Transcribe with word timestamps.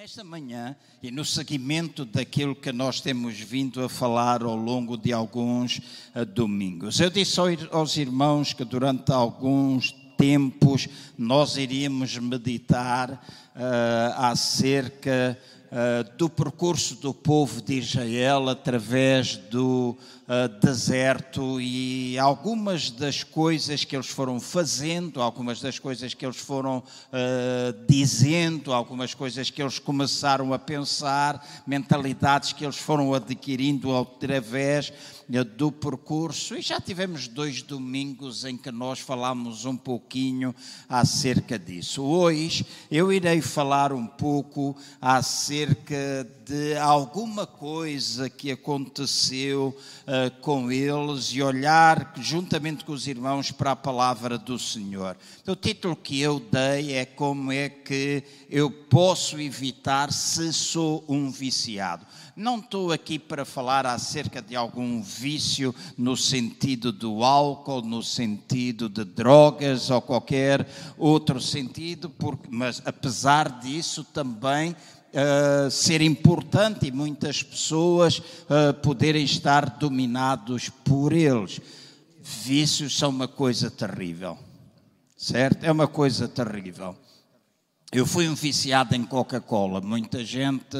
Nesta 0.00 0.24
manhã, 0.24 0.74
e 1.02 1.10
no 1.10 1.26
seguimento 1.26 2.06
daquilo 2.06 2.56
que 2.56 2.72
nós 2.72 3.02
temos 3.02 3.38
vindo 3.38 3.84
a 3.84 3.88
falar 3.88 4.42
ao 4.42 4.56
longo 4.56 4.96
de 4.96 5.12
alguns 5.12 5.78
uh, 6.16 6.24
domingos, 6.24 7.00
eu 7.00 7.10
disse 7.10 7.38
aos 7.70 7.98
irmãos 7.98 8.54
que 8.54 8.64
durante 8.64 9.12
alguns 9.12 9.94
tempos 10.16 10.88
nós 11.18 11.58
iríamos 11.58 12.16
meditar 12.16 13.10
uh, 13.10 13.18
acerca 14.16 15.38
uh, 15.70 16.16
do 16.16 16.30
percurso 16.30 16.94
do 16.96 17.12
povo 17.12 17.60
de 17.60 17.74
Israel 17.74 18.48
através 18.48 19.36
do 19.36 19.98
uh, 20.30 20.48
deserto 20.60 21.60
e 21.60 22.16
algumas 22.16 22.90
das 22.90 23.24
coisas 23.24 23.84
que 23.84 23.96
eles 23.96 24.06
foram 24.06 24.38
fazendo, 24.38 25.20
algumas 25.20 25.60
das 25.60 25.78
coisas 25.78 26.14
que 26.14 26.24
eles 26.24 26.36
foram 26.36 26.78
uh, 26.78 27.86
dizendo, 27.88 28.72
algumas 28.72 29.12
coisas 29.12 29.50
que 29.50 29.60
eles 29.60 29.80
começaram 29.80 30.54
a 30.54 30.58
pensar, 30.58 31.64
mentalidades 31.66 32.52
que 32.52 32.64
eles 32.64 32.76
foram 32.76 33.12
adquirindo 33.12 33.96
através 33.96 34.90
uh, 34.90 35.44
do 35.44 35.72
percurso. 35.72 36.56
E 36.56 36.62
já 36.62 36.80
tivemos 36.80 37.26
dois 37.26 37.60
domingos 37.60 38.44
em 38.44 38.56
que 38.56 38.70
nós 38.70 39.00
falamos 39.00 39.64
um 39.64 39.76
pouquinho 39.76 40.54
acerca 40.88 41.58
disso. 41.58 42.02
Hoje 42.02 42.64
eu 42.90 43.12
irei 43.12 43.40
falar 43.40 43.92
um 43.92 44.06
pouco 44.06 44.76
acerca 45.00 46.26
de 46.44 46.76
alguma 46.76 47.46
coisa 47.46 48.28
que 48.28 48.50
aconteceu 48.50 49.76
com 50.28 50.70
eles 50.70 51.32
e 51.32 51.40
olhar 51.40 52.12
juntamente 52.16 52.84
com 52.84 52.92
os 52.92 53.06
irmãos 53.06 53.50
para 53.50 53.70
a 53.70 53.76
palavra 53.76 54.36
do 54.36 54.58
Senhor. 54.58 55.16
O 55.46 55.54
título 55.54 55.96
que 55.96 56.20
eu 56.20 56.40
dei 56.40 56.92
é 56.94 57.04
como 57.04 57.52
é 57.52 57.68
que 57.68 58.22
eu 58.50 58.70
posso 58.70 59.40
evitar 59.40 60.12
se 60.12 60.52
sou 60.52 61.04
um 61.08 61.30
viciado. 61.30 62.04
Não 62.36 62.58
estou 62.58 62.90
aqui 62.90 63.18
para 63.18 63.44
falar 63.44 63.86
acerca 63.86 64.40
de 64.40 64.56
algum 64.56 65.02
vício 65.02 65.74
no 65.96 66.16
sentido 66.16 66.90
do 66.90 67.22
álcool, 67.22 67.82
no 67.82 68.02
sentido 68.02 68.88
de 68.88 69.04
drogas 69.04 69.90
ou 69.90 70.00
qualquer 70.00 70.66
outro 70.96 71.40
sentido, 71.40 72.08
porque, 72.10 72.48
mas 72.50 72.82
apesar 72.84 73.60
disso 73.60 74.02
também 74.04 74.74
Uh, 75.12 75.68
ser 75.70 76.00
importante 76.00 76.86
e 76.86 76.92
muitas 76.92 77.42
pessoas 77.42 78.18
uh, 78.18 78.72
poderem 78.80 79.24
estar 79.24 79.68
dominados 79.78 80.68
por 80.68 81.12
eles. 81.12 81.60
Vícios 82.22 82.96
são 82.96 83.10
uma 83.10 83.26
coisa 83.26 83.68
terrível, 83.68 84.38
certo? 85.16 85.64
É 85.64 85.72
uma 85.72 85.88
coisa 85.88 86.28
terrível. 86.28 86.96
Eu 87.92 88.06
fui 88.06 88.28
um 88.28 88.36
viciado 88.36 88.94
em 88.94 89.02
Coca-Cola. 89.02 89.80
Muita 89.80 90.24
gente 90.24 90.76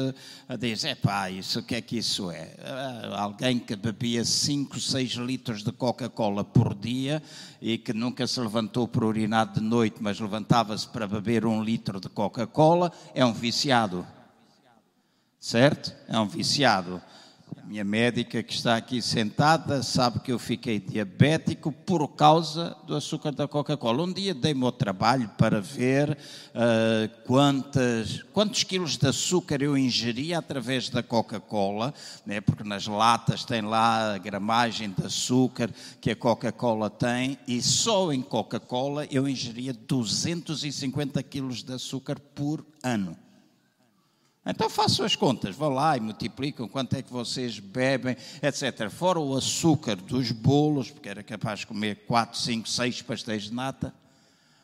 diz: 0.57 0.85
é 0.85 0.95
pá, 0.95 1.29
isso 1.29 1.59
o 1.59 1.63
que 1.63 1.75
é 1.75 1.81
que 1.81 1.97
isso 1.97 2.31
é? 2.31 2.55
Alguém 3.17 3.59
que 3.59 3.75
bebia 3.75 4.23
5, 4.23 4.79
6 4.79 5.11
litros 5.15 5.61
de 5.61 5.73
Coca-Cola 5.73 6.45
por 6.45 6.73
dia 6.73 7.21
e 7.61 7.77
que 7.77 7.91
nunca 7.91 8.25
se 8.25 8.39
levantou 8.39 8.87
para 8.87 9.05
urinar 9.05 9.51
de 9.51 9.59
noite, 9.59 9.97
mas 9.99 10.21
levantava-se 10.21 10.87
para 10.87 11.05
beber 11.05 11.45
um 11.45 11.61
litro 11.61 11.99
de 11.99 12.07
Coca-Cola, 12.07 12.89
é 13.13 13.25
um 13.25 13.33
viciado 13.33 14.07
certo? 15.41 15.91
É 16.07 16.19
um 16.19 16.27
viciado. 16.27 17.01
A 17.57 17.65
minha 17.65 17.83
médica 17.83 18.43
que 18.43 18.53
está 18.53 18.75
aqui 18.75 19.01
sentada 19.01 19.81
sabe 19.81 20.19
que 20.19 20.31
eu 20.31 20.39
fiquei 20.39 20.79
diabético 20.79 21.71
por 21.71 22.07
causa 22.09 22.77
do 22.85 22.95
açúcar 22.95 23.31
da 23.31 23.47
Coca-Cola. 23.47 24.03
Um 24.03 24.13
dia 24.13 24.33
dei-me 24.33 24.63
ao 24.63 24.71
trabalho 24.71 25.29
para 25.37 25.59
ver 25.59 26.11
uh, 26.11 27.25
quantas, 27.25 28.23
quantos 28.33 28.63
quilos 28.63 28.97
de 28.97 29.07
açúcar 29.07 29.61
eu 29.61 29.77
ingeria 29.77 30.37
através 30.37 30.89
da 30.89 31.01
Coca-Cola, 31.01 31.93
né? 32.25 32.39
porque 32.39 32.63
nas 32.63 32.87
latas 32.87 33.43
tem 33.43 33.61
lá 33.61 34.13
a 34.13 34.17
gramagem 34.17 34.91
de 34.91 35.05
açúcar 35.05 35.71
que 35.99 36.11
a 36.11 36.15
Coca-Cola 36.15 36.89
tem, 36.89 37.37
e 37.47 37.61
só 37.61 38.13
em 38.13 38.21
Coca-Cola 38.21 39.07
eu 39.11 39.27
ingeria 39.27 39.73
250 39.73 41.21
quilos 41.23 41.63
de 41.63 41.73
açúcar 41.73 42.19
por 42.19 42.65
ano. 42.83 43.17
Então 44.43 44.69
façam 44.69 45.05
as 45.05 45.15
contas, 45.15 45.55
vão 45.55 45.69
lá 45.69 45.95
e 45.95 45.99
multiplicam 45.99 46.67
quanto 46.67 46.95
é 46.95 47.03
que 47.03 47.11
vocês 47.11 47.59
bebem, 47.59 48.17
etc. 48.41 48.89
Fora 48.89 49.19
o 49.19 49.37
açúcar 49.37 49.95
dos 49.95 50.31
bolos, 50.31 50.89
porque 50.89 51.09
era 51.09 51.21
capaz 51.21 51.59
de 51.59 51.67
comer 51.67 52.05
4, 52.07 52.39
5, 52.39 52.67
6 52.67 53.01
pastéis 53.03 53.43
de 53.43 53.53
nata, 53.53 53.93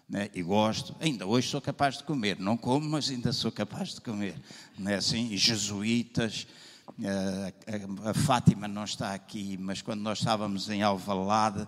né? 0.10 0.32
e 0.34 0.42
gosto. 0.42 0.96
Ainda 1.00 1.28
hoje 1.28 1.50
sou 1.50 1.62
capaz 1.62 1.98
de 1.98 2.04
comer, 2.04 2.40
não 2.40 2.58
como, 2.58 2.90
mas 2.90 3.12
ainda 3.12 3.32
sou 3.32 3.52
capaz 3.52 3.94
de 3.94 4.02
comer. 4.02 4.36
Não 4.80 4.90
é 4.90 4.96
assim? 4.96 5.32
E 5.32 5.38
jesuítas, 5.38 6.48
a, 6.88 8.08
a, 8.08 8.10
a 8.10 8.14
Fátima 8.16 8.68
não 8.68 8.84
está 8.84 9.14
aqui, 9.14 9.58
mas 9.60 9.84
quando 9.84 10.02
nós 10.02 10.18
estávamos 10.18 10.72
em 10.72 10.82
Alvalade, 10.82 11.68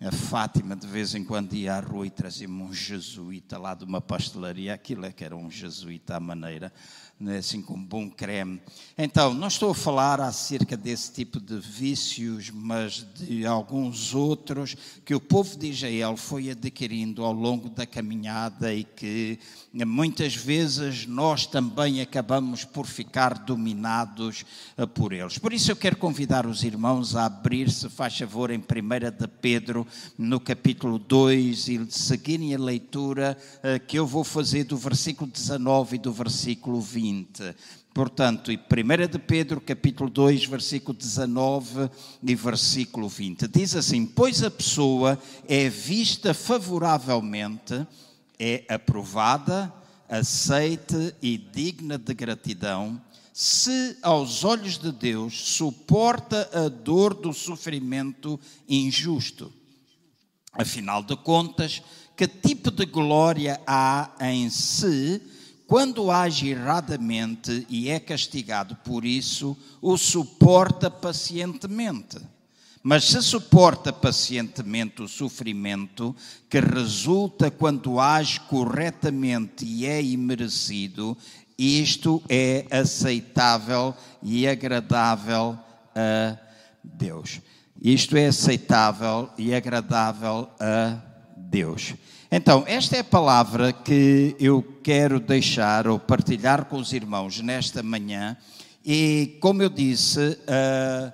a 0.00 0.10
Fátima 0.10 0.74
de 0.74 0.86
vez 0.86 1.14
em 1.14 1.22
quando 1.22 1.52
ia 1.52 1.74
à 1.74 1.80
rua 1.80 2.06
e 2.06 2.10
trazia-me 2.10 2.62
um 2.62 2.72
jesuíta 2.72 3.58
lá 3.58 3.74
de 3.74 3.84
uma 3.84 4.00
pastelaria, 4.00 4.72
aquilo 4.72 5.04
é 5.04 5.12
que 5.12 5.22
era 5.22 5.36
um 5.36 5.50
jesuíta 5.50 6.16
à 6.16 6.20
maneira 6.20 6.72
né, 7.20 7.36
assim 7.36 7.60
com 7.60 7.78
bom 7.78 8.08
creme. 8.08 8.58
Então, 8.96 9.34
não 9.34 9.48
estou 9.48 9.72
a 9.72 9.74
falar 9.74 10.22
acerca 10.22 10.74
desse 10.74 11.12
tipo 11.12 11.38
de 11.38 11.58
vícios, 11.58 12.50
mas 12.50 13.06
de 13.14 13.44
alguns 13.44 14.14
outros 14.14 14.74
que 15.04 15.14
o 15.14 15.20
povo 15.20 15.58
de 15.58 15.68
Israel 15.68 16.16
foi 16.16 16.50
adquirindo 16.50 17.22
ao 17.22 17.32
longo 17.34 17.68
da 17.68 17.84
caminhada 17.84 18.72
e 18.72 18.84
que 18.84 19.38
muitas 19.86 20.34
vezes 20.34 21.06
nós 21.06 21.44
também 21.44 22.00
acabamos 22.00 22.64
por 22.64 22.86
ficar 22.86 23.34
dominados 23.40 24.46
eh, 24.78 24.86
por 24.86 25.12
eles. 25.12 25.36
Por 25.36 25.52
isso 25.52 25.70
eu 25.70 25.76
quero 25.76 25.96
convidar 25.96 26.46
os 26.46 26.64
irmãos 26.64 27.14
a 27.14 27.26
abrir-se, 27.26 27.90
faz 27.90 28.16
favor, 28.16 28.50
em 28.50 28.58
1 28.58 28.62
de 29.18 29.28
Pedro, 29.28 29.86
no 30.16 30.40
capítulo 30.40 30.98
2, 30.98 31.68
e 31.68 31.86
seguirem 31.90 32.54
a 32.54 32.58
leitura 32.58 33.36
eh, 33.62 33.78
que 33.78 33.98
eu 33.98 34.06
vou 34.06 34.24
fazer 34.24 34.64
do 34.64 34.76
versículo 34.78 35.30
19 35.30 35.96
e 35.96 35.98
do 35.98 36.12
versículo 36.12 36.80
20. 36.80 37.09
Portanto, 37.92 38.50
1 38.50 38.56
de 39.10 39.18
Pedro, 39.18 39.60
capítulo 39.60 40.08
2, 40.08 40.44
versículo 40.46 40.96
19 40.96 41.90
e 42.22 42.34
versículo 42.34 43.08
20. 43.08 43.48
Diz 43.48 43.74
assim: 43.74 44.06
Pois 44.06 44.42
a 44.42 44.50
pessoa 44.50 45.20
é 45.48 45.68
vista 45.68 46.32
favoravelmente 46.32 47.86
é 48.38 48.64
aprovada, 48.70 49.72
aceite 50.08 51.14
e 51.20 51.36
digna 51.36 51.98
de 51.98 52.14
gratidão, 52.14 53.00
se 53.34 53.98
aos 54.02 54.44
olhos 54.44 54.78
de 54.78 54.90
Deus 54.90 55.38
suporta 55.56 56.48
a 56.52 56.68
dor 56.68 57.12
do 57.12 57.34
sofrimento 57.34 58.40
injusto. 58.66 59.52
Afinal 60.52 61.02
de 61.02 61.16
contas, 61.16 61.82
que 62.16 62.26
tipo 62.26 62.70
de 62.70 62.86
glória 62.86 63.60
há 63.66 64.10
em 64.20 64.48
si 64.48 65.20
quando 65.70 66.10
age 66.10 66.48
erradamente 66.48 67.64
e 67.68 67.90
é 67.90 68.00
castigado 68.00 68.74
por 68.82 69.04
isso, 69.04 69.56
o 69.80 69.96
suporta 69.96 70.90
pacientemente? 70.90 72.18
Mas 72.82 73.04
se 73.04 73.22
suporta 73.22 73.92
pacientemente 73.92 75.00
o 75.00 75.06
sofrimento 75.06 76.12
que 76.48 76.58
resulta 76.58 77.52
quando 77.52 78.00
age 78.00 78.40
corretamente 78.40 79.64
e 79.64 79.86
é 79.86 80.02
imerecido, 80.02 81.16
isto 81.56 82.20
é 82.28 82.66
aceitável 82.68 83.94
e 84.20 84.48
agradável 84.48 85.56
a 85.94 86.36
Deus. 86.82 87.40
Isto 87.80 88.16
é 88.16 88.26
aceitável 88.26 89.30
e 89.38 89.54
agradável 89.54 90.50
a 90.58 90.98
Deus. 91.36 91.94
Então, 92.32 92.62
esta 92.68 92.94
é 92.94 93.00
a 93.00 93.04
palavra 93.04 93.72
que 93.72 94.36
eu 94.38 94.62
quero 94.84 95.18
deixar 95.18 95.88
ou 95.88 95.98
partilhar 95.98 96.66
com 96.66 96.76
os 96.76 96.92
irmãos 96.92 97.40
nesta 97.40 97.82
manhã. 97.82 98.36
E, 98.86 99.36
como 99.40 99.64
eu 99.64 99.68
disse, 99.68 100.20
uh, 100.20 101.12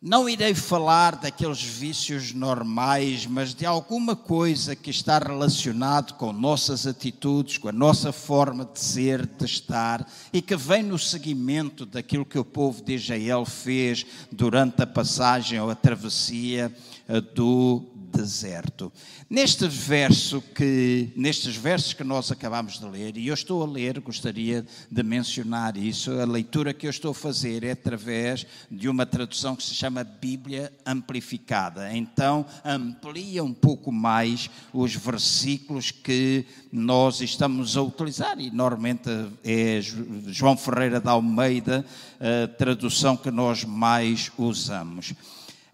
não 0.00 0.28
irei 0.28 0.54
falar 0.54 1.16
daqueles 1.16 1.60
vícios 1.60 2.32
normais, 2.32 3.26
mas 3.26 3.52
de 3.52 3.66
alguma 3.66 4.14
coisa 4.14 4.76
que 4.76 4.90
está 4.90 5.18
relacionado 5.18 6.14
com 6.14 6.32
nossas 6.32 6.86
atitudes, 6.86 7.58
com 7.58 7.68
a 7.68 7.72
nossa 7.72 8.12
forma 8.12 8.64
de 8.64 8.78
ser, 8.78 9.26
de 9.26 9.44
estar, 9.44 10.08
e 10.32 10.40
que 10.40 10.54
vem 10.54 10.84
no 10.84 11.00
seguimento 11.00 11.84
daquilo 11.84 12.24
que 12.24 12.38
o 12.38 12.44
povo 12.44 12.80
de 12.80 12.94
Israel 12.94 13.44
fez 13.44 14.06
durante 14.30 14.82
a 14.82 14.86
passagem 14.86 15.60
ou 15.60 15.68
a 15.68 15.74
travessia 15.74 16.72
eh, 17.08 17.20
do 17.20 17.91
deserto. 18.12 18.92
Neste 19.28 19.66
verso 19.66 20.42
que, 20.54 21.10
nestes 21.16 21.56
versos 21.56 21.92
que 21.94 22.04
nós 22.04 22.30
acabamos 22.30 22.78
de 22.78 22.84
ler, 22.86 23.16
e 23.16 23.28
eu 23.28 23.34
estou 23.34 23.62
a 23.62 23.66
ler, 23.66 23.98
gostaria 24.00 24.64
de 24.90 25.02
mencionar 25.02 25.76
isso, 25.76 26.12
a 26.12 26.24
leitura 26.24 26.74
que 26.74 26.86
eu 26.86 26.90
estou 26.90 27.12
a 27.12 27.14
fazer 27.14 27.64
é 27.64 27.72
através 27.72 28.46
de 28.70 28.88
uma 28.88 29.06
tradução 29.06 29.56
que 29.56 29.62
se 29.62 29.74
chama 29.74 30.04
Bíblia 30.04 30.72
Amplificada. 30.84 31.94
Então, 31.96 32.44
amplia 32.64 33.42
um 33.42 33.54
pouco 33.54 33.90
mais 33.90 34.50
os 34.72 34.94
versículos 34.94 35.90
que 35.90 36.44
nós 36.70 37.20
estamos 37.20 37.76
a 37.76 37.82
utilizar, 37.82 38.38
e 38.38 38.50
normalmente 38.50 39.10
é 39.42 39.80
João 40.28 40.56
Ferreira 40.56 41.00
da 41.00 41.12
Almeida, 41.12 41.84
a 42.20 42.48
tradução 42.48 43.16
que 43.16 43.30
nós 43.30 43.64
mais 43.64 44.30
usamos. 44.36 45.14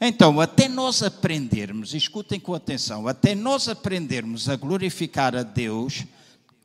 Então, 0.01 0.41
até 0.41 0.69
nós 0.69 1.03
aprendermos, 1.03 1.93
escutem 1.93 2.39
com 2.39 2.55
atenção, 2.55 3.09
até 3.09 3.35
nós 3.35 3.69
aprendermos 3.69 4.49
a 4.49 4.55
glorificar 4.55 5.35
a 5.35 5.43
Deus 5.43 6.05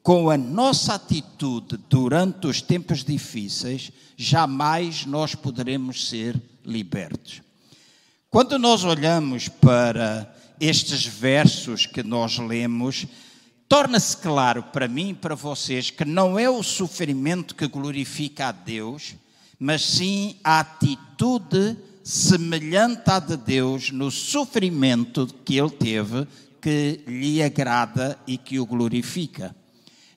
com 0.03 0.29
a 0.29 0.37
nossa 0.37 0.95
atitude 0.95 1.77
durante 1.89 2.45
os 2.45 2.61
tempos 2.61 3.03
difíceis, 3.03 3.91
jamais 4.15 5.05
nós 5.05 5.33
poderemos 5.33 6.09
ser 6.09 6.39
libertos. 6.63 7.41
Quando 8.29 8.59
nós 8.59 8.83
olhamos 8.83 9.47
para 9.47 10.31
estes 10.59 11.05
versos 11.05 11.85
que 11.85 12.03
nós 12.03 12.37
lemos, 12.37 13.07
torna-se 13.67 14.17
claro 14.17 14.61
para 14.63 14.87
mim 14.87 15.09
e 15.09 15.15
para 15.15 15.33
vocês 15.33 15.89
que 15.89 16.05
não 16.05 16.37
é 16.37 16.49
o 16.49 16.61
sofrimento 16.61 17.55
que 17.55 17.67
glorifica 17.67 18.47
a 18.49 18.51
Deus, 18.51 19.15
mas 19.57 19.83
sim 19.83 20.35
a 20.43 20.59
atitude 20.59 21.77
semelhante 22.03 23.09
à 23.09 23.19
de 23.19 23.37
Deus 23.37 23.89
no 23.89 24.11
sofrimento 24.11 25.25
que 25.45 25.57
ele 25.57 25.69
teve, 25.69 26.27
que 26.61 27.01
lhe 27.07 27.41
agrada 27.41 28.19
e 28.27 28.37
que 28.37 28.59
o 28.59 28.65
glorifica. 28.65 29.55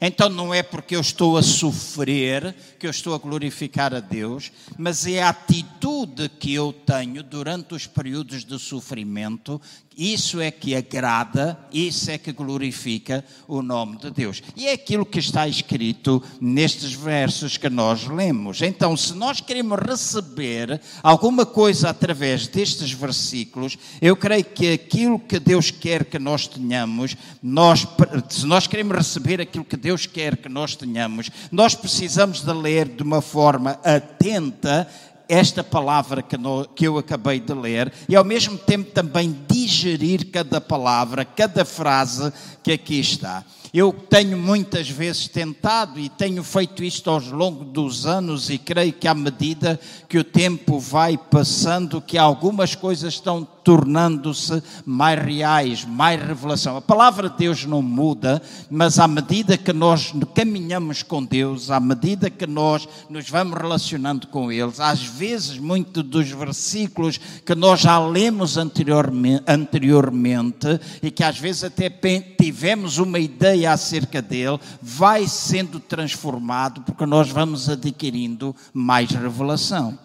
Então 0.01 0.29
não 0.29 0.53
é 0.53 0.63
porque 0.63 0.95
eu 0.95 1.01
estou 1.01 1.39
a 1.39 1.43
sofrer 1.43 2.55
que 2.79 2.87
eu 2.87 2.91
estou 2.91 3.15
a 3.15 3.19
glorificar 3.19 3.95
a 3.95 4.01
Deus, 4.01 4.53
mas 4.77 5.07
é 5.07 5.23
a 5.23 5.31
atitude 5.31 6.29
que 6.29 6.53
eu 6.53 6.73
tenho 6.73 7.23
durante 7.23 7.75
os 7.75 7.87
períodos 7.87 8.45
de 8.45 8.59
sofrimento 8.59 9.61
isso 9.97 10.43
é 10.43 10.51
que 10.51 10.77
agrada, 10.77 11.59
isso 11.73 12.11
é 12.11 12.19
que 12.19 12.31
glorifica 12.31 13.25
o 13.49 13.63
nome 13.63 13.97
de 13.97 14.11
Deus. 14.11 14.43
E 14.55 14.67
é 14.67 14.73
aquilo 14.73 15.07
que 15.07 15.19
está 15.19 15.49
escrito 15.49 16.23
nestes 16.39 16.93
versos 16.93 17.57
que 17.57 17.71
nós 17.71 18.07
lemos. 18.07 18.61
Então, 18.61 18.95
se 18.95 19.15
nós 19.15 19.41
queremos 19.41 19.79
receber 19.79 20.81
alguma 21.03 21.47
coisa 21.47 21.89
através 21.89 22.47
destes 22.47 22.93
versículos, 22.93 23.79
eu 24.03 24.15
creio 24.15 24.45
que 24.45 24.73
aquilo 24.73 25.19
que 25.19 25.41
Deus 25.41 25.71
quer 25.71 26.05
que 26.05 26.19
nós 26.19 26.47
tenhamos, 26.47 27.17
nós, 27.43 27.87
se 28.29 28.45
nós 28.45 28.67
queremos 28.67 28.95
receber 28.99 29.41
aquilo 29.41 29.65
que 29.65 29.79
Deus 29.79 30.05
quer 30.05 30.37
que 30.37 30.49
nós 30.49 30.77
tenhamos, 30.77 31.31
nós 31.51 31.75
precisamos 31.75 32.43
de 32.43 32.53
ler 32.53 32.87
de 32.87 33.03
uma 33.03 33.23
forma 33.23 33.81
atenta 33.83 34.87
esta 35.29 35.65
palavra 35.65 36.23
que, 36.23 36.87
eu 36.87 36.99
acabei 36.99 37.41
de 37.41 37.53
ler 37.53 37.93
e 38.09 38.15
ao 38.15 38.25
mesmo 38.25 38.57
tempo 38.57 38.91
também 38.93 39.37
digerir 39.49 40.31
cada 40.31 40.61
palavra, 40.61 41.25
cada 41.25 41.65
frase 41.65 42.33
que 42.63 42.73
aqui 42.73 43.01
está. 43.01 43.45
Eu 43.73 43.93
tenho 43.93 44.39
muitas 44.39 44.89
vezes 44.89 45.29
tentado 45.29 45.99
e 45.99 46.09
tenho 46.09 46.43
feito 46.43 46.83
isto 46.85 47.11
ao 47.11 47.21
longo 47.21 47.65
dos 47.65 48.07
anos 48.07 48.51
e 48.51 48.59
creio 48.59 48.93
que 48.93 49.09
à 49.09 49.15
medida 49.15 49.79
que 50.09 50.19
o 50.19 50.25
tempo 50.25 50.79
vai 50.79 51.19
passando, 51.19 52.01
que 52.01 52.17
algumas 52.19 52.75
coisas 52.75 53.15
estão 53.15 53.47
tornando-se 53.67 54.63
mais 54.85 55.21
reais, 55.21 55.85
mais 55.85 56.23
revelação. 56.23 56.77
A 56.77 56.81
palavra 56.81 57.29
de 57.29 57.37
Deus 57.37 57.65
não 57.65 57.83
muda, 57.83 58.41
mas 58.71 58.97
à 59.01 59.09
medida 59.09 59.59
que 59.59 59.73
nós 59.73 60.15
caminhamos 60.37 61.03
com 61.03 61.25
Deus, 61.25 61.69
à 61.69 61.81
medida 61.81 62.31
que 62.31 62.47
nós 62.47 62.89
nos 63.11 63.29
vamos 63.29 63.59
relacionando 63.59 64.29
com 64.29 64.53
eles, 64.53 64.79
às 64.79 65.03
vezes 65.03 65.59
muitos 65.59 66.05
dos 66.05 66.31
versículos 66.31 67.19
que 67.45 67.57
nós 67.57 67.81
já 67.81 67.99
lemos 67.99 68.57
anteriormente, 68.57 69.43
anteriormente 69.49 70.79
e 71.03 71.11
que 71.11 71.25
às 71.25 71.37
vezes 71.37 71.65
até 71.65 71.91
tivemos 71.91 72.99
uma 72.99 73.19
ideia 73.19 73.56
acerca 73.65 74.21
dele, 74.21 74.59
vai 74.83 75.27
sendo 75.27 75.79
transformado 75.81 76.83
porque 76.83 77.07
nós 77.07 77.31
vamos 77.31 77.69
adquirindo 77.69 78.55
mais 78.75 79.11
revelação. 79.11 79.99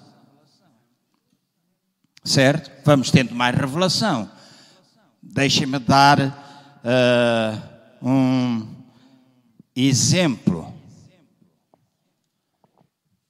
Certo? 2.23 2.71
Vamos 2.85 3.09
tendo 3.09 3.33
mais 3.33 3.55
revelação. 3.55 4.29
Deixem-me 5.21 5.79
dar 5.79 6.19
uh, 6.21 8.07
um 8.07 8.67
exemplo. 9.75 10.73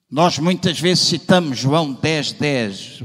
Nós 0.10 0.38
muitas 0.40 0.80
vezes 0.80 1.08
citamos 1.08 1.58
João 1.58 1.94
10, 1.94 2.34
10, 2.34 3.04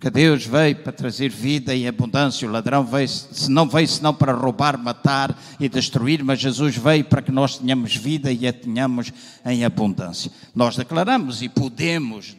porque 0.00 0.08
Deus 0.08 0.46
veio 0.46 0.76
para 0.76 0.92
trazer 0.92 1.28
vida 1.28 1.74
e 1.74 1.86
abundância. 1.86 2.48
O 2.48 2.50
ladrão 2.50 2.82
veio, 2.82 3.06
se 3.06 3.50
não 3.50 3.68
veio 3.68 3.86
senão 3.86 4.14
para 4.14 4.32
roubar, 4.32 4.78
matar 4.78 5.38
e 5.60 5.68
destruir, 5.68 6.24
mas 6.24 6.40
Jesus 6.40 6.74
veio 6.74 7.04
para 7.04 7.20
que 7.20 7.30
nós 7.30 7.58
tenhamos 7.58 7.94
vida 7.94 8.32
e 8.32 8.46
a 8.46 8.52
tenhamos 8.52 9.12
em 9.44 9.62
abundância. 9.62 10.32
Nós 10.54 10.74
declaramos 10.74 11.42
e 11.42 11.50
podemos, 11.50 12.34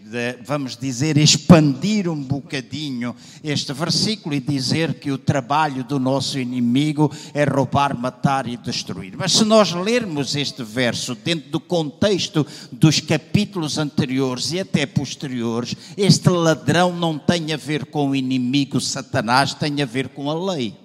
vamos 0.46 0.78
dizer, 0.78 1.18
expandir 1.18 2.10
um 2.10 2.22
bocadinho 2.22 3.16
este 3.44 3.74
versículo 3.74 4.36
e 4.36 4.40
dizer 4.40 4.96
que 4.96 5.12
o 5.12 5.18
trabalho 5.18 5.84
do 5.84 6.00
nosso 6.00 6.40
inimigo 6.40 7.12
é 7.34 7.44
roubar, 7.44 7.98
matar 7.98 8.48
e 8.48 8.58
destruir. 8.58 9.16
Mas 9.18 9.34
se 9.34 9.44
nós 9.44 9.72
lermos 9.72 10.36
este 10.36 10.64
verso 10.64 11.16
dentro 11.16 11.50
do 11.50 11.60
contexto 11.60 12.46
dos 12.72 13.00
capítulos 13.00 13.78
anteriores 13.78 14.52
e 14.52 14.60
até 14.60 14.86
posteriores, 14.86 15.76
este 15.98 16.30
ladrão 16.30 16.96
não 16.96 17.18
tem 17.18 17.54
a 17.54 17.58
ver 17.58 17.86
com 17.86 18.10
o 18.10 18.16
inimigo 18.16 18.80
Satanás, 18.80 19.54
tem 19.54 19.82
a 19.82 19.86
ver 19.86 20.10
com 20.10 20.30
a 20.30 20.54
lei. 20.54 20.76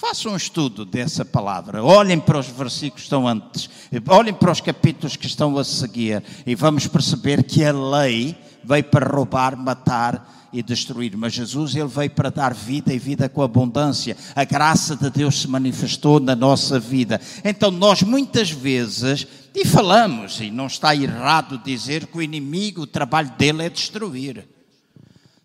Façam 0.00 0.30
um 0.30 0.36
estudo 0.36 0.84
dessa 0.84 1.24
palavra. 1.24 1.82
Olhem 1.82 2.20
para 2.20 2.38
os 2.38 2.46
versículos 2.46 2.94
que 2.94 3.00
estão 3.00 3.26
antes. 3.26 3.68
Olhem 4.08 4.32
para 4.32 4.52
os 4.52 4.60
capítulos 4.60 5.16
que 5.16 5.26
estão 5.26 5.58
a 5.58 5.64
seguir. 5.64 6.22
E 6.46 6.54
vamos 6.54 6.86
perceber 6.86 7.42
que 7.42 7.64
a 7.64 7.72
lei 7.72 8.36
veio 8.62 8.84
para 8.84 9.12
roubar, 9.12 9.56
matar 9.56 10.48
e 10.52 10.62
destruir. 10.62 11.16
Mas 11.16 11.32
Jesus, 11.32 11.74
ele 11.74 11.88
veio 11.88 12.10
para 12.10 12.30
dar 12.30 12.54
vida 12.54 12.94
e 12.94 12.98
vida 12.98 13.28
com 13.28 13.42
abundância. 13.42 14.16
A 14.36 14.44
graça 14.44 14.94
de 14.94 15.10
Deus 15.10 15.40
se 15.40 15.48
manifestou 15.48 16.20
na 16.20 16.36
nossa 16.36 16.78
vida. 16.78 17.20
Então, 17.44 17.72
nós 17.72 18.04
muitas 18.04 18.52
vezes 18.52 19.26
e 19.52 19.64
falamos, 19.64 20.40
e 20.40 20.48
não 20.48 20.68
está 20.68 20.94
errado 20.94 21.58
dizer 21.58 22.06
que 22.06 22.18
o 22.18 22.22
inimigo, 22.22 22.82
o 22.82 22.86
trabalho 22.86 23.32
dele 23.36 23.64
é 23.64 23.68
destruir. 23.68 24.46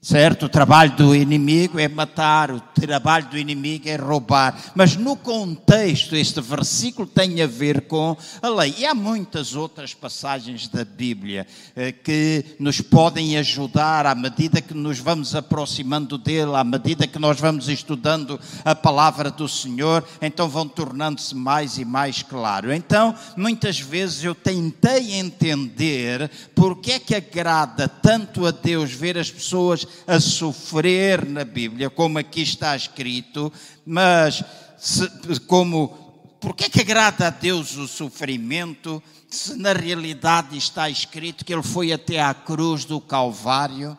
Certo? 0.04 0.48
O 0.48 0.50
trabalho 0.50 0.92
do 0.98 1.16
inimigo 1.16 1.80
é 1.80 1.88
matar, 1.88 2.52
o 2.52 2.60
trabalho 2.60 3.26
do 3.30 3.38
inimigo 3.38 3.88
é 3.88 3.96
roubar. 3.96 4.54
Mas 4.76 4.98
no 4.98 5.16
contexto, 5.16 6.14
este 6.14 6.42
versículo 6.42 7.08
tem 7.08 7.42
a 7.42 7.48
ver 7.48 7.88
com 7.88 8.18
a 8.42 8.50
lei. 8.50 8.76
E 8.80 8.86
há 8.86 8.94
muitas 8.94 9.56
outras 9.56 9.94
passagens 9.94 10.68
da 10.68 10.84
Bíblia 10.84 11.48
eh, 11.74 11.94
que 11.94 12.44
nos 12.60 12.82
podem 12.82 13.38
ajudar 13.38 14.06
à 14.06 14.14
medida 14.14 14.60
que 14.60 14.74
nos 14.74 15.00
vamos 15.00 15.34
aproximando 15.36 16.18
dele, 16.18 16.54
à 16.54 16.66
medida 16.66 17.08
que 17.08 17.18
nós 17.18 17.40
vamos 17.40 17.70
estudando 17.70 18.38
a 18.66 18.76
palavra 18.76 19.32
do 19.32 19.48
Senhor, 19.48 20.04
então 20.22 20.50
vão 20.50 20.68
tornando-se 20.68 21.34
mais 21.34 21.78
e 21.78 21.86
mais 21.86 22.22
claro. 22.22 22.74
Então, 22.74 23.16
muitas 23.38 23.80
vezes 23.80 24.22
eu 24.22 24.36
tentei 24.36 25.14
entender 25.14 26.30
porque 26.54 26.92
é 26.92 27.00
que 27.00 27.16
agrada 27.16 27.88
tanto 27.88 28.46
a 28.46 28.52
Deus 28.52 28.92
ver 28.92 29.18
as 29.18 29.32
pessoas 29.32 29.93
a 30.06 30.20
sofrer 30.20 31.26
na 31.26 31.44
Bíblia, 31.44 31.90
como 31.90 32.18
aqui 32.18 32.42
está 32.42 32.76
escrito, 32.76 33.52
mas 33.86 34.44
se, 34.78 35.08
como 35.48 36.04
porque 36.40 36.66
é 36.66 36.70
que 36.70 36.82
agrada 36.82 37.28
a 37.28 37.30
Deus 37.30 37.78
o 37.78 37.88
sofrimento, 37.88 39.02
se 39.30 39.56
na 39.56 39.72
realidade 39.72 40.58
está 40.58 40.90
escrito 40.90 41.46
que 41.46 41.54
ele 41.54 41.64
foi 41.64 41.94
até 41.94 42.22
à 42.22 42.34
cruz 42.34 42.84
do 42.84 43.00
Calvário? 43.00 43.98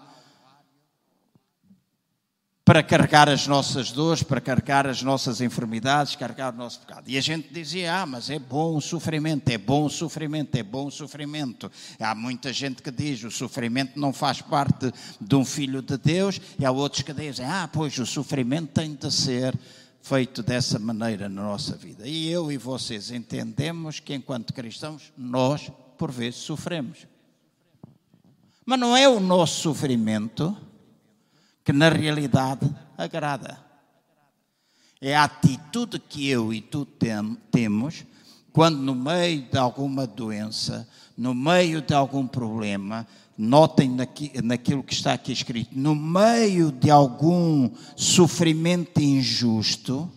Para 2.64 2.82
carregar 2.82 3.28
as 3.28 3.46
nossas 3.46 3.92
dores, 3.92 4.22
para 4.22 4.40
carregar 4.40 4.86
as 4.86 5.02
nossas 5.02 5.42
enfermidades, 5.42 6.16
carregar 6.16 6.54
o 6.54 6.56
nosso 6.56 6.80
pecado. 6.80 7.10
E 7.10 7.18
a 7.18 7.20
gente 7.20 7.52
dizia: 7.52 8.00
ah, 8.00 8.06
mas 8.06 8.30
é 8.30 8.38
bom 8.38 8.76
o 8.76 8.80
sofrimento, 8.80 9.50
é 9.50 9.58
bom 9.58 9.84
o 9.84 9.90
sofrimento, 9.90 10.56
é 10.56 10.62
bom 10.62 10.86
o 10.86 10.90
sofrimento. 10.90 11.70
Há 12.00 12.14
muita 12.14 12.52
gente 12.54 12.82
que 12.82 12.90
diz: 12.90 13.22
o 13.22 13.30
sofrimento 13.30 14.00
não 14.00 14.14
faz 14.14 14.40
parte 14.40 14.90
de 15.20 15.34
um 15.34 15.44
filho 15.44 15.82
de 15.82 15.98
Deus, 15.98 16.40
e 16.58 16.64
há 16.64 16.70
outros 16.70 17.02
que 17.02 17.12
dizem: 17.12 17.44
ah, 17.44 17.68
pois 17.70 17.98
o 17.98 18.06
sofrimento 18.06 18.68
tem 18.72 18.94
de 18.94 19.12
ser 19.12 19.54
feito 20.00 20.42
dessa 20.42 20.78
maneira 20.78 21.28
na 21.28 21.42
nossa 21.42 21.76
vida. 21.76 22.08
E 22.08 22.30
eu 22.30 22.50
e 22.50 22.56
vocês 22.56 23.10
entendemos 23.10 24.00
que, 24.00 24.14
enquanto 24.14 24.54
cristãos, 24.54 25.12
nós, 25.18 25.70
por 25.98 26.10
vezes, 26.10 26.40
sofremos. 26.40 27.06
Mas 28.64 28.80
não 28.80 28.96
é 28.96 29.06
o 29.06 29.20
nosso 29.20 29.60
sofrimento 29.60 30.56
que 31.64 31.72
na 31.72 31.88
realidade 31.88 32.70
agrada. 32.96 33.58
É 35.00 35.16
a 35.16 35.24
atitude 35.24 35.98
que 35.98 36.28
eu 36.28 36.52
e 36.52 36.60
tu 36.60 36.84
tem, 36.84 37.36
temos 37.50 38.04
quando, 38.52 38.78
no 38.78 38.94
meio 38.94 39.42
de 39.50 39.58
alguma 39.58 40.06
doença, 40.06 40.88
no 41.18 41.34
meio 41.34 41.82
de 41.82 41.92
algum 41.92 42.24
problema, 42.24 43.04
notem 43.36 43.90
naqui, 43.90 44.30
naquilo 44.44 44.82
que 44.82 44.94
está 44.94 45.14
aqui 45.14 45.32
escrito, 45.32 45.70
no 45.72 45.92
meio 45.92 46.70
de 46.70 46.88
algum 46.88 47.68
sofrimento 47.96 49.00
injusto, 49.00 50.08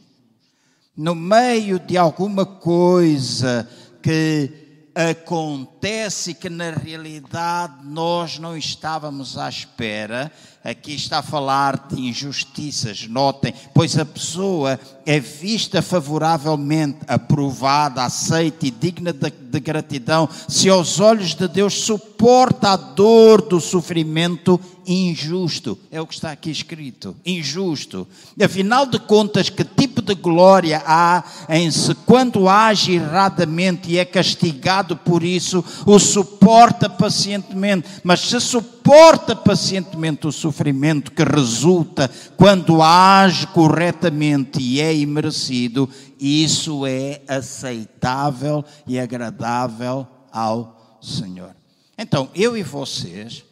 no 0.96 1.16
meio 1.16 1.80
de 1.80 1.98
alguma 1.98 2.46
coisa 2.46 3.68
que 4.04 4.67
acontece 4.98 6.34
que 6.34 6.50
na 6.50 6.72
realidade 6.72 7.86
nós 7.86 8.40
não 8.40 8.58
estávamos 8.58 9.38
à 9.38 9.48
espera. 9.48 10.32
Aqui 10.64 10.96
está 10.96 11.20
a 11.20 11.24
falar 11.24 11.88
de 11.88 12.02
injustiças, 12.02 13.08
notem, 13.08 13.54
pois 13.76 13.96
a 13.96 14.04
pessoa 14.04 14.80
é 15.06 15.20
vista 15.20 15.84
favoravelmente, 15.84 16.98
aprovada, 17.08 18.04
aceita 18.04 18.66
e 18.66 18.72
digna 18.72 19.14
de, 19.14 19.30
de 19.30 19.60
gratidão, 19.60 20.28
se 20.48 20.68
aos 20.68 21.00
olhos 21.00 21.36
de 21.36 21.48
Deus 21.48 21.76
suporta 21.76 22.72
a 22.72 22.76
dor 22.76 23.44
do 23.44 23.62
sofrimento 23.62 24.60
injusto. 24.88 25.78
É 25.92 26.00
o 26.00 26.08
que 26.08 26.14
está 26.14 26.32
aqui 26.32 26.50
escrito. 26.50 27.16
Injusto. 27.26 28.08
Afinal 28.42 28.86
de 28.86 28.98
contas, 29.00 29.50
que 29.50 29.64
tipo 29.64 30.02
de 30.02 30.16
glória 30.16 30.82
há 30.86 31.24
em 31.50 31.70
se 31.70 31.94
quando 31.94 32.48
age 32.48 32.94
erradamente 32.94 33.92
e 33.92 33.98
é 33.98 34.06
castigado 34.06 34.96
por 34.96 35.24
isso, 35.24 35.64
o 35.86 36.00
suporta 36.00 36.90
pacientemente. 36.90 37.88
Mas 38.04 38.22
se 38.22 38.40
suporta 38.40 39.36
pacientemente 39.36 40.28
o 40.28 40.32
sofrimento 40.32 41.12
que 41.12 41.24
resulta 41.24 42.10
quando 42.38 42.82
age 42.82 43.46
corretamente 43.48 44.62
e 44.62 44.80
é 44.80 44.96
imerecido, 44.96 45.90
isso 46.20 46.86
é 46.86 47.22
aceitável 47.28 48.64
e 48.88 48.98
agradável 48.98 50.08
ao 50.32 50.98
Senhor. 51.02 51.56
Então, 51.98 52.30
eu 52.36 52.56
e 52.56 52.64
vocês 52.64 53.44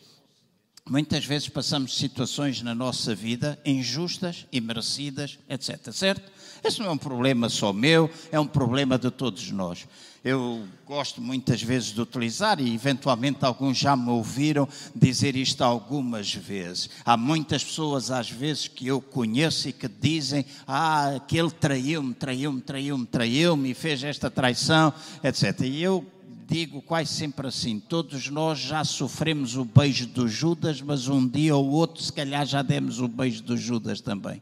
Muitas 0.88 1.26
vezes 1.26 1.50
passamos 1.50 1.98
situações 1.98 2.62
na 2.62 2.76
nossa 2.76 3.16
vida 3.16 3.60
injustas, 3.66 4.46
imerecidas, 4.52 5.40
etc. 5.50 5.92
Certo? 5.92 6.32
Esse 6.64 6.80
não 6.80 6.86
é 6.86 6.92
um 6.92 6.98
problema 6.98 7.50
só 7.50 7.74
meu, 7.74 8.08
é 8.32 8.40
um 8.40 8.46
problema 8.46 8.96
de 8.96 9.10
todos 9.10 9.50
nós. 9.50 9.88
Eu 10.24 10.64
gosto 10.86 11.20
muitas 11.20 11.64
vezes 11.64 11.88
de 11.90 12.00
utilizar, 12.00 12.62
e 12.62 12.72
eventualmente 12.72 13.44
alguns 13.44 13.80
já 13.80 13.96
me 13.96 14.10
ouviram 14.10 14.70
dizer 14.96 15.36
isto 15.36 15.64
algumas 15.64 16.32
vezes. 16.36 16.88
Há 17.04 17.18
muitas 17.18 17.64
pessoas, 17.64 18.12
às 18.12 18.30
vezes, 18.30 18.68
que 18.68 18.86
eu 18.86 19.02
conheço 19.02 19.68
e 19.68 19.74
que 19.74 19.88
dizem: 19.88 20.46
Ah, 20.68 21.16
aquele 21.16 21.50
traiu-me, 21.50 22.14
traiu-me, 22.14 22.62
traiu-me, 22.62 23.08
traiu-me 23.08 23.72
e 23.72 23.74
fez 23.74 24.04
esta 24.04 24.30
traição, 24.30 24.94
etc. 25.24 25.62
E 25.62 25.82
eu 25.82 26.06
digo 26.48 26.82
quase 26.82 27.12
sempre 27.12 27.48
assim: 27.48 27.80
todos 27.80 28.30
nós 28.30 28.60
já 28.60 28.84
sofremos 28.84 29.56
o 29.56 29.66
beijo 29.66 30.08
do 30.08 30.28
Judas, 30.28 30.82
mas 30.82 31.08
um 31.08 31.28
dia 31.28 31.56
ou 31.56 31.70
outro, 31.70 32.02
se 32.02 32.14
calhar, 32.14 32.46
já 32.46 32.62
demos 32.62 33.00
o 33.00 33.08
beijo 33.08 33.44
do 33.44 33.58
Judas 33.58 34.02
também. 34.02 34.42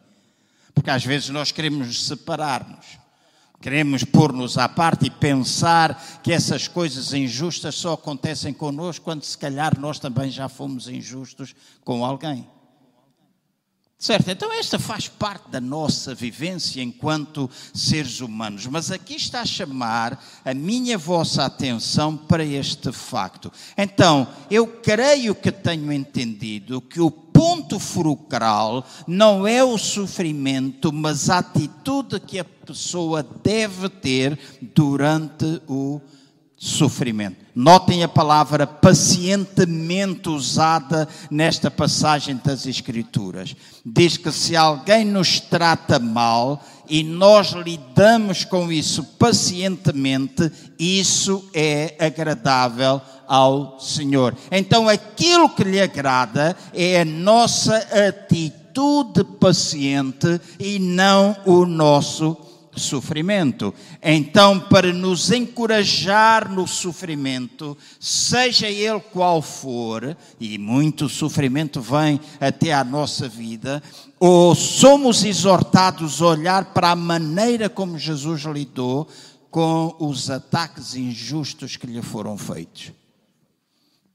Porque 0.74 0.89
às 0.89 1.05
vezes 1.05 1.29
nós 1.29 1.51
queremos 1.51 2.05
separar-nos, 2.05 2.98
queremos 3.62 4.03
pôr-nos 4.03 4.57
à 4.57 4.67
parte 4.67 5.05
e 5.05 5.10
pensar 5.10 6.22
que 6.24 6.31
essas 6.31 6.67
coisas 6.67 7.13
injustas 7.13 7.75
só 7.75 7.93
acontecem 7.93 8.53
connosco 8.53 9.05
quando, 9.05 9.24
se 9.24 9.38
calhar, 9.38 9.79
nós 9.79 10.00
também 10.00 10.29
já 10.29 10.50
fomos 10.50 10.88
injustos 10.88 11.55
com 11.83 12.03
alguém. 12.03 12.48
Certo? 14.03 14.27
Então, 14.27 14.51
esta 14.51 14.77
faz 14.77 15.07
parte 15.07 15.50
da 15.50 15.62
nossa 15.62 16.13
vivência 16.13 16.81
enquanto 16.83 17.50
seres 17.74 18.19
humanos. 18.19 18.67
Mas 18.67 18.91
aqui 18.91 19.15
está 19.15 19.39
a 19.39 19.45
chamar 19.45 20.22
a 20.43 20.53
minha 20.53 20.98
vossa 20.98 21.45
atenção 21.45 22.17
para 22.17 22.43
este 22.43 22.91
facto. 22.91 23.50
Então, 23.77 24.27
eu 24.51 24.67
creio 24.67 25.33
que 25.33 25.53
tenho 25.53 25.89
entendido 25.89 26.81
que 26.81 27.00
o 27.00 27.10
ponto 27.10 27.79
fulcral 27.79 28.86
não 29.07 29.48
é 29.48 29.63
o 29.63 29.77
sofrimento, 29.77 30.91
mas 30.91 31.29
a 31.29 31.38
atitude 31.38 32.19
que 32.19 32.39
a 32.39 32.43
pessoa 32.43 33.24
deve 33.24 33.88
ter 33.88 34.38
durante 34.62 35.62
o 35.65 36.01
sofrimento. 36.57 37.42
Notem 37.55 38.03
a 38.03 38.07
palavra 38.07 38.65
pacientemente 38.65 40.27
usada 40.27 41.07
nesta 41.29 41.69
passagem 41.69 42.39
das 42.43 42.65
Escrituras. 42.65 43.55
Diz 43.86 44.17
que 44.17 44.31
se 44.31 44.55
alguém 44.55 45.05
nos 45.05 45.39
trata 45.39 46.00
mal 46.00 46.63
e 46.89 47.03
nós 47.03 47.51
lidamos 47.51 48.43
com 48.43 48.72
isso 48.72 49.03
pacientemente, 49.19 50.51
isso 50.79 51.48
é 51.53 51.95
agradável 52.00 53.00
ao 53.27 53.79
Senhor. 53.79 54.36
Então 54.51 54.89
aquilo 54.89 55.50
que 55.50 55.63
lhe 55.63 55.79
agrada 55.79 56.57
é 56.74 57.01
a 57.01 57.05
nossa 57.05 57.77
atitude 58.07 59.24
paciente 59.39 60.41
e 60.60 60.79
não 60.79 61.38
o 61.45 61.65
nosso 61.65 62.36
sofrimento. 62.75 63.74
Então, 64.01 64.60
para 64.60 64.92
nos 64.92 65.32
encorajar 65.32 66.50
no 66.50 66.68
sofrimento, 66.68 67.77
seja 68.00 68.68
ele 68.68 69.00
qual 69.00 69.42
for, 69.42 70.15
e 70.39 70.58
muito 70.58 71.10
sofrimento 71.10 71.82
vem 71.82 72.20
até 72.39 72.74
à 72.74 72.84
nossa 72.84 73.27
vida, 73.27 73.82
ou 74.20 74.56
somos 74.56 75.24
exortados 75.24 76.22
a 76.22 76.27
olhar 76.27 76.74
para 76.74 76.92
a 76.92 76.96
maneira 76.96 77.70
como 77.70 78.00
Jesus 78.00 78.44
lidou 78.44 79.08
com 79.51 79.96
os 80.00 80.30
ataques 80.30 80.96
injustos 80.96 81.75
que 81.75 81.86
lhe 81.86 82.01
foram 82.01 82.38
feitos, 82.38 82.92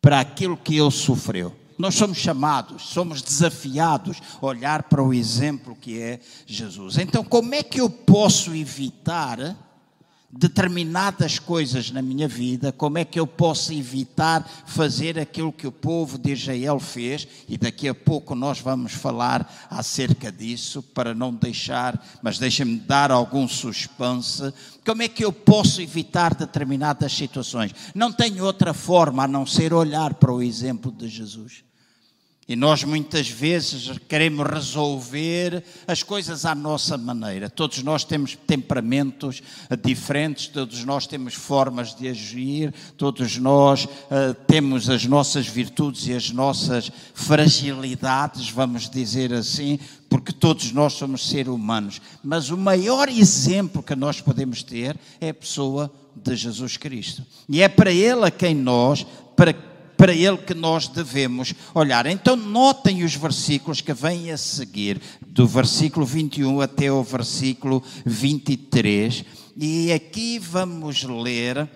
para 0.01 0.21
aquilo 0.21 0.57
que 0.57 0.77
ele 0.77 0.91
sofreu. 0.91 1.55
Nós 1.79 1.95
somos 1.95 2.19
chamados, 2.19 2.89
somos 2.89 3.23
desafiados 3.23 4.21
a 4.43 4.45
olhar 4.45 4.83
para 4.85 5.03
o 5.03 5.15
exemplo 5.15 5.77
que 5.81 6.01
é 6.01 6.19
Jesus. 6.45 6.99
Então, 6.99 7.23
como 7.23 7.55
é 7.55 7.63
que 7.63 7.81
eu 7.81 7.89
posso 7.89 8.55
evitar 8.55 9.57
determinadas 10.31 11.39
coisas 11.39 11.91
na 11.91 12.03
minha 12.03 12.29
vida, 12.29 12.71
como 12.71 12.99
é 12.99 13.05
que 13.05 13.19
eu 13.19 13.27
posso 13.27 13.73
evitar 13.73 14.47
fazer 14.67 15.19
aquilo 15.19 15.53
que 15.53 15.67
o 15.67 15.73
povo 15.73 16.19
de 16.19 16.33
Israel 16.33 16.79
fez, 16.79 17.27
e 17.49 17.57
daqui 17.57 17.89
a 17.89 17.95
pouco 17.95 18.35
nós 18.35 18.61
vamos 18.61 18.93
falar 18.93 19.69
acerca 19.71 20.31
disso, 20.31 20.83
para 20.83 21.15
não 21.15 21.33
deixar, 21.33 22.05
mas 22.23 22.39
deixem-me 22.39 22.79
dar 22.79 23.11
algum 23.11 23.49
suspense. 23.49 24.53
Como 24.85 25.03
é 25.03 25.09
que 25.09 25.25
eu 25.25 25.33
posso 25.33 25.81
evitar 25.81 26.35
determinadas 26.35 27.13
situações? 27.13 27.75
Não 27.95 28.13
tenho 28.13 28.45
outra 28.45 28.75
forma 28.75 29.25
a 29.25 29.29
não 29.29 29.47
ser 29.47 29.73
olhar 29.73 30.15
para 30.15 30.33
o 30.33 30.43
exemplo 30.43 30.93
de 30.93 31.09
Jesus. 31.09 31.68
E 32.49 32.57
nós 32.57 32.83
muitas 32.83 33.29
vezes 33.29 33.99
queremos 34.09 34.47
resolver 34.47 35.63
as 35.87 36.03
coisas 36.03 36.47
à 36.47 36.55
nossa 36.55 36.97
maneira. 36.97 37.51
Todos 37.51 37.83
nós 37.83 38.05
temos 38.05 38.39
temperamentos 38.47 39.43
diferentes, 39.85 40.47
todos 40.47 40.83
nós 40.83 41.07
temos 41.07 41.35
formas 41.35 41.95
de 41.95 42.09
agir, 42.09 42.73
todos 42.97 43.37
nós 43.37 43.85
uh, 43.85 44.33
temos 44.47 44.89
as 44.89 45.05
nossas 45.05 45.47
virtudes 45.47 46.07
e 46.07 46.15
as 46.15 46.31
nossas 46.31 46.91
fragilidades, 47.13 48.49
vamos 48.49 48.89
dizer 48.89 49.31
assim, 49.35 49.79
porque 50.09 50.33
todos 50.33 50.73
nós 50.73 50.95
somos 50.95 51.29
seres 51.29 51.53
humanos. 51.53 52.01
Mas 52.25 52.49
o 52.49 52.57
maior 52.57 53.11
exemplo 53.11 53.83
que 53.83 53.95
nós 53.95 54.23
podemos 54.23 54.63
ter 54.63 54.97
é 55.21 55.29
a 55.29 55.35
pessoa 55.35 55.93
de 56.17 56.35
Jesus 56.35 56.79
Cristo. 56.79 57.23
E 57.47 57.61
é 57.61 57.69
para 57.69 57.93
Ele 57.93 58.25
a 58.25 58.31
quem 58.31 58.55
nós, 58.55 59.07
para 59.37 59.68
para 59.99 60.15
ele 60.15 60.39
que 60.39 60.55
nós 60.55 60.87
devemos 60.87 61.53
olhar. 61.75 62.07
Então, 62.07 62.37
notem 62.37 63.03
os 63.03 63.17
versículos 63.17 63.81
que 63.81 63.93
vêm 63.93 64.31
a 64.31 64.39
seguir, 64.39 65.01
do 65.27 65.45
versículo 65.45 66.07
21 66.07 66.61
até 66.61 66.91
o 66.91 67.03
versículo 67.03 67.83
23, 68.07 69.25
e 69.57 69.93
aqui 69.93 70.39
vamos 70.39 71.03
ler 71.03 71.69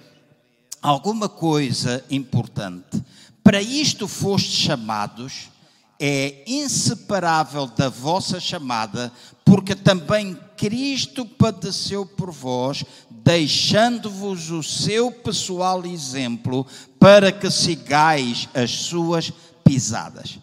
alguma 0.81 1.29
coisa 1.29 2.05
importante. 2.09 3.03
Para 3.43 3.61
isto 3.61 4.07
fostes 4.07 4.55
chamados, 4.55 5.51
é 5.99 6.45
inseparável 6.47 7.67
da 7.67 7.89
vossa 7.89 8.39
chamada, 8.39 9.13
porque 9.45 9.75
também 9.75 10.39
Cristo 10.57 11.27
padeceu 11.27 12.07
por 12.07 12.31
vós, 12.31 12.85
deixando-vos 13.25 14.51
o 14.51 14.63
seu 14.63 15.11
pessoal 15.11 15.85
exemplo, 15.87 16.67
para 16.99 17.31
que 17.31 17.51
sigais 17.51 18.49
as 18.55 18.71
suas 18.71 19.33
pisadas. 19.65 20.39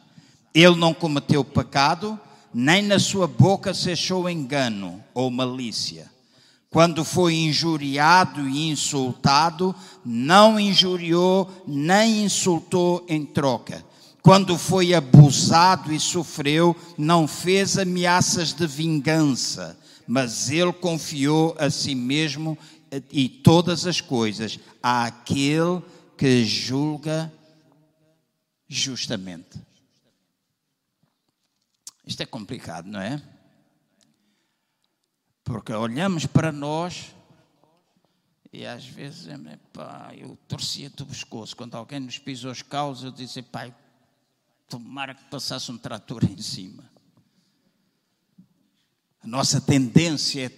Ele 0.54 0.76
não 0.76 0.94
cometeu 0.94 1.44
pecado, 1.44 2.20
nem 2.54 2.82
na 2.82 3.00
sua 3.00 3.28
boca 3.28 3.74
se 3.74 3.92
achou 3.92 4.30
engano 4.30 5.04
ou 5.14 5.30
malícia. 5.30 6.10
Quando 6.70 7.04
foi 7.04 7.36
injuriado 7.36 8.48
e 8.48 8.70
insultado, 8.70 9.76
não 10.06 10.60
injuriou 10.60 11.50
nem 11.68 12.24
insultou 12.24 13.06
em 13.10 13.26
troca 13.26 13.84
quando 14.22 14.58
foi 14.58 14.94
abusado 14.94 15.94
e 15.94 16.00
sofreu, 16.00 16.76
não 16.98 17.28
fez 17.28 17.78
ameaças 17.78 18.54
de 18.54 18.68
vingança, 18.68 19.78
mas 20.10 20.50
ele 20.50 20.74
confiou 20.74 21.56
a 21.60 21.70
si 21.70 21.94
mesmo 21.94 22.58
e 23.12 23.30
todas 23.30 23.86
as 23.86 24.02
coisas 24.02 24.58
àquele 24.82 25.84
que 26.18 26.44
julga 26.44 27.32
justamente. 28.68 29.62
Isto 32.04 32.24
é 32.24 32.26
complicado, 32.26 32.88
não 32.88 33.00
é? 33.00 33.22
Porque 35.44 35.72
olhamos 35.74 36.26
para 36.26 36.52
nós 36.52 37.14
e 38.52 38.66
às 38.66 38.84
vezes, 38.84 39.28
pá, 39.72 40.12
eu 40.18 40.36
torcia-te 40.48 41.04
o 41.04 41.06
pescoço. 41.06 41.56
Quando 41.56 41.76
alguém 41.76 42.00
nos 42.00 42.18
pisou 42.18 42.50
os 42.52 42.64
caos, 42.64 43.04
eu 43.04 43.12
disse, 43.12 43.44
pai, 43.44 43.76
tomara 44.68 45.14
que 45.14 45.26
passasse 45.26 45.72
um 45.72 45.78
trator 45.78 46.24
em 46.24 46.42
cima. 46.42 46.84
Nossa 49.30 49.62
tendência 49.62 50.48
é 50.48 50.50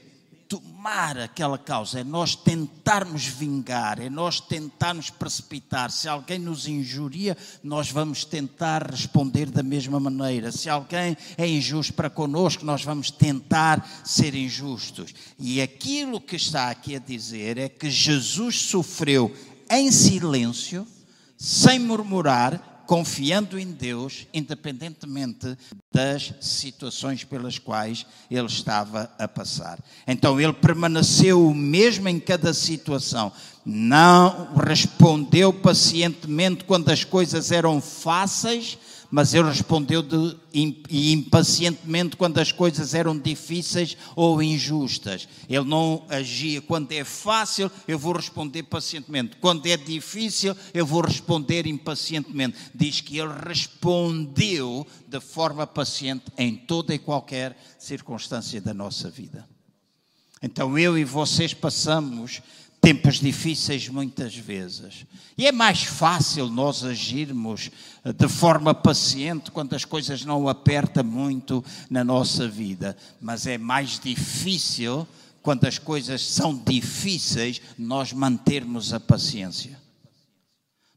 tomar 0.47 1.17
aquela 1.17 1.57
causa, 1.57 1.99
é 1.99 2.03
nós 2.05 2.35
tentarmos 2.35 3.25
vingar, 3.25 3.99
é 3.99 4.09
nós 4.09 4.39
tentarmos 4.39 5.09
precipitar. 5.09 5.91
Se 5.91 6.07
alguém 6.07 6.39
nos 6.39 6.69
injuria, 6.69 7.37
nós 7.61 7.91
vamos 7.91 8.23
tentar 8.23 8.89
responder 8.89 9.49
da 9.49 9.61
mesma 9.61 9.99
maneira. 9.99 10.53
Se 10.53 10.69
alguém 10.69 11.17
é 11.37 11.45
injusto 11.45 11.93
para 11.93 12.09
conosco, 12.09 12.63
nós 12.63 12.81
vamos 12.81 13.11
tentar 13.11 13.85
ser 14.05 14.35
injustos. 14.35 15.13
E 15.37 15.61
aquilo 15.61 16.21
que 16.21 16.37
está 16.37 16.69
aqui 16.69 16.95
a 16.95 16.99
dizer 16.99 17.57
é 17.57 17.67
que 17.67 17.89
Jesus 17.89 18.55
sofreu 18.61 19.35
em 19.69 19.91
silêncio, 19.91 20.87
sem 21.37 21.77
murmurar, 21.77 22.70
confiando 22.85 23.59
em 23.59 23.71
Deus, 23.71 24.27
independentemente 24.33 25.57
das 25.91 26.33
situações 26.41 27.23
pelas 27.23 27.57
quais 27.57 28.05
ele 28.29 28.47
estava 28.47 29.11
a 29.17 29.27
passar. 29.27 29.79
Então 30.07 30.39
ele 30.39 30.53
permaneceu 30.53 31.45
o 31.45 31.53
mesmo 31.53 32.07
em 32.09 32.19
cada 32.19 32.53
situação. 32.53 33.31
Não 33.65 34.53
respondeu 34.55 35.53
pacientemente 35.53 36.63
quando 36.63 36.89
as 36.89 37.03
coisas 37.03 37.51
eram 37.51 37.79
fáceis, 37.79 38.77
mas 39.11 39.33
ele 39.33 39.49
respondeu 39.49 40.01
de, 40.01 40.37
impacientemente 40.89 42.15
quando 42.15 42.39
as 42.39 42.53
coisas 42.53 42.93
eram 42.93 43.17
difíceis 43.19 43.97
ou 44.15 44.41
injustas. 44.41 45.27
Ele 45.49 45.65
não 45.65 46.05
agia 46.07 46.61
quando 46.61 46.93
é 46.93 47.03
fácil, 47.03 47.69
eu 47.85 47.99
vou 47.99 48.13
responder 48.13 48.63
pacientemente. 48.63 49.35
Quando 49.41 49.67
é 49.67 49.75
difícil, 49.75 50.55
eu 50.73 50.85
vou 50.85 51.01
responder 51.01 51.67
impacientemente. 51.67 52.57
Diz 52.73 53.01
que 53.01 53.17
ele 53.17 53.33
respondeu 53.45 54.87
de 55.05 55.19
forma 55.19 55.67
paciente 55.67 56.25
em 56.37 56.55
toda 56.55 56.95
e 56.95 56.99
qualquer 56.99 57.57
circunstância 57.77 58.61
da 58.61 58.73
nossa 58.73 59.09
vida. 59.09 59.45
Então 60.41 60.77
eu 60.79 60.97
e 60.97 61.03
vocês 61.03 61.53
passamos 61.53 62.41
tempos 62.81 63.19
difíceis 63.19 63.87
muitas 63.87 64.35
vezes. 64.35 65.05
E 65.37 65.45
é 65.45 65.51
mais 65.51 65.83
fácil 65.83 66.47
nós 66.49 66.83
agirmos 66.83 67.69
eh, 68.03 68.11
de 68.11 68.27
forma 68.27 68.73
paciente 68.73 69.51
quando 69.51 69.75
as 69.75 69.85
coisas 69.85 70.25
não 70.25 70.49
apertam 70.49 71.03
muito 71.03 71.63
na 71.89 72.03
nossa 72.03 72.47
vida, 72.47 72.97
mas 73.21 73.45
é 73.45 73.57
mais 73.57 73.99
difícil 73.99 75.07
quando 75.43 75.65
as 75.65 75.77
coisas 75.77 76.25
são 76.25 76.55
difíceis 76.55 77.61
nós 77.77 78.11
mantermos 78.11 78.93
a 78.93 78.99
paciência. 78.99 79.79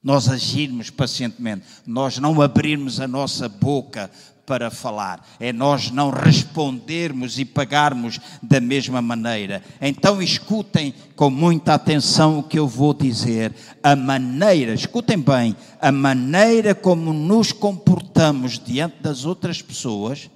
Nós 0.03 0.29
agirmos 0.29 0.91
pacientemente, 0.91 1.65
nós 1.87 2.19
não 2.19 2.41
abrirmos 2.41 3.01
a 3.01 3.09
nossa 3.09 3.49
boca 3.49 4.11
para 4.47 4.71
falar, 4.71 5.27
é 5.41 5.53
nós 5.53 5.91
não 5.91 6.11
respondermos 6.11 7.39
e 7.39 7.45
pagarmos 7.45 8.21
da 8.43 8.61
mesma 8.61 9.01
maneira. 9.01 9.63
Então 9.81 10.21
escutem 10.23 10.95
com 11.17 11.31
muita 11.31 11.75
atenção 11.75 12.39
o 12.39 12.43
que 12.43 12.59
eu 12.59 12.69
vou 12.69 12.93
dizer. 12.93 13.55
A 13.83 13.97
maneira, 13.97 14.75
escutem 14.75 15.19
bem, 15.19 15.57
a 15.81 15.91
maneira 15.91 16.75
como 16.75 17.13
nos 17.13 17.53
comportamos 17.53 18.59
diante 18.59 19.03
das 19.03 19.25
outras 19.25 19.63
pessoas 19.63 20.31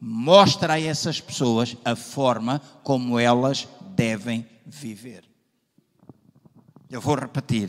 mostra 0.00 0.74
a 0.74 0.80
essas 0.80 1.20
pessoas 1.20 1.76
a 1.84 1.94
forma 1.94 2.60
como 2.82 3.18
elas 3.18 3.68
devem 3.94 4.46
viver. 4.64 5.24
Eu 6.90 7.00
vou 7.00 7.14
repetir. 7.14 7.68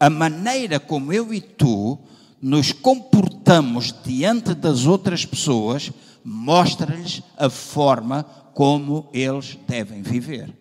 A 0.00 0.08
maneira 0.08 0.80
como 0.80 1.12
eu 1.12 1.32
e 1.34 1.40
tu 1.40 1.98
nos 2.40 2.72
comportamos 2.72 3.94
diante 4.04 4.54
das 4.54 4.86
outras 4.86 5.24
pessoas 5.24 5.90
mostra-lhes 6.24 7.22
a 7.36 7.48
forma 7.48 8.24
como 8.52 9.08
eles 9.12 9.58
devem 9.66 10.02
viver. 10.02 10.52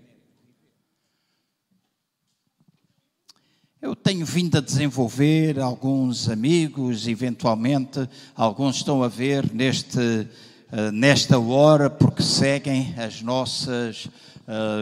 Eu 3.82 3.96
tenho 3.96 4.26
vindo 4.26 4.58
a 4.58 4.62
desenvolver 4.62 5.60
alguns 5.60 6.28
amigos, 6.28 7.08
eventualmente 7.08 8.10
alguns 8.36 8.78
estão 8.78 9.04
a 9.04 9.08
ver 9.08 9.54
neste, 9.54 10.28
eh, 10.72 10.92
nesta 10.92 11.38
hora 11.38 11.90
porque 11.90 12.24
seguem 12.24 12.96
as 12.98 13.22
nossas, 13.22 14.08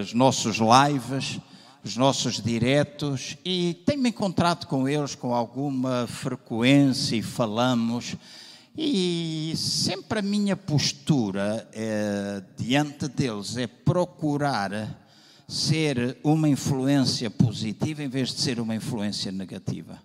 os 0.02 0.14
nossos 0.14 0.58
lives 0.58 1.40
os 1.84 1.98
nossos 1.98 2.42
diretos 2.42 3.36
e 3.44 3.74
tenho-me 3.86 4.10
encontrado 4.10 4.68
com 4.68 4.88
eles 4.88 5.16
com 5.16 5.36
alguma 5.36 6.08
frequência 6.08 7.16
e 7.16 7.22
falamos. 7.22 8.16
E 8.76 9.54
sempre 9.56 10.20
a 10.20 10.22
minha 10.22 10.56
postura 10.56 11.70
é, 11.74 12.42
diante 12.58 13.08
deles 13.08 13.58
é 13.58 13.68
procurar 13.68 15.02
ser 15.48 16.18
uma 16.24 16.48
influência 16.48 17.30
positiva 17.30 18.02
em 18.02 18.08
vez 18.08 18.34
de 18.34 18.40
ser 18.40 18.60
uma 18.60 18.74
influência 18.74 19.32
negativa. 19.32 20.02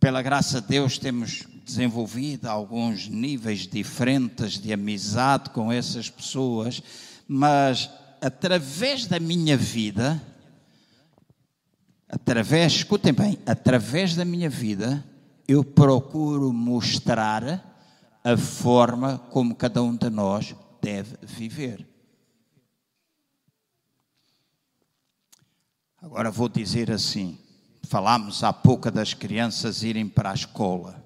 Pela 0.00 0.20
graça 0.20 0.60
de 0.60 0.68
Deus, 0.68 0.98
temos 0.98 1.44
desenvolvido 1.64 2.46
alguns 2.46 3.08
níveis 3.08 3.66
diferentes 3.66 4.58
de 4.58 4.70
amizade 4.70 5.48
com 5.48 5.72
essas 5.72 6.10
pessoas, 6.10 6.82
mas 7.26 7.88
através 8.24 9.06
da 9.06 9.20
minha 9.20 9.54
vida, 9.54 10.18
através, 12.08 12.72
escutem 12.72 13.12
bem, 13.12 13.38
através 13.44 14.16
da 14.16 14.24
minha 14.24 14.48
vida, 14.48 15.04
eu 15.46 15.62
procuro 15.62 16.50
mostrar 16.50 17.76
a 18.24 18.36
forma 18.38 19.18
como 19.30 19.54
cada 19.54 19.82
um 19.82 19.94
de 19.94 20.08
nós 20.08 20.54
deve 20.80 21.18
viver. 21.20 21.86
Agora 26.00 26.30
vou 26.30 26.48
dizer 26.48 26.90
assim: 26.90 27.38
falámos 27.82 28.42
há 28.42 28.54
pouco 28.54 28.90
das 28.90 29.12
crianças 29.12 29.82
irem 29.82 30.08
para 30.08 30.30
a 30.30 30.34
escola. 30.34 31.04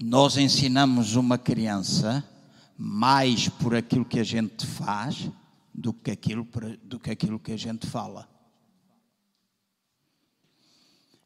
Nós 0.00 0.36
ensinamos 0.36 1.14
uma 1.14 1.38
criança 1.38 2.28
mais 2.76 3.48
por 3.48 3.76
aquilo 3.76 4.04
que 4.04 4.18
a 4.18 4.24
gente 4.24 4.66
faz 4.66 5.30
do 5.74 5.92
que 5.92 6.10
aquilo, 6.10 6.46
do 6.82 7.00
que, 7.00 7.10
aquilo 7.10 7.38
que 7.38 7.52
a 7.52 7.56
gente 7.56 7.86
fala. 7.86 8.28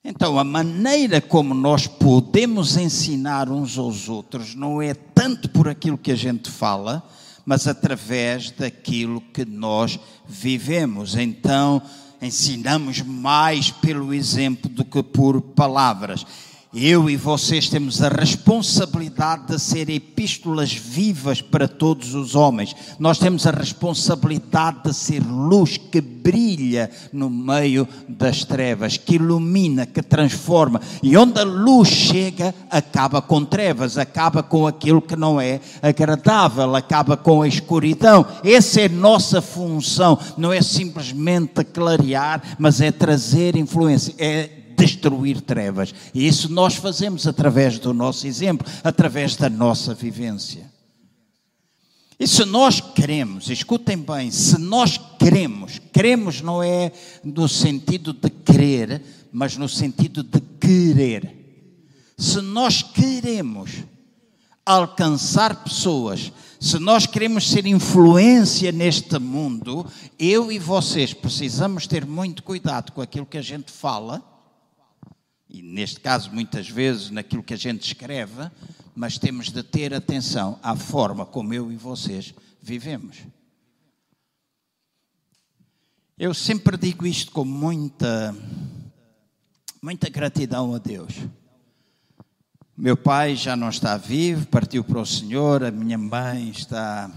Então, 0.03 0.39
a 0.39 0.45
maneira 0.45 1.21
como 1.21 1.53
nós 1.53 1.87
podemos 1.87 2.77
ensinar 2.77 3.51
uns 3.51 3.77
aos 3.77 4.09
outros 4.09 4.55
não 4.55 4.81
é 4.81 4.95
tanto 4.95 5.51
por 5.51 5.69
aquilo 5.69 5.99
que 5.99 6.13
a 6.13 6.17
gente 6.17 6.51
fala, 6.51 7.07
mas 7.45 7.67
através 7.67 8.51
daquilo 8.51 9.21
que 9.21 9.45
nós 9.45 9.99
vivemos. 10.27 11.15
Então, 11.15 11.83
ensinamos 12.23 13.03
mais 13.03 13.71
pelo 13.71 14.15
exemplo 14.15 14.71
do 14.71 14.85
que 14.85 15.03
por 15.03 15.43
palavras 15.43 16.25
eu 16.75 17.09
e 17.09 17.17
vocês 17.17 17.69
temos 17.69 18.03
a 18.03 18.09
responsabilidade 18.09 19.47
de 19.47 19.59
ser 19.59 19.89
epístolas 19.89 20.73
vivas 20.73 21.41
para 21.41 21.67
todos 21.67 22.15
os 22.15 22.35
homens. 22.35 22.77
Nós 22.99 23.19
temos 23.19 23.47
a 23.47 23.51
responsabilidade 23.51 24.83
de 24.85 24.95
ser 24.95 25.23
luz 25.25 25.79
que 25.79 26.01
brilha 26.01 26.91
no 27.11 27.31
meio 27.31 27.89
das 28.07 28.45
trevas, 28.45 28.99
que 28.99 29.15
ilumina, 29.15 29.87
que 29.87 30.03
transforma. 30.03 30.81
E 31.03 31.17
onde 31.17 31.41
a 31.41 31.45
luz 31.45 31.89
chega, 31.89 32.55
acaba 32.71 33.23
com 33.23 33.45
trevas, 33.45 33.97
acaba 33.97 34.43
com 34.43 34.67
aquilo 34.67 35.01
que 35.01 35.17
não 35.17 35.41
é 35.41 35.61
agradável, 35.81 36.77
acaba 36.77 37.17
com 37.17 37.41
a 37.41 37.49
escuridão. 37.49 38.27
Essa 38.45 38.83
é 38.83 38.89
nossa 38.91 39.41
função. 39.41 40.19
Não 40.37 40.53
é 40.53 40.61
simplesmente 40.61 41.65
clarear, 41.65 42.43
mas 42.59 42.83
é 42.83 42.93
trazer 42.93 43.57
influência. 43.57 44.15
É 44.19 44.58
destruir 44.79 45.41
trevas. 45.41 45.95
E 46.15 46.27
isso 46.27 46.49
nós 46.51 46.77
fazemos 46.77 47.27
através 47.27 47.79
do 47.79 47.93
nosso 47.93 48.27
exemplo, 48.27 48.67
através 48.85 49.35
da 49.37 49.51
nossa 49.51 49.93
vivência. 49.93 50.71
E 52.19 52.27
se 52.27 52.45
nós 52.45 52.81
queremos, 52.81 53.49
escutem 53.49 53.97
bem, 53.97 54.31
se 54.31 54.59
nós 54.59 54.99
queremos, 55.19 55.81
queremos 55.93 56.41
não 56.41 56.63
é 56.63 56.93
no 57.23 57.49
sentido 57.49 58.13
de 58.13 58.29
querer, 58.29 59.03
mas 59.33 59.57
no 59.57 59.69
sentido 59.69 60.23
de 60.23 60.41
querer. 60.61 61.37
Se 62.17 62.41
nós 62.41 62.83
queremos 62.83 63.85
alcançar 64.67 65.63
pessoas, 65.63 66.33
se 66.61 66.79
nós 66.81 67.07
queremos 67.07 67.49
ser 67.49 67.67
influência 67.67 68.73
neste 68.73 69.17
mundo, 69.21 69.87
eu 70.19 70.51
e 70.51 70.59
vocês 70.59 71.15
precisamos 71.15 71.87
ter 71.87 72.05
muito 72.05 72.43
cuidado 72.43 72.91
com 72.91 73.01
aquilo 73.01 73.25
que 73.25 73.39
a 73.39 73.43
gente 73.43 73.71
fala, 73.71 74.21
e 75.49 75.63
neste 75.63 76.01
caso 76.01 76.31
muitas 76.33 76.69
vezes 76.69 77.11
naquilo 77.11 77.43
que 77.43 77.55
a 77.55 77.59
gente 77.59 77.87
escreve, 77.87 78.51
mas 78.95 79.19
temos 79.19 79.51
de 79.51 79.63
ter 79.63 79.95
atenção 79.95 80.59
à 80.63 80.77
forma 80.77 81.25
como 81.25 81.55
eu 81.55 81.73
e 81.73 81.77
vocês 81.77 82.35
vivemos. 82.61 83.17
Eu 86.19 86.35
sempre 86.35 86.77
digo 86.77 87.07
isto 87.07 87.31
com 87.31 87.45
muita, 87.45 88.37
muita 89.81 90.11
gratidão 90.11 90.75
a 90.75 90.79
Deus. 90.79 91.15
Meu 92.77 92.97
pai 92.97 93.37
já 93.37 93.57
não 93.57 93.69
está 93.69 93.97
vivo, 93.97 94.47
partiu 94.47 94.85
para 94.85 95.01
o 95.01 95.07
Senhor, 95.07 95.65
a 95.65 95.71
minha 95.71 95.97
mãe 95.97 96.51
está 96.51 97.11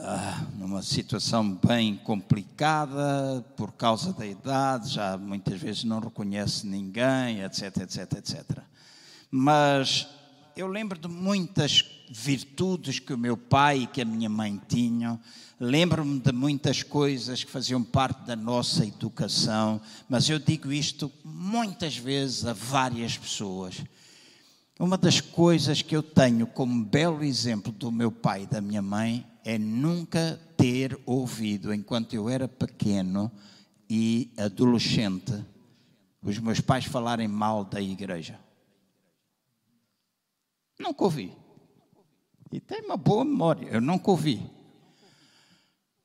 ah, 0.00 0.46
numa 0.56 0.82
situação 0.82 1.58
bem 1.66 1.96
complicada 1.96 3.44
por 3.56 3.72
causa 3.72 4.12
da 4.12 4.26
idade, 4.26 4.90
já 4.90 5.16
muitas 5.16 5.60
vezes 5.60 5.84
não 5.84 5.98
reconhece 5.98 6.66
ninguém, 6.66 7.42
etc, 7.42 7.78
etc, 7.78 8.12
etc. 8.18 8.58
Mas 9.30 10.06
eu 10.56 10.66
lembro 10.66 10.98
de 10.98 11.08
muitas 11.08 11.84
virtudes 12.10 12.98
que 12.98 13.12
o 13.12 13.18
meu 13.18 13.36
pai 13.36 13.80
e 13.80 13.86
que 13.86 14.00
a 14.00 14.04
minha 14.04 14.28
mãe 14.28 14.60
tinham. 14.68 15.20
Lembro-me 15.60 16.20
de 16.20 16.32
muitas 16.32 16.82
coisas 16.82 17.42
que 17.42 17.50
faziam 17.50 17.82
parte 17.82 18.24
da 18.24 18.36
nossa 18.36 18.86
educação, 18.86 19.80
mas 20.08 20.28
eu 20.28 20.38
digo 20.38 20.72
isto 20.72 21.10
muitas 21.24 21.96
vezes 21.96 22.44
a 22.44 22.52
várias 22.52 23.16
pessoas. 23.16 23.82
Uma 24.78 24.96
das 24.96 25.20
coisas 25.20 25.82
que 25.82 25.96
eu 25.96 26.02
tenho 26.02 26.46
como 26.46 26.84
belo 26.84 27.24
exemplo 27.24 27.72
do 27.72 27.90
meu 27.90 28.12
pai 28.12 28.44
e 28.44 28.46
da 28.46 28.60
minha 28.60 28.80
mãe 28.80 29.26
é 29.44 29.58
nunca 29.58 30.40
ter 30.56 30.96
ouvido, 31.04 31.74
enquanto 31.74 32.14
eu 32.14 32.28
era 32.28 32.46
pequeno 32.46 33.30
e 33.90 34.30
adolescente, 34.36 35.32
os 36.22 36.38
meus 36.38 36.60
pais 36.60 36.84
falarem 36.84 37.26
mal 37.26 37.64
da 37.64 37.80
igreja. 37.80 38.38
Nunca 40.78 41.02
ouvi. 41.04 41.32
E 42.52 42.60
tem 42.60 42.82
uma 42.82 42.96
boa 42.96 43.24
memória, 43.24 43.66
eu 43.70 43.80
nunca 43.80 44.12
ouvi. 44.12 44.48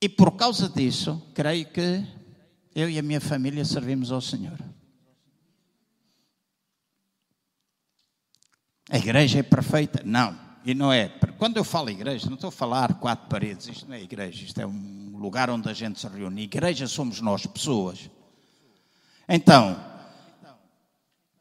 E 0.02 0.10
por 0.10 0.32
causa 0.32 0.68
disso, 0.68 1.22
creio 1.36 1.68
que 1.68 2.04
eu 2.74 2.90
e 2.90 2.98
a 2.98 3.04
minha 3.04 3.22
família 3.22 3.64
servimos 3.64 4.12
ao 4.12 4.20
Senhor. 4.20 4.73
A 8.90 8.98
igreja 8.98 9.40
é 9.40 9.44
perfeita? 9.44 10.02
Não, 10.04 10.38
e 10.66 10.74
não 10.74 10.92
é. 10.92 11.10
Quando 11.38 11.58
eu 11.58 11.64
falo 11.64 11.90
igreja, 11.90 12.28
não 12.28 12.36
estou 12.36 12.50
a 12.50 12.52
falar 12.52 12.96
quatro 12.96 13.28
paredes, 13.28 13.68
isto 13.68 13.88
não 13.88 13.96
é 13.96 14.02
igreja, 14.02 14.44
isto 14.44 14.60
é 14.62 14.68
um 14.68 15.18
lugar 15.18 15.50
onde 15.50 15.70
a 15.70 15.74
gente 15.74 16.00
se 16.00 16.08
reúne. 16.08 16.44
Igreja 16.44 16.88
somos 16.88 17.20
nós, 17.22 17.46
pessoas. 17.46 18.10
Então, 19.28 19.78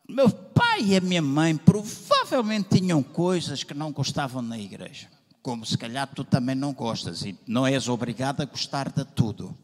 meu 0.09 0.31
pai 0.31 0.83
e 0.83 0.97
a 0.97 1.01
minha 1.01 1.23
mãe 1.23 1.57
provavelmente 1.57 2.79
tinham 2.79 3.03
coisas 3.03 3.63
que 3.63 3.75
não 3.75 3.93
gostavam 3.93 4.43
na 4.43 4.59
igreja. 4.59 5.09
Como 5.41 5.67
se 5.67 5.77
calhar 5.77 6.07
tu 6.07 6.25
também 6.25 6.55
não 6.55 6.73
gostas 6.73 7.23
e 7.23 7.39
não 7.47 7.67
és 7.67 7.89
obrigado 7.89 8.41
a 8.41 8.45
gostar 8.45 8.91
de 8.91 9.05
tudo. 9.05 9.57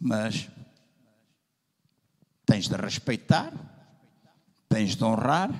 Mas 0.00 0.48
tens 2.44 2.68
de 2.68 2.76
respeitar, 2.76 3.52
tens 4.74 4.96
de 4.96 5.04
honrar, 5.04 5.52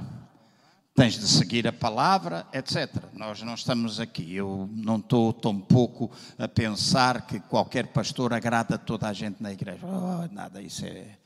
tens 0.92 1.14
de 1.14 1.28
seguir 1.28 1.68
a 1.68 1.72
palavra, 1.72 2.44
etc. 2.52 2.90
Nós 3.12 3.40
não 3.42 3.54
estamos 3.54 4.00
aqui. 4.00 4.34
Eu 4.34 4.68
não 4.72 4.96
estou 4.96 5.32
tão 5.32 5.60
pouco 5.60 6.10
a 6.36 6.48
pensar 6.48 7.24
que 7.24 7.38
qualquer 7.38 7.86
pastor 7.92 8.32
agrada 8.32 8.76
toda 8.76 9.06
a 9.06 9.12
gente 9.12 9.40
na 9.40 9.52
igreja. 9.52 9.86
Oh, 9.86 10.26
nada, 10.34 10.60
isso 10.60 10.84
é 10.84 11.16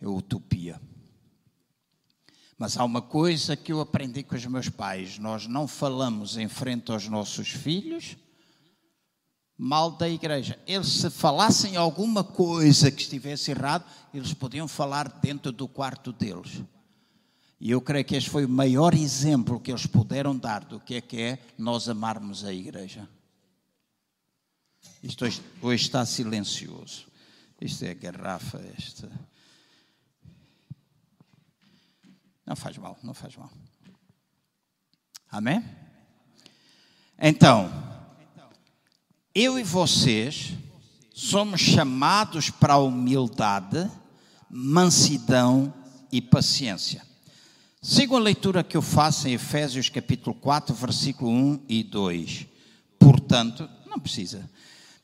é 0.00 0.08
utopia. 0.08 0.80
Mas 2.58 2.76
há 2.76 2.84
uma 2.84 3.00
coisa 3.00 3.54
que 3.54 3.72
eu 3.72 3.80
aprendi 3.80 4.24
com 4.24 4.34
os 4.34 4.46
meus 4.46 4.68
pais: 4.68 5.16
nós 5.16 5.46
não 5.46 5.68
falamos 5.68 6.36
em 6.36 6.48
frente 6.48 6.90
aos 6.90 7.06
nossos 7.06 7.50
filhos 7.50 8.16
mal 9.56 9.92
da 9.92 10.08
igreja. 10.08 10.58
Eles, 10.66 10.88
se 10.88 11.10
falassem 11.10 11.76
alguma 11.76 12.24
coisa 12.24 12.90
que 12.90 13.02
estivesse 13.02 13.52
errado, 13.52 13.84
eles 14.12 14.34
podiam 14.34 14.66
falar 14.66 15.08
dentro 15.22 15.52
do 15.52 15.68
quarto 15.68 16.12
deles. 16.12 16.60
E 17.58 17.70
eu 17.70 17.80
creio 17.80 18.04
que 18.04 18.14
este 18.14 18.28
foi 18.28 18.44
o 18.44 18.48
maior 18.48 18.94
exemplo 18.94 19.60
que 19.60 19.70
eles 19.70 19.86
puderam 19.86 20.36
dar 20.36 20.64
do 20.64 20.78
que 20.78 20.96
é 20.96 21.00
que 21.00 21.20
é 21.20 21.38
nós 21.56 21.88
amarmos 21.88 22.44
a 22.44 22.52
igreja. 22.52 23.08
Isto 25.02 25.24
hoje, 25.24 25.42
hoje 25.62 25.84
está 25.84 26.04
silencioso. 26.04 27.06
Isto 27.60 27.84
é 27.84 27.94
garrafa, 27.94 28.58
esta. 28.76 29.10
Não 32.44 32.54
faz 32.54 32.76
mal, 32.76 32.98
não 33.02 33.14
faz 33.14 33.34
mal. 33.36 33.50
Amém? 35.30 35.64
Então, 37.18 37.70
eu 39.34 39.58
e 39.58 39.62
vocês 39.62 40.52
somos 41.14 41.60
chamados 41.62 42.50
para 42.50 42.74
a 42.74 42.78
humildade, 42.78 43.90
mansidão 44.50 45.72
e 46.12 46.20
paciência. 46.20 47.05
Siga 47.88 48.16
a 48.16 48.18
leitura 48.18 48.64
que 48.64 48.76
eu 48.76 48.82
faço 48.82 49.28
em 49.28 49.34
Efésios 49.34 49.88
capítulo 49.88 50.34
4, 50.34 50.74
versículo 50.74 51.30
1 51.30 51.60
e 51.68 51.84
2. 51.84 52.44
Portanto, 52.98 53.70
não 53.86 54.00
precisa. 54.00 54.50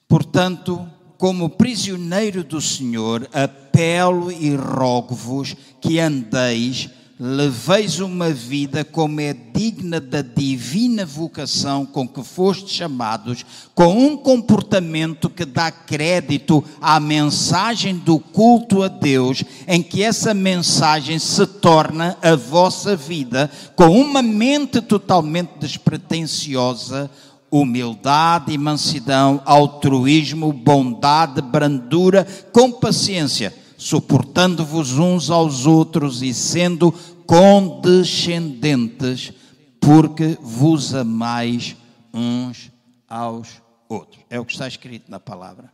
Portanto, 0.09 0.91
como 1.17 1.49
prisioneiro 1.49 2.43
do 2.43 2.61
Senhor, 2.61 3.31
apelo 3.33 4.33
e 4.33 4.57
rogo-vos 4.57 5.55
que 5.81 6.01
andeis 6.01 6.91
leveis 7.19 8.01
uma 8.01 8.31
vida 8.31 8.85
como 8.85 9.21
é 9.21 9.33
digna 9.33 10.01
da 10.01 10.23
divina 10.23 11.07
vocação 11.07 11.87
com 11.87 12.09
que 12.09 12.23
fostes 12.23 12.75
chamados, 12.75 13.45
com 13.75 14.07
um 14.07 14.17
comportamento 14.17 15.31
que 15.31 15.45
dá 15.45 15.71
crédito 15.71 16.65
à 16.81 16.99
mensagem 16.99 17.97
do 17.97 18.19
culto 18.19 18.83
a 18.83 18.89
Deus, 18.89 19.45
em 19.69 19.83
que 19.83 20.03
essa 20.03 20.35
mensagem 20.35 21.19
se 21.19 21.47
torna 21.47 22.17
a 22.23 22.35
vossa 22.35 22.97
vida, 22.97 23.51
com 23.77 23.91
uma 23.91 24.23
mente 24.23 24.81
totalmente 24.81 25.53
despretensiosa, 25.61 27.11
humildade 27.51 28.53
e 28.53 28.59
mansidão, 28.59 29.43
altruísmo, 29.45 30.53
bondade, 30.53 31.43
brandura, 31.43 32.27
com 32.51 32.73
paciência 32.73 33.62
suportando-vos 33.83 34.93
uns 34.93 35.29
aos 35.29 35.67
outros 35.67 36.23
e 36.23 36.33
sendo 36.33 36.93
condescendentes, 37.27 39.33
porque 39.81 40.39
vos 40.41 40.95
amais 40.95 41.75
uns 42.15 42.71
aos 43.09 43.61
outros. 43.89 44.23
É 44.31 44.39
o 44.39 44.45
que 44.45 44.53
está 44.53 44.69
escrito 44.69 45.11
na 45.11 45.19
palavra. 45.19 45.73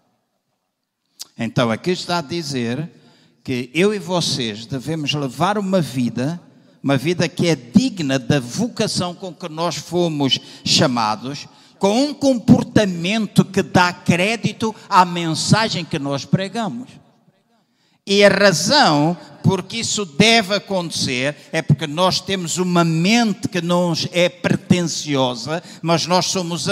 Então 1.37 1.71
aqui 1.71 1.91
está 1.91 2.17
a 2.19 2.23
dizer 2.23 2.91
que 3.45 3.71
eu 3.75 3.95
e 3.95 3.99
vocês 3.99 4.65
devemos 4.65 5.13
levar 5.13 5.59
uma 5.59 5.83
vida, 5.83 6.41
uma 6.83 6.97
vida 6.97 7.29
que 7.29 7.47
é 7.47 7.55
digna 7.55 8.19
da 8.19 8.41
vocação 8.41 9.15
com 9.15 9.35
que 9.35 9.51
nós 9.51 9.77
fomos 9.77 10.41
chamados, 10.65 11.47
com 11.79 12.05
um 12.05 12.15
comportamento 12.15 13.45
que 13.45 13.63
dá 13.63 13.93
crédito 13.93 14.75
à 14.89 15.05
mensagem 15.05 15.85
que 15.85 15.99
nós 15.99 16.25
pregamos. 16.25 16.89
E 18.11 18.25
a 18.25 18.29
razão 18.31 19.15
porque 19.49 19.79
isso 19.79 20.05
deve 20.05 20.55
acontecer 20.55 21.35
é 21.51 21.63
porque 21.63 21.87
nós 21.87 22.21
temos 22.21 22.59
uma 22.59 22.85
mente 22.85 23.49
que 23.49 23.63
não 23.63 23.95
é 24.13 24.29
pretensiosa, 24.29 25.63
mas 25.81 26.07
nós 26.07 26.27
somos 26.27 26.67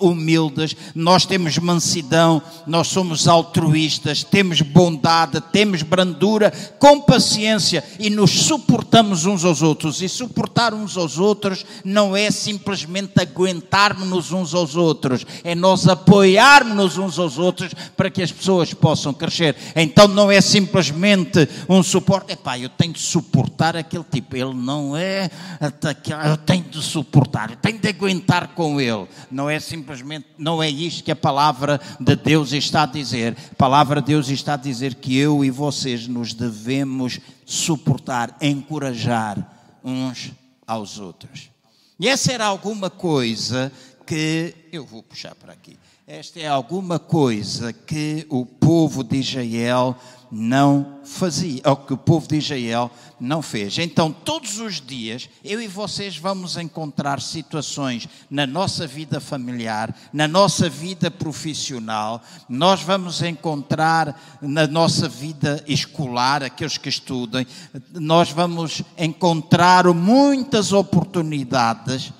humildes, 0.00 0.74
nós 0.94 1.26
temos 1.26 1.58
mansidão, 1.58 2.40
nós 2.66 2.86
somos 2.86 3.28
altruístas, 3.28 4.24
temos 4.24 4.62
bondade, 4.62 5.42
temos 5.52 5.82
brandura, 5.82 6.50
com 6.78 7.02
paciência 7.02 7.84
e 7.98 8.08
nos 8.08 8.30
suportamos 8.30 9.26
uns 9.26 9.44
aos 9.44 9.60
outros. 9.60 10.00
E 10.00 10.08
suportar 10.08 10.72
uns 10.72 10.96
aos 10.96 11.18
outros 11.18 11.66
não 11.84 12.16
é 12.16 12.30
simplesmente 12.30 13.20
aguentarmos 13.20 14.32
uns 14.32 14.54
aos 14.54 14.74
outros, 14.74 15.26
é 15.44 15.54
nós 15.54 15.86
apoiarmos 15.86 16.96
uns 16.96 17.18
aos 17.18 17.36
outros 17.36 17.74
para 17.94 18.08
que 18.08 18.22
as 18.22 18.32
pessoas 18.32 18.72
possam 18.72 19.12
crescer. 19.12 19.54
Então 19.76 20.08
não 20.08 20.30
é 20.30 20.40
simplesmente 20.40 21.46
um 21.68 21.82
suportar 21.82 22.05
suporto. 22.06 22.32
Epá, 22.32 22.56
eu 22.58 22.68
tenho 22.68 22.92
de 22.92 23.00
suportar 23.00 23.76
aquele 23.76 24.04
tipo. 24.04 24.36
Ele 24.36 24.54
não 24.54 24.96
é 24.96 25.28
eu 26.24 26.36
tenho 26.36 26.64
de 26.64 26.80
suportar, 26.80 27.50
eu 27.50 27.56
tenho 27.56 27.78
de 27.78 27.88
aguentar 27.88 28.54
com 28.54 28.80
ele. 28.80 29.08
Não 29.30 29.50
é 29.50 29.58
simplesmente, 29.58 30.26
não 30.38 30.62
é 30.62 30.70
isto 30.70 31.02
que 31.02 31.10
a 31.10 31.16
palavra 31.16 31.80
de 31.98 32.14
Deus 32.14 32.52
está 32.52 32.84
a 32.84 32.86
dizer. 32.86 33.36
A 33.52 33.54
palavra 33.56 34.00
de 34.00 34.08
Deus 34.08 34.28
está 34.28 34.54
a 34.54 34.56
dizer 34.56 34.94
que 34.94 35.16
eu 35.16 35.44
e 35.44 35.50
vocês 35.50 36.06
nos 36.06 36.32
devemos 36.32 37.18
suportar, 37.44 38.36
encorajar 38.40 39.52
uns 39.82 40.32
aos 40.66 40.98
outros. 40.98 41.50
E 41.98 42.08
essa 42.08 42.32
era 42.32 42.44
alguma 42.46 42.88
coisa 42.88 43.72
que 44.06 44.54
eu 44.72 44.86
vou 44.86 45.02
puxar 45.02 45.34
para 45.34 45.52
aqui. 45.52 45.76
Esta 46.06 46.38
é 46.38 46.46
alguma 46.46 47.00
coisa 47.00 47.72
que 47.72 48.24
o 48.28 48.46
povo 48.46 49.02
de 49.02 49.16
Israel 49.16 49.96
não 50.30 50.95
fazia, 51.06 51.62
ou 51.64 51.76
que 51.76 51.94
o 51.94 51.96
povo 51.96 52.28
de 52.28 52.36
Israel 52.36 52.90
não 53.18 53.40
fez. 53.40 53.78
Então, 53.78 54.12
todos 54.12 54.58
os 54.58 54.80
dias, 54.80 55.28
eu 55.42 55.60
e 55.60 55.68
vocês 55.68 56.18
vamos 56.18 56.56
encontrar 56.56 57.20
situações 57.20 58.08
na 58.30 58.46
nossa 58.46 58.86
vida 58.86 59.20
familiar, 59.20 59.96
na 60.12 60.28
nossa 60.28 60.68
vida 60.68 61.10
profissional, 61.10 62.22
nós 62.48 62.82
vamos 62.82 63.22
encontrar 63.22 64.38
na 64.42 64.66
nossa 64.66 65.08
vida 65.08 65.64
escolar, 65.66 66.42
aqueles 66.42 66.76
que 66.76 66.88
estudem, 66.88 67.46
nós 67.94 68.30
vamos 68.30 68.82
encontrar 68.98 69.86
muitas 69.94 70.72
oportunidades 70.72 72.12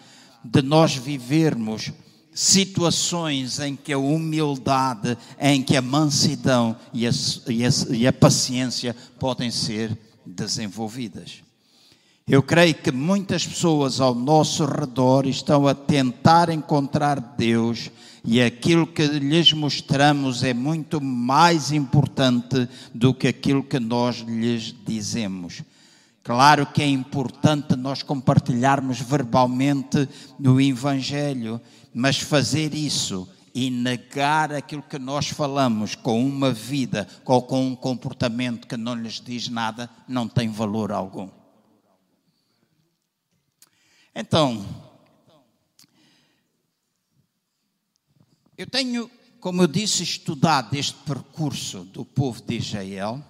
de 0.42 0.62
nós 0.62 0.94
vivermos 0.94 1.92
situações 2.36 3.58
em 3.60 3.74
que 3.74 3.94
a 3.94 3.98
humildade, 3.98 5.16
em 5.40 5.62
que 5.62 5.74
a 5.74 5.80
mansidão 5.80 6.76
e 6.92 7.06
a, 7.06 7.10
e 7.48 7.64
a, 7.64 7.68
e 7.90 8.06
a 8.06 8.12
paciência 8.12 8.94
podem 9.18 9.50
ser 9.50 9.96
desenvolvidas. 10.24 11.42
Eu 12.28 12.42
creio 12.42 12.74
que 12.74 12.92
muitas 12.92 13.46
pessoas 13.46 14.00
ao 14.00 14.14
nosso 14.14 14.66
redor 14.66 15.26
estão 15.26 15.66
a 15.66 15.74
tentar 15.74 16.50
encontrar 16.50 17.18
Deus 17.20 17.90
e 18.22 18.42
aquilo 18.42 18.86
que 18.86 19.06
lhes 19.06 19.54
mostramos 19.54 20.42
é 20.42 20.52
muito 20.52 21.00
mais 21.00 21.72
importante 21.72 22.68
do 22.92 23.14
que 23.14 23.28
aquilo 23.28 23.62
que 23.62 23.80
nós 23.80 24.16
lhes 24.16 24.74
dizemos. 24.84 25.62
Claro 26.26 26.66
que 26.66 26.82
é 26.82 26.88
importante 26.88 27.76
nós 27.76 28.02
compartilharmos 28.02 29.00
verbalmente 29.00 30.08
no 30.36 30.60
Evangelho, 30.60 31.60
mas 31.98 32.18
fazer 32.18 32.74
isso 32.74 33.26
e 33.54 33.70
negar 33.70 34.52
aquilo 34.52 34.82
que 34.82 34.98
nós 34.98 35.28
falamos 35.28 35.94
com 35.94 36.22
uma 36.22 36.52
vida 36.52 37.08
ou 37.24 37.40
com 37.40 37.68
um 37.68 37.74
comportamento 37.74 38.66
que 38.66 38.76
não 38.76 38.94
lhes 38.94 39.14
diz 39.14 39.48
nada, 39.48 39.88
não 40.06 40.28
tem 40.28 40.50
valor 40.50 40.92
algum. 40.92 41.30
Então, 44.14 44.62
eu 48.58 48.68
tenho, 48.68 49.10
como 49.40 49.62
eu 49.62 49.66
disse, 49.66 50.02
estudado 50.02 50.74
este 50.74 50.98
percurso 50.98 51.82
do 51.84 52.04
povo 52.04 52.42
de 52.42 52.58
Israel 52.58 53.24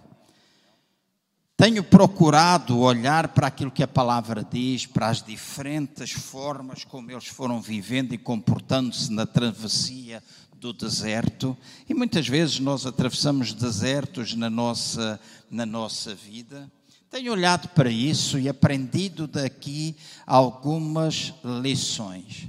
tenho 1.56 1.82
procurado 1.82 2.78
olhar 2.80 3.28
para 3.28 3.46
aquilo 3.46 3.70
que 3.70 3.82
a 3.82 3.88
palavra 3.88 4.46
diz, 4.48 4.84
para 4.84 5.08
as 5.08 5.22
diferentes 5.22 6.12
formas 6.12 6.84
como 6.84 7.10
eles 7.10 7.28
foram 7.28 7.62
vivendo 7.62 8.12
e 8.12 8.18
comportando-se 8.18 9.10
na 9.10 9.24
travessia 9.24 10.22
do 10.54 10.74
deserto. 10.74 11.56
E 11.88 11.94
muitas 11.94 12.28
vezes 12.28 12.60
nós 12.60 12.84
atravessamos 12.84 13.54
desertos 13.54 14.34
na 14.34 14.50
nossa, 14.50 15.18
na 15.50 15.64
nossa 15.64 16.14
vida. 16.14 16.70
Tenho 17.10 17.32
olhado 17.32 17.68
para 17.68 17.90
isso 17.90 18.38
e 18.38 18.50
aprendido 18.50 19.26
daqui 19.26 19.96
algumas 20.26 21.32
lições. 21.62 22.48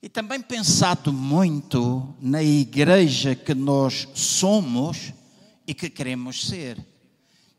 E 0.00 0.08
também 0.08 0.40
pensado 0.40 1.12
muito 1.12 2.14
na 2.20 2.44
igreja 2.44 3.34
que 3.34 3.54
nós 3.54 4.06
somos 4.14 5.12
e 5.66 5.74
que 5.74 5.90
queremos 5.90 6.46
ser 6.46 6.89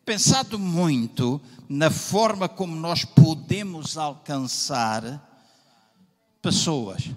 pensado 0.05 0.57
muito 0.57 1.39
na 1.69 1.89
forma 1.89 2.49
como 2.49 2.75
nós 2.75 3.05
podemos 3.05 3.97
alcançar 3.97 5.27
pessoas. 6.41 7.09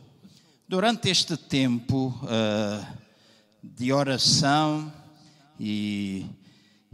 Durante 0.69 1.09
este 1.09 1.37
tempo 1.37 2.15
uh, 2.23 2.87
de 3.63 3.93
oração, 3.93 4.93
e 5.59 6.27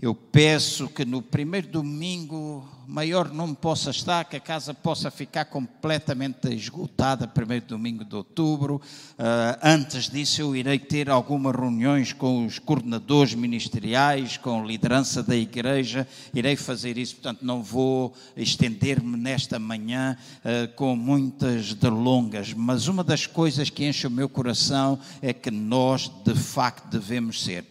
eu 0.01 0.15
peço 0.15 0.89
que 0.89 1.05
no 1.05 1.21
primeiro 1.21 1.69
domingo 1.69 2.69
maior 2.91 3.33
não 3.33 3.55
possa 3.55 3.91
estar, 3.91 4.25
que 4.25 4.37
a 4.37 4.41
casa 4.41 4.75
possa 4.75 5.13
ficar 5.13 5.45
completamente 5.45 6.53
esgotada, 6.53 7.29
primeiro 7.29 7.65
domingo 7.67 8.05
de 8.05 8.17
outubro. 8.17 8.83
Uh, 9.13 9.57
antes 9.63 10.11
disso, 10.11 10.41
eu 10.41 10.57
irei 10.57 10.79
ter 10.79 11.09
algumas 11.09 11.55
reuniões 11.55 12.13
com 12.13 12.45
os 12.45 12.59
coordenadores 12.59 13.33
ministeriais, 13.35 14.37
com 14.37 14.61
a 14.61 14.67
liderança 14.67 15.23
da 15.23 15.37
igreja, 15.37 16.07
irei 16.35 16.57
fazer 16.57 16.99
isso, 16.99 17.15
portanto, 17.15 17.43
não 17.43 17.63
vou 17.63 18.13
estender-me 18.37 19.17
nesta 19.17 19.59
manhã 19.61 20.17
uh, 20.45 20.75
com 20.75 20.97
muitas 20.97 21.73
delongas, 21.75 22.53
mas 22.53 22.89
uma 22.89 23.05
das 23.05 23.25
coisas 23.25 23.71
que 23.71 23.87
enche 23.87 24.09
o 24.09 24.11
meu 24.11 24.29
coração 24.29 24.99
é 25.23 25.33
que 25.33 25.51
nós, 25.51 26.11
de 26.25 26.35
facto, 26.35 26.89
devemos 26.91 27.41
ser 27.45 27.70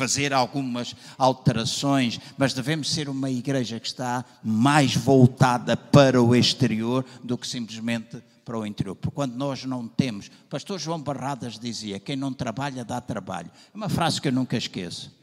fazer 0.00 0.32
algumas 0.32 0.96
alterações, 1.18 2.18
mas 2.38 2.54
devemos 2.54 2.90
ser 2.90 3.06
uma 3.10 3.28
igreja 3.28 3.78
que 3.78 3.86
está 3.86 4.24
mais 4.42 4.96
voltada 4.96 5.76
para 5.76 6.22
o 6.22 6.34
exterior 6.34 7.04
do 7.22 7.36
que 7.36 7.46
simplesmente 7.46 8.16
para 8.42 8.58
o 8.58 8.64
interior. 8.64 8.96
Porque 8.96 9.14
quando 9.14 9.34
nós 9.34 9.62
não 9.64 9.86
temos, 9.86 10.30
pastor 10.48 10.78
João 10.78 11.02
Barradas 11.02 11.58
dizia: 11.58 12.00
quem 12.00 12.16
não 12.16 12.32
trabalha 12.32 12.82
dá 12.82 12.98
trabalho. 12.98 13.50
É 13.74 13.76
uma 13.76 13.90
frase 13.90 14.22
que 14.22 14.28
eu 14.28 14.32
nunca 14.32 14.56
esqueço. 14.56 15.14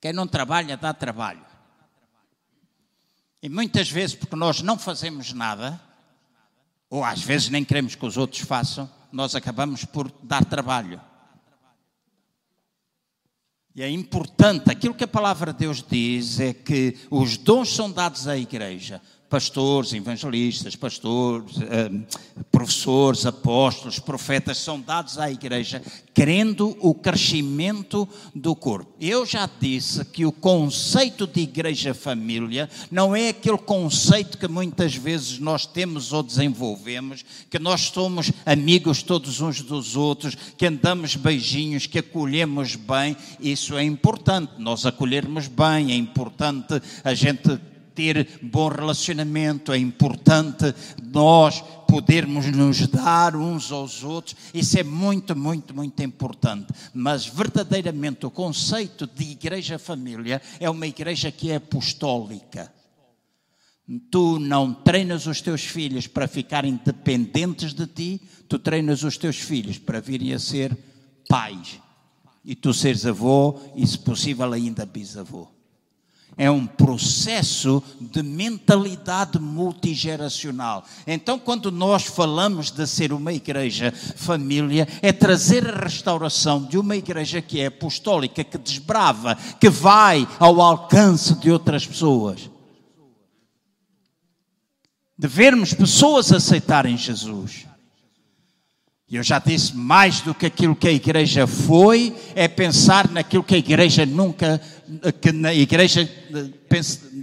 Quem 0.00 0.14
não 0.14 0.26
trabalha 0.26 0.74
dá 0.74 0.94
trabalho. 0.94 1.44
E 3.42 3.48
muitas 3.50 3.90
vezes, 3.90 4.16
porque 4.16 4.36
nós 4.36 4.62
não 4.62 4.78
fazemos 4.78 5.34
nada, 5.34 5.78
ou 6.88 7.04
às 7.04 7.20
vezes 7.20 7.50
nem 7.50 7.62
queremos 7.62 7.94
que 7.94 8.06
os 8.06 8.16
outros 8.16 8.40
façam, 8.40 8.90
nós 9.12 9.34
acabamos 9.34 9.84
por 9.84 10.10
dar 10.22 10.44
trabalho. 10.44 11.00
E 13.74 13.82
é 13.82 13.88
importante, 13.88 14.70
aquilo 14.70 14.94
que 14.94 15.04
a 15.04 15.08
palavra 15.08 15.52
de 15.52 15.60
Deus 15.60 15.82
diz 15.88 16.40
é 16.40 16.52
que 16.52 16.96
os 17.10 17.36
dons 17.36 17.74
são 17.74 17.90
dados 17.90 18.26
à 18.26 18.36
igreja 18.36 19.00
pastores, 19.30 19.92
evangelistas, 19.92 20.74
pastores, 20.74 21.56
eh, 21.62 21.88
professores, 22.50 23.24
apóstolos, 23.24 24.00
profetas 24.00 24.58
são 24.58 24.80
dados 24.80 25.18
à 25.18 25.30
igreja, 25.30 25.80
querendo 26.12 26.76
o 26.80 26.92
crescimento 26.92 28.08
do 28.34 28.56
corpo. 28.56 28.92
Eu 29.00 29.24
já 29.24 29.48
disse 29.60 30.04
que 30.04 30.26
o 30.26 30.32
conceito 30.32 31.28
de 31.28 31.42
igreja-família 31.42 32.68
não 32.90 33.14
é 33.14 33.28
aquele 33.28 33.56
conceito 33.56 34.36
que 34.36 34.48
muitas 34.48 34.96
vezes 34.96 35.38
nós 35.38 35.64
temos 35.64 36.12
ou 36.12 36.24
desenvolvemos, 36.24 37.24
que 37.48 37.58
nós 37.60 37.82
somos 37.82 38.32
amigos 38.44 39.00
todos 39.00 39.40
uns 39.40 39.62
dos 39.62 39.94
outros, 39.94 40.34
que 40.34 40.66
andamos 40.66 41.14
beijinhos, 41.14 41.86
que 41.86 42.00
acolhemos 42.00 42.74
bem. 42.74 43.16
Isso 43.38 43.76
é 43.76 43.84
importante, 43.84 44.54
nós 44.58 44.84
acolhermos 44.84 45.46
bem, 45.46 45.92
é 45.92 45.94
importante 45.94 46.82
a 47.04 47.14
gente 47.14 47.60
ter 47.94 48.40
bom 48.42 48.68
relacionamento, 48.68 49.72
é 49.72 49.78
importante 49.78 50.74
nós 51.02 51.62
podermos 51.86 52.46
nos 52.46 52.86
dar 52.86 53.34
uns 53.34 53.72
aos 53.72 54.04
outros, 54.04 54.36
isso 54.54 54.78
é 54.78 54.82
muito, 54.84 55.36
muito, 55.36 55.74
muito 55.74 56.02
importante. 56.02 56.72
Mas 56.94 57.26
verdadeiramente 57.26 58.24
o 58.24 58.30
conceito 58.30 59.06
de 59.06 59.32
igreja-família 59.32 60.40
é 60.60 60.70
uma 60.70 60.86
igreja 60.86 61.32
que 61.32 61.50
é 61.50 61.56
apostólica. 61.56 62.72
Tu 64.10 64.38
não 64.38 64.72
treinas 64.72 65.26
os 65.26 65.40
teus 65.40 65.62
filhos 65.62 66.06
para 66.06 66.28
ficarem 66.28 66.80
dependentes 66.84 67.74
de 67.74 67.86
ti, 67.88 68.20
tu 68.48 68.56
treinas 68.56 69.02
os 69.02 69.18
teus 69.18 69.36
filhos 69.36 69.78
para 69.78 70.00
virem 70.00 70.32
a 70.32 70.38
ser 70.38 70.76
pais. 71.28 71.80
E 72.44 72.54
tu 72.54 72.72
seres 72.72 73.04
avô 73.04 73.60
e, 73.74 73.84
se 73.84 73.98
possível, 73.98 74.52
ainda 74.52 74.86
bisavô 74.86 75.59
é 76.40 76.50
um 76.50 76.66
processo 76.66 77.82
de 78.00 78.22
mentalidade 78.22 79.38
multigeracional. 79.38 80.82
Então, 81.06 81.38
quando 81.38 81.70
nós 81.70 82.04
falamos 82.04 82.70
de 82.70 82.86
ser 82.86 83.12
uma 83.12 83.30
igreja 83.30 83.92
família, 84.16 84.88
é 85.02 85.12
trazer 85.12 85.68
a 85.68 85.84
restauração 85.84 86.64
de 86.64 86.78
uma 86.78 86.96
igreja 86.96 87.42
que 87.42 87.60
é 87.60 87.66
apostólica, 87.66 88.42
que 88.42 88.56
desbrava, 88.56 89.36
que 89.60 89.68
vai 89.68 90.26
ao 90.38 90.62
alcance 90.62 91.34
de 91.34 91.50
outras 91.50 91.86
pessoas. 91.86 92.48
De 95.18 95.28
vermos 95.28 95.74
pessoas 95.74 96.32
aceitarem 96.32 96.96
Jesus. 96.96 97.66
E 99.10 99.16
eu 99.16 99.24
já 99.24 99.40
disse, 99.40 99.76
mais 99.76 100.20
do 100.20 100.32
que 100.32 100.46
aquilo 100.46 100.76
que 100.76 100.86
a 100.86 100.92
igreja 100.92 101.44
foi, 101.44 102.14
é 102.32 102.46
pensar 102.46 103.10
naquilo 103.10 103.42
que 103.42 103.56
a 103.56 103.58
igreja 103.58 104.06
nunca, 104.06 104.60
que 105.20 105.32
na 105.32 105.52
igreja, 105.52 106.08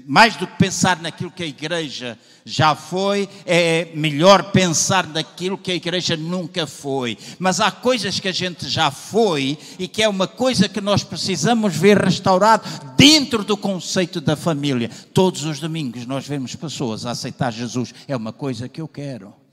mais 0.06 0.36
do 0.36 0.45
que 0.45 0.58
pensar 0.58 1.00
naquilo 1.00 1.32
que 1.32 1.43
a 1.43 1.47
igreja 1.47 2.19
já 2.43 2.76
foi, 2.76 3.30
é 3.45 3.88
melhor 3.95 4.52
pensar 4.52 5.08
naquilo 5.08 5.58
que 5.58 5.71
a 5.71 5.76
igreja 5.76 6.17
nunca 6.17 6.67
foi. 6.67 7.17
Mas 7.39 7.62
há 7.62 7.71
coisas 7.71 8.19
que 8.19 8.28
a 8.28 8.34
gente 8.34 8.67
já 8.67 8.91
foi 8.91 9.58
e 9.80 9.88
que 9.88 10.04
é 10.04 10.10
uma 10.10 10.28
coisa 10.28 10.67
que 10.67 10.82
nós 10.82 11.06
precisamos 11.06 11.73
ver 11.73 11.97
restaurado 11.97 12.67
dentro 12.97 13.45
do 13.45 13.56
conceito 13.56 14.19
da 14.19 14.36
família. 14.36 14.91
Todos 15.13 15.45
os 15.45 15.58
domingos 15.58 16.06
nós 16.06 16.28
vemos 16.28 16.54
pessoas 16.54 17.06
a 17.06 17.12
aceitar 17.12 17.54
Jesus, 17.54 17.93
é 18.10 18.15
uma 18.17 18.34
coisa 18.34 18.67
que 18.67 18.82
eu 18.82 18.89
quero 18.89 19.46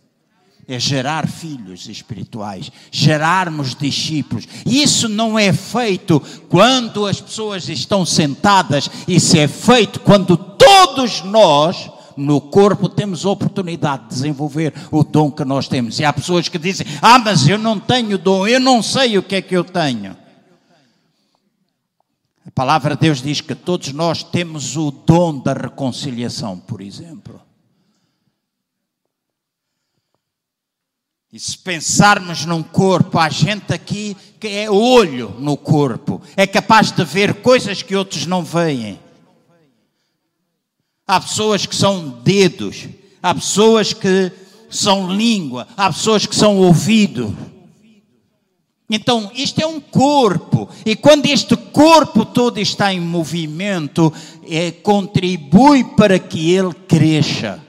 é 0.66 0.78
gerar 0.78 1.28
filhos 1.28 1.88
espirituais, 1.88 2.70
gerarmos 2.90 3.74
discípulos. 3.74 4.46
Isso 4.64 5.08
não 5.08 5.38
é 5.38 5.52
feito 5.52 6.20
quando 6.48 7.06
as 7.06 7.20
pessoas 7.20 7.68
estão 7.68 8.04
sentadas, 8.04 8.90
isso 9.06 9.36
é 9.36 9.46
feito 9.46 10.00
quando 10.00 10.36
todos 10.36 11.22
nós 11.22 11.90
no 12.16 12.40
corpo 12.40 12.88
temos 12.88 13.24
oportunidade 13.24 14.04
de 14.04 14.08
desenvolver 14.10 14.72
o 14.90 15.02
dom 15.02 15.30
que 15.30 15.44
nós 15.44 15.68
temos. 15.68 15.98
E 15.98 16.04
há 16.04 16.12
pessoas 16.12 16.48
que 16.48 16.58
dizem: 16.58 16.86
"Ah, 17.02 17.18
mas 17.18 17.48
eu 17.48 17.58
não 17.58 17.78
tenho 17.78 18.16
dom, 18.16 18.46
eu 18.46 18.60
não 18.60 18.82
sei 18.82 19.18
o 19.18 19.22
que 19.22 19.36
é 19.36 19.42
que 19.42 19.56
eu 19.56 19.64
tenho". 19.64 20.16
A 22.46 22.50
palavra 22.50 22.94
de 22.94 23.00
Deus 23.00 23.22
diz 23.22 23.40
que 23.40 23.54
todos 23.54 23.92
nós 23.92 24.22
temos 24.22 24.76
o 24.76 24.90
dom 24.90 25.38
da 25.38 25.54
reconciliação, 25.54 26.58
por 26.58 26.80
exemplo. 26.80 27.40
E 31.34 31.40
se 31.40 31.58
pensarmos 31.58 32.44
num 32.44 32.62
corpo, 32.62 33.18
há 33.18 33.28
gente 33.28 33.72
aqui 33.72 34.16
que 34.38 34.46
é 34.46 34.70
olho 34.70 35.34
no 35.40 35.56
corpo, 35.56 36.22
é 36.36 36.46
capaz 36.46 36.92
de 36.92 37.04
ver 37.04 37.42
coisas 37.42 37.82
que 37.82 37.96
outros 37.96 38.24
não 38.24 38.44
veem. 38.44 39.00
Há 41.04 41.18
pessoas 41.20 41.66
que 41.66 41.74
são 41.74 42.08
dedos, 42.22 42.86
há 43.20 43.34
pessoas 43.34 43.92
que 43.92 44.30
são 44.70 45.12
língua, 45.12 45.66
há 45.76 45.92
pessoas 45.92 46.24
que 46.24 46.36
são 46.36 46.56
ouvido. 46.58 47.36
Então, 48.88 49.28
isto 49.34 49.60
é 49.60 49.66
um 49.66 49.80
corpo, 49.80 50.68
e 50.86 50.94
quando 50.94 51.26
este 51.26 51.56
corpo 51.56 52.24
todo 52.24 52.60
está 52.60 52.94
em 52.94 53.00
movimento, 53.00 54.12
é, 54.48 54.70
contribui 54.70 55.82
para 55.82 56.16
que 56.16 56.52
ele 56.52 56.72
cresça 56.86 57.63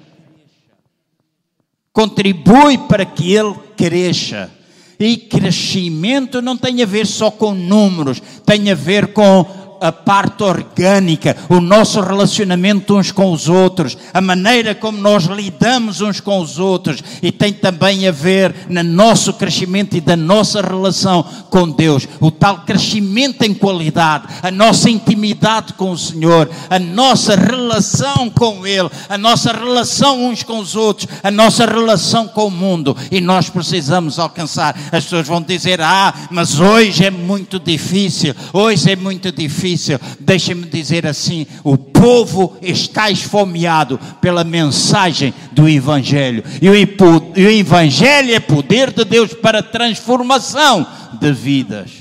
contribui 1.95 2.77
para 2.77 3.05
que 3.05 3.34
ele 3.34 3.55
cresça. 3.77 4.51
E 4.99 5.17
crescimento 5.17 6.41
não 6.41 6.55
tem 6.55 6.84
a 6.84 6.86
ver 6.86 7.08
só 7.08 7.31
com 7.31 7.53
números, 7.53 8.21
tem 8.45 8.69
a 8.69 8.75
ver 8.75 9.08
com 9.08 9.45
a 9.81 9.91
parte 9.91 10.43
orgânica, 10.43 11.35
o 11.49 11.59
nosso 11.59 11.99
relacionamento 12.01 12.95
uns 12.95 13.11
com 13.11 13.31
os 13.31 13.49
outros, 13.49 13.97
a 14.13 14.21
maneira 14.21 14.73
como 14.73 14.97
nós 14.97 15.25
lidamos 15.25 16.01
uns 16.01 16.19
com 16.19 16.39
os 16.39 16.59
outros 16.59 17.03
e 17.21 17.31
tem 17.31 17.51
também 17.51 18.07
a 18.07 18.11
ver 18.11 18.53
no 18.69 18.83
nosso 18.83 19.33
crescimento 19.33 19.95
e 19.97 20.01
da 20.01 20.15
nossa 20.15 20.61
relação 20.61 21.23
com 21.49 21.69
Deus, 21.69 22.07
o 22.19 22.31
tal 22.31 22.59
crescimento 22.59 23.43
em 23.43 23.53
qualidade, 23.53 24.27
a 24.41 24.51
nossa 24.51 24.89
intimidade 24.89 25.73
com 25.73 25.91
o 25.91 25.97
Senhor, 25.97 26.49
a 26.69 26.79
nossa 26.79 27.35
relação 27.35 28.29
com 28.29 28.65
Ele, 28.65 28.89
a 29.09 29.17
nossa 29.17 29.51
relação 29.51 30.25
uns 30.25 30.43
com 30.43 30.59
os 30.59 30.75
outros, 30.75 31.07
a 31.23 31.31
nossa 31.31 31.65
relação 31.65 32.27
com 32.27 32.47
o 32.47 32.51
mundo. 32.51 32.95
E 33.11 33.19
nós 33.21 33.49
precisamos 33.49 34.19
alcançar. 34.19 34.75
As 34.91 35.03
pessoas 35.03 35.27
vão 35.27 35.41
dizer: 35.41 35.81
"Ah, 35.81 36.13
mas 36.29 36.59
hoje 36.59 37.05
é 37.05 37.11
muito 37.11 37.59
difícil, 37.59 38.35
hoje 38.53 38.91
é 38.91 38.95
muito 38.95 39.31
difícil" 39.31 39.64
difícil. 39.65 39.99
Deixe-me 40.19 40.65
dizer 40.65 41.08
assim: 41.08 41.47
o 41.63 41.78
povo 41.78 42.58
está 42.62 43.10
esfomeado 43.10 43.99
pela 44.21 44.43
mensagem 44.43 45.34
do 45.51 45.67
Evangelho. 45.67 46.43
E 46.62 46.69
o, 46.69 47.49
Evangelho 47.49 48.34
é 48.34 48.39
poder 48.39 48.91
de 48.91 49.04
Deus 49.04 49.34
para 49.34 49.63
transformação 49.63 50.86
de 51.19 51.32
vidas. 51.32 51.91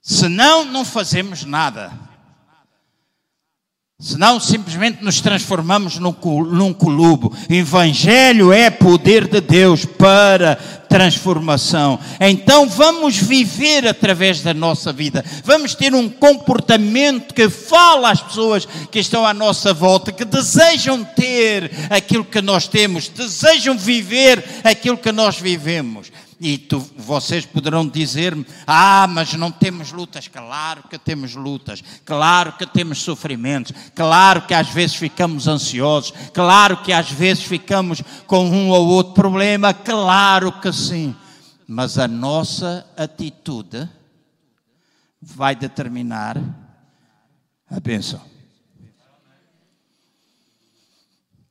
Senão, 0.00 0.64
não 0.64 0.84
fazemos 0.84 1.44
nada. 1.44 1.92
Senão 4.02 4.40
simplesmente 4.40 5.04
nos 5.04 5.20
transformamos 5.20 5.96
num, 5.96 6.12
num 6.50 6.74
colubo. 6.74 7.32
Evangelho 7.48 8.52
é 8.52 8.68
poder 8.68 9.28
de 9.28 9.40
Deus 9.40 9.84
para 9.84 10.56
transformação. 10.88 12.00
Então 12.20 12.68
vamos 12.68 13.16
viver 13.16 13.86
através 13.86 14.42
da 14.42 14.52
nossa 14.52 14.92
vida. 14.92 15.24
Vamos 15.44 15.76
ter 15.76 15.94
um 15.94 16.08
comportamento 16.08 17.32
que 17.32 17.48
fala 17.48 18.10
às 18.10 18.20
pessoas 18.20 18.66
que 18.90 18.98
estão 18.98 19.24
à 19.24 19.32
nossa 19.32 19.72
volta, 19.72 20.10
que 20.10 20.24
desejam 20.24 21.04
ter 21.04 21.70
aquilo 21.88 22.24
que 22.24 22.42
nós 22.42 22.66
temos, 22.66 23.06
desejam 23.06 23.78
viver 23.78 24.44
aquilo 24.64 24.98
que 24.98 25.12
nós 25.12 25.38
vivemos. 25.38 26.10
E 26.44 26.58
tu, 26.58 26.80
vocês 26.96 27.46
poderão 27.46 27.86
dizer-me: 27.86 28.44
Ah, 28.66 29.06
mas 29.08 29.32
não 29.34 29.52
temos 29.52 29.92
lutas. 29.92 30.26
Claro 30.26 30.82
que 30.90 30.98
temos 30.98 31.36
lutas, 31.36 31.84
claro 32.04 32.54
que 32.54 32.66
temos 32.66 32.98
sofrimentos, 32.98 33.72
claro 33.94 34.42
que 34.42 34.52
às 34.52 34.68
vezes 34.68 34.96
ficamos 34.96 35.46
ansiosos, 35.46 36.12
claro 36.34 36.78
que 36.78 36.92
às 36.92 37.08
vezes 37.08 37.44
ficamos 37.44 38.02
com 38.26 38.44
um 38.44 38.70
ou 38.70 38.88
outro 38.88 39.14
problema, 39.14 39.72
claro 39.72 40.50
que 40.60 40.72
sim. 40.72 41.14
Mas 41.64 41.96
a 41.96 42.08
nossa 42.08 42.84
atitude 42.96 43.88
vai 45.20 45.54
determinar 45.54 46.36
a 47.70 47.78
bênção. 47.78 48.20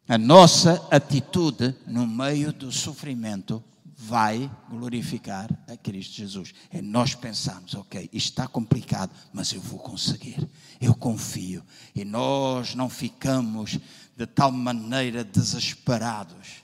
A 0.06 0.18
nossa 0.18 0.86
atitude 0.92 1.74
no 1.88 2.06
meio 2.06 2.52
do 2.52 2.74
sofrimento 2.74 3.64
vai 4.04 4.50
glorificar 4.68 5.48
a 5.68 5.78
Cristo 5.78 6.16
Jesus. 6.16 6.54
É 6.72 6.82
nós 6.82 7.14
pensarmos, 7.14 7.76
ok, 7.76 8.10
está 8.12 8.48
complicado, 8.48 9.12
mas 9.32 9.54
eu 9.54 9.62
vou 9.62 9.78
conseguir. 9.78 10.50
Eu 10.80 10.96
confio. 10.96 11.64
E 11.94 12.04
nós 12.04 12.74
não 12.74 12.90
ficamos 12.90 13.78
de 14.18 14.26
tal 14.26 14.52
maneira 14.52 15.24
desesperados 15.24 16.61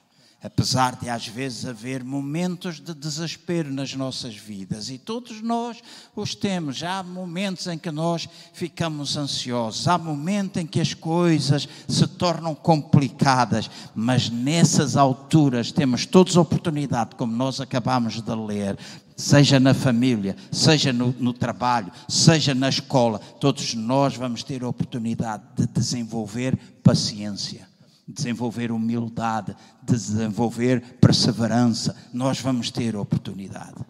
apesar 0.47 0.95
de 0.95 1.09
às 1.09 1.27
vezes 1.27 1.65
haver 1.65 2.05
momentos 2.05 2.79
de 2.79 2.93
desespero 2.93 3.69
nas 3.69 3.93
nossas 3.93 4.33
vidas, 4.33 4.89
e 4.89 4.97
todos 4.97 5.41
nós 5.41 5.77
os 6.15 6.33
temos, 6.33 6.81
há 6.83 7.03
momentos 7.03 7.67
em 7.67 7.77
que 7.77 7.91
nós 7.91 8.29
ficamos 8.53 9.17
ansiosos, 9.17 9.89
há 9.89 9.97
momentos 9.97 10.61
em 10.61 10.65
que 10.65 10.79
as 10.79 10.93
coisas 10.93 11.67
se 11.87 12.07
tornam 12.07 12.55
complicadas, 12.55 13.69
mas 13.93 14.29
nessas 14.29 14.95
alturas 14.95 15.69
temos 15.73 16.05
todos 16.05 16.37
a 16.37 16.41
oportunidade, 16.41 17.15
como 17.15 17.35
nós 17.35 17.59
acabamos 17.59 18.21
de 18.21 18.35
ler, 18.35 18.77
seja 19.17 19.59
na 19.59 19.73
família, 19.73 20.37
seja 20.49 20.93
no, 20.93 21.13
no, 21.19 21.33
trabalho, 21.33 21.91
seja 22.07 22.55
na 22.55 22.69
escola, 22.69 23.19
todos 23.19 23.73
nós 23.73 24.15
vamos 24.15 24.43
ter 24.43 24.63
a 24.63 24.69
oportunidade 24.69 25.43
de 25.57 25.67
desenvolver 25.67 26.57
paciência 26.81 27.66
desenvolver 28.07 28.71
humildade, 28.71 29.55
desenvolver 29.83 30.81
perseverança. 31.01 31.95
Nós 32.13 32.39
vamos 32.39 32.71
ter 32.71 32.95
oportunidade. 32.95 33.85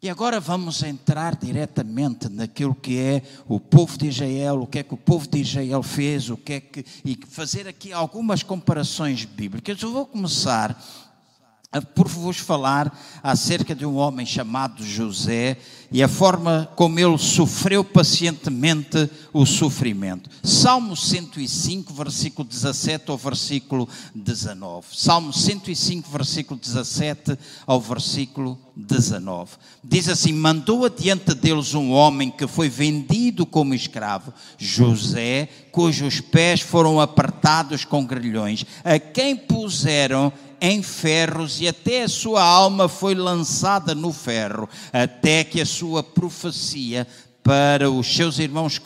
E 0.00 0.08
agora 0.08 0.38
vamos 0.38 0.84
entrar 0.84 1.34
diretamente 1.34 2.28
naquilo 2.28 2.72
que 2.72 2.96
é 2.96 3.22
o 3.48 3.58
povo 3.58 3.98
de 3.98 4.06
Israel, 4.06 4.62
o 4.62 4.66
que 4.66 4.78
é 4.78 4.82
que 4.84 4.94
o 4.94 4.96
povo 4.96 5.26
de 5.26 5.40
Israel 5.40 5.82
fez, 5.82 6.30
o 6.30 6.36
que 6.36 6.52
é 6.52 6.60
que 6.60 6.84
e 7.04 7.18
fazer 7.28 7.66
aqui 7.66 7.92
algumas 7.92 8.44
comparações 8.44 9.24
bíblicas. 9.24 9.82
Eu 9.82 9.90
vou 9.90 10.06
começar 10.06 10.80
por 11.94 12.08
vos 12.08 12.38
falar 12.38 12.98
acerca 13.22 13.74
de 13.74 13.84
um 13.84 13.96
homem 13.96 14.24
chamado 14.24 14.82
José 14.82 15.58
e 15.92 16.02
a 16.02 16.08
forma 16.08 16.66
como 16.74 16.98
ele 16.98 17.18
sofreu 17.18 17.84
pacientemente 17.84 19.10
o 19.34 19.44
sofrimento. 19.44 20.30
Salmo 20.42 20.96
105, 20.96 21.92
versículo 21.92 22.48
17 22.48 23.10
ao 23.10 23.18
versículo 23.18 23.86
19. 24.14 24.86
Salmo 24.94 25.30
105, 25.30 26.10
versículo 26.10 26.58
17 26.58 27.38
ao 27.66 27.78
versículo 27.78 28.58
19. 28.74 29.50
Diz 29.84 30.08
assim: 30.08 30.32
Mandou 30.32 30.86
adiante 30.86 31.34
deles 31.34 31.74
um 31.74 31.90
homem 31.90 32.30
que 32.30 32.46
foi 32.46 32.70
vendido 32.70 33.44
como 33.44 33.74
escravo, 33.74 34.32
José, 34.56 35.50
cujos 35.70 36.20
pés 36.20 36.62
foram 36.62 36.98
apertados 36.98 37.84
com 37.84 38.06
grilhões, 38.06 38.64
a 38.82 38.98
quem 38.98 39.36
puseram 39.36 40.32
em 40.60 40.82
ferros 40.82 41.60
e 41.60 41.68
até 41.68 42.02
a 42.02 42.08
sua 42.08 42.42
alma 42.42 42.88
foi 42.88 43.14
lançada 43.14 43.94
no 43.94 44.12
ferro, 44.12 44.68
até 44.92 45.44
que 45.44 45.60
a 45.60 45.66
sua 45.66 46.02
profecia 46.02 47.06
para 47.42 47.90
os 47.90 48.06
seus 48.14 48.38
irmãos 48.38 48.78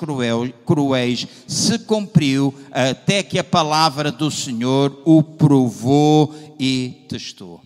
cruéis 0.65 1.27
se 1.49 1.81
cumpriu, 1.81 2.55
até 2.71 3.23
que 3.23 3.39
a 3.39 3.45
palavra 3.45 4.13
do 4.13 4.31
Senhor 4.31 5.03
o 5.05 5.23
provou 5.23 6.33
e 6.61 7.05
testou. 7.09 7.61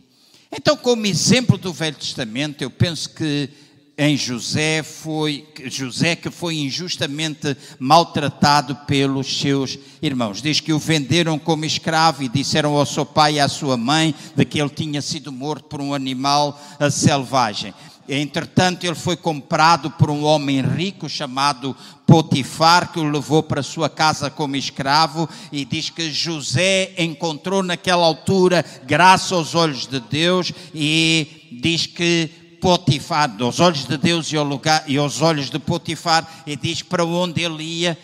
Então, 0.50 0.76
como 0.76 1.04
exemplo 1.04 1.58
do 1.58 1.72
Velho 1.72 1.96
Testamento, 1.96 2.62
eu 2.62 2.70
penso 2.70 3.10
que 3.10 3.50
em 3.98 4.16
José 4.16 4.82
foi 4.82 5.46
José 5.64 6.14
que 6.16 6.30
foi 6.30 6.56
injustamente 6.56 7.56
maltratado 7.78 8.74
pelos 8.86 9.38
seus 9.38 9.78
irmãos. 10.02 10.42
Diz 10.42 10.60
que 10.60 10.72
o 10.72 10.78
venderam 10.78 11.38
como 11.38 11.64
escravo 11.64 12.22
e 12.22 12.28
disseram 12.28 12.76
ao 12.76 12.84
seu 12.84 13.06
pai 13.06 13.34
e 13.34 13.40
à 13.40 13.48
sua 13.48 13.76
mãe 13.76 14.14
de 14.34 14.44
que 14.44 14.60
ele 14.60 14.68
tinha 14.68 15.00
sido 15.00 15.32
morto 15.32 15.64
por 15.64 15.80
um 15.80 15.94
animal 15.94 16.60
selvagem. 16.90 17.72
Entretanto, 18.08 18.84
ele 18.84 18.94
foi 18.94 19.16
comprado 19.16 19.90
por 19.90 20.10
um 20.10 20.22
homem 20.22 20.60
rico 20.60 21.08
chamado 21.08 21.74
Potifar, 22.06 22.92
que 22.92 23.00
o 23.00 23.10
levou 23.10 23.42
para 23.42 23.64
sua 23.64 23.88
casa 23.90 24.30
como 24.30 24.54
escravo, 24.54 25.28
e 25.50 25.64
diz 25.64 25.90
que 25.90 26.12
José 26.12 26.92
encontrou 26.98 27.64
naquela 27.64 28.06
altura 28.06 28.64
graça 28.84 29.34
aos 29.34 29.56
olhos 29.56 29.88
de 29.88 29.98
Deus, 29.98 30.52
e 30.72 31.48
diz 31.50 31.86
que 31.86 32.30
Potifar, 32.60 33.34
aos 33.40 33.60
olhos 33.60 33.86
de 33.86 33.96
Deus 33.96 34.32
e, 34.32 34.36
ao 34.36 34.44
lugar, 34.44 34.84
e 34.86 34.96
aos 34.96 35.22
olhos 35.22 35.50
de 35.50 35.58
Potifar, 35.58 36.42
e 36.46 36.56
diz 36.56 36.82
para 36.82 37.04
onde 37.04 37.42
ele 37.42 37.62
ia, 37.62 37.98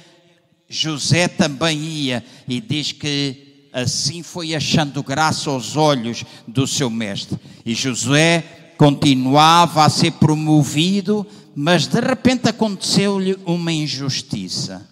José 0.69 1.29
também 1.29 1.79
ia, 1.79 2.25
e 2.49 2.61
diz 2.61 2.93
que 2.93 3.69
assim 3.73 4.23
foi 4.23 4.55
achando 4.55 5.03
graça 5.03 5.51
aos 5.51 5.77
olhos 5.77 6.25
do 6.47 6.67
seu 6.67 6.91
mestre. 6.91 7.39
E 7.65 7.75
José 7.75 8.75
continuava 8.77 9.85
a 9.85 9.91
ser 9.91 10.13
promovido, 10.13 11.27
mas 11.55 11.87
de 11.87 12.01
repente 12.01 12.49
aconteceu-lhe 12.49 13.39
uma 13.47 13.73
injustiça. 13.73 14.89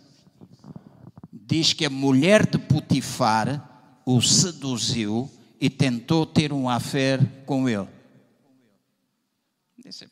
Diz 1.32 1.72
que 1.72 1.84
a 1.84 1.90
mulher 1.90 2.46
de 2.46 2.58
Potifar 2.58 3.68
o 4.06 4.20
seduziu 4.20 5.30
e 5.60 5.68
tentou 5.68 6.24
ter 6.24 6.52
um 6.52 6.68
affair 6.68 7.20
com 7.44 7.68
ele. 7.68 7.86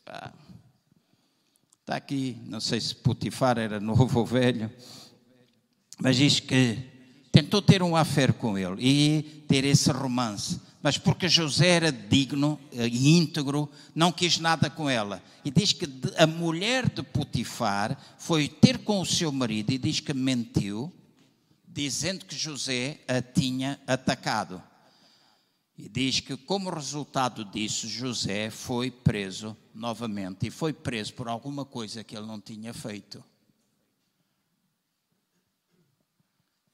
Pá, 0.03 0.33
está 1.81 1.95
aqui, 1.95 2.37
não 2.45 2.59
sei 2.59 2.81
se 2.81 2.95
Potifar 2.95 3.57
era 3.57 3.79
novo 3.81 4.19
ou 4.19 4.25
velho, 4.25 4.71
mas 5.99 6.17
diz 6.17 6.39
que 6.39 6.77
tentou 7.31 7.61
ter 7.61 7.81
um 7.81 7.95
affair 7.95 8.33
com 8.33 8.57
ele 8.57 8.75
e 8.79 9.45
ter 9.47 9.63
esse 9.65 9.91
romance 9.91 10.59
mas 10.81 10.97
porque 10.97 11.27
José 11.27 11.67
era 11.67 11.91
digno 11.91 12.59
e 12.71 13.17
íntegro, 13.17 13.69
não 13.93 14.11
quis 14.11 14.37
nada 14.37 14.69
com 14.69 14.89
ela. 14.89 15.21
E 15.43 15.51
diz 15.51 15.73
que 15.73 15.85
a 16.17 16.25
mulher 16.25 16.89
de 16.89 17.03
Potifar 17.03 17.97
foi 18.17 18.47
ter 18.47 18.79
com 18.79 19.01
o 19.01 19.05
seu 19.05 19.31
marido 19.31 19.71
e 19.71 19.77
diz 19.77 19.99
que 19.99 20.13
mentiu, 20.13 20.93
dizendo 21.67 22.25
que 22.25 22.35
José 22.35 23.01
a 23.07 23.21
tinha 23.21 23.79
atacado. 23.85 24.63
E 25.77 25.87
diz 25.89 26.19
que, 26.19 26.35
como 26.35 26.69
resultado 26.69 27.43
disso, 27.45 27.87
José 27.87 28.49
foi 28.49 28.89
preso 28.89 29.55
novamente 29.79 30.47
e 30.47 30.51
foi 30.51 30.73
preso 30.73 31.13
por 31.13 31.27
alguma 31.27 31.65
coisa 31.65 32.03
que 32.03 32.15
ele 32.15 32.27
não 32.27 32.39
tinha 32.39 32.73
feito. 32.73 33.23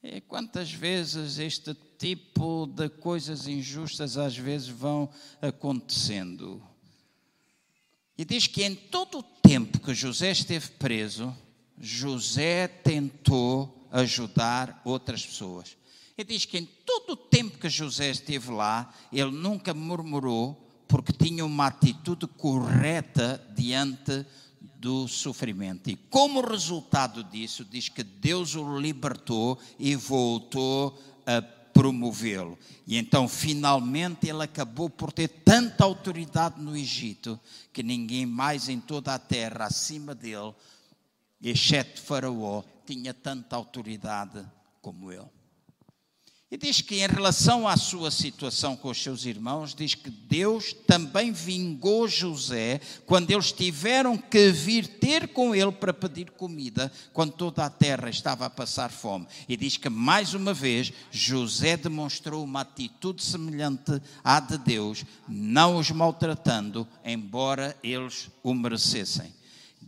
E 0.02 0.20
quantas 0.20 0.72
vezes 0.72 1.38
este 1.38 1.74
tipo 1.98 2.66
de 2.66 2.88
coisas 2.88 3.48
injustas 3.48 4.16
às 4.16 4.36
vezes 4.36 4.68
vão 4.68 5.08
acontecendo? 5.40 6.62
E 8.18 8.24
diz 8.24 8.46
que 8.46 8.64
em 8.64 8.74
todo 8.74 9.18
o 9.18 9.22
tempo 9.22 9.80
que 9.80 9.94
José 9.94 10.30
esteve 10.30 10.68
preso, 10.70 11.36
José 11.78 12.68
tentou 12.68 13.86
ajudar 13.90 14.80
outras 14.84 15.24
pessoas. 15.24 15.76
E 16.16 16.24
diz 16.24 16.44
que 16.44 16.58
em 16.58 16.64
todo 16.64 17.10
o 17.10 17.16
tempo 17.16 17.58
que 17.58 17.68
José 17.68 18.10
esteve 18.10 18.50
lá, 18.50 18.92
ele 19.12 19.30
nunca 19.30 19.74
murmurou, 19.74 20.65
porque 20.88 21.12
tinha 21.12 21.44
uma 21.44 21.66
atitude 21.66 22.26
correta 22.26 23.42
diante 23.54 24.24
do 24.78 25.08
sofrimento. 25.08 25.90
E 25.90 25.96
como 25.96 26.40
resultado 26.40 27.24
disso, 27.24 27.64
diz 27.64 27.88
que 27.88 28.04
Deus 28.04 28.54
o 28.54 28.78
libertou 28.78 29.58
e 29.78 29.96
voltou 29.96 30.98
a 31.26 31.42
promovê-lo. 31.76 32.58
E 32.86 32.96
então, 32.96 33.28
finalmente, 33.28 34.28
ele 34.28 34.42
acabou 34.42 34.88
por 34.88 35.12
ter 35.12 35.28
tanta 35.28 35.84
autoridade 35.84 36.60
no 36.60 36.74
Egito 36.74 37.38
que 37.72 37.82
ninguém 37.82 38.24
mais 38.24 38.68
em 38.68 38.80
toda 38.80 39.14
a 39.14 39.18
terra 39.18 39.66
acima 39.66 40.14
dele, 40.14 40.54
exceto 41.42 42.00
Faraó, 42.00 42.62
tinha 42.86 43.12
tanta 43.12 43.56
autoridade 43.56 44.42
como 44.80 45.12
ele. 45.12 45.35
E 46.48 46.56
diz 46.56 46.80
que 46.80 47.02
em 47.02 47.08
relação 47.08 47.66
à 47.66 47.76
sua 47.76 48.08
situação 48.08 48.76
com 48.76 48.88
os 48.88 49.02
seus 49.02 49.24
irmãos, 49.24 49.74
diz 49.74 49.96
que 49.96 50.08
Deus 50.08 50.72
também 50.86 51.32
vingou 51.32 52.06
José 52.06 52.80
quando 53.04 53.32
eles 53.32 53.50
tiveram 53.50 54.16
que 54.16 54.52
vir 54.52 54.86
ter 54.86 55.26
com 55.26 55.56
ele 55.56 55.72
para 55.72 55.92
pedir 55.92 56.30
comida, 56.30 56.92
quando 57.12 57.32
toda 57.32 57.64
a 57.64 57.70
terra 57.70 58.08
estava 58.08 58.46
a 58.46 58.50
passar 58.50 58.92
fome. 58.92 59.26
E 59.48 59.56
diz 59.56 59.76
que 59.76 59.88
mais 59.88 60.34
uma 60.34 60.54
vez 60.54 60.92
José 61.10 61.76
demonstrou 61.76 62.44
uma 62.44 62.60
atitude 62.60 63.24
semelhante 63.24 64.00
à 64.22 64.38
de 64.38 64.56
Deus, 64.56 65.04
não 65.28 65.78
os 65.78 65.90
maltratando, 65.90 66.86
embora 67.04 67.76
eles 67.82 68.28
o 68.44 68.54
merecessem. 68.54 69.34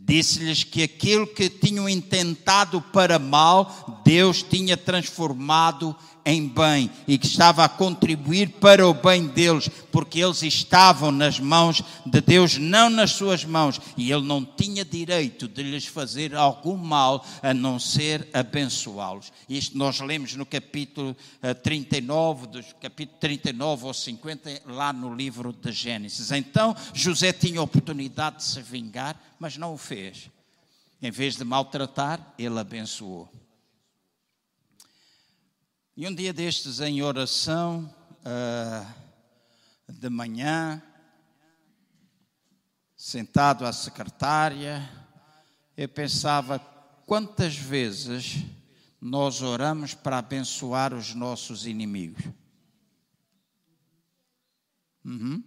Disse-lhes 0.01 0.63
que 0.63 0.83
aquilo 0.83 1.27
que 1.27 1.49
tinham 1.49 1.87
intentado 1.87 2.81
para 2.81 3.19
mal, 3.19 4.01
Deus 4.03 4.41
tinha 4.41 4.77
transformado 4.77 5.95
em 6.29 6.47
bem 6.47 6.91
e 7.07 7.17
que 7.17 7.25
estava 7.25 7.65
a 7.65 7.69
contribuir 7.69 8.49
para 8.59 8.87
o 8.87 8.93
bem 8.93 9.25
deles, 9.25 9.67
porque 9.91 10.19
eles 10.19 10.43
estavam 10.43 11.11
nas 11.11 11.39
mãos 11.39 11.81
de 12.05 12.21
Deus, 12.21 12.55
não 12.55 12.87
nas 12.87 13.11
suas 13.11 13.43
mãos, 13.43 13.81
e 13.97 14.11
ele 14.11 14.27
não 14.27 14.45
tinha 14.45 14.85
direito 14.85 15.47
de 15.47 15.63
lhes 15.63 15.87
fazer 15.87 16.35
algum 16.35 16.77
mal 16.77 17.25
a 17.41 17.51
não 17.51 17.79
ser 17.79 18.27
abençoá-los. 18.31 19.31
Isto 19.49 19.75
nós 19.75 19.99
lemos 19.99 20.35
no 20.35 20.45
capítulo 20.45 21.17
39, 21.63 22.43
eh, 22.43 22.47
do 22.47 22.63
capítulo 22.75 23.17
39 23.19 23.85
ou 23.85 23.93
50, 23.93 24.61
lá 24.67 24.93
no 24.93 25.15
livro 25.15 25.51
de 25.51 25.71
Gênesis. 25.71 26.31
Então 26.31 26.75
José 26.93 27.33
tinha 27.33 27.59
a 27.59 27.63
oportunidade 27.63 28.37
de 28.37 28.43
se 28.43 28.61
vingar, 28.61 29.19
mas 29.39 29.57
não 29.57 29.73
o 29.73 29.77
fez. 29.77 30.29
Em 31.01 31.09
vez 31.09 31.35
de 31.35 31.43
maltratar, 31.43 32.33
ele 32.37 32.59
abençoou. 32.59 33.27
E 35.99 36.07
um 36.07 36.15
dia 36.15 36.31
destes, 36.31 36.79
em 36.79 37.01
oração, 37.01 37.93
uh, 38.21 38.87
de 39.91 40.09
manhã, 40.09 40.81
sentado 42.95 43.65
à 43.65 43.73
secretária, 43.73 44.89
eu 45.75 45.89
pensava 45.89 46.57
quantas 47.05 47.57
vezes 47.57 48.37
nós 49.01 49.41
oramos 49.41 49.93
para 49.93 50.19
abençoar 50.19 50.93
os 50.93 51.13
nossos 51.13 51.65
inimigos. 51.65 52.23
Uhum. 55.03 55.43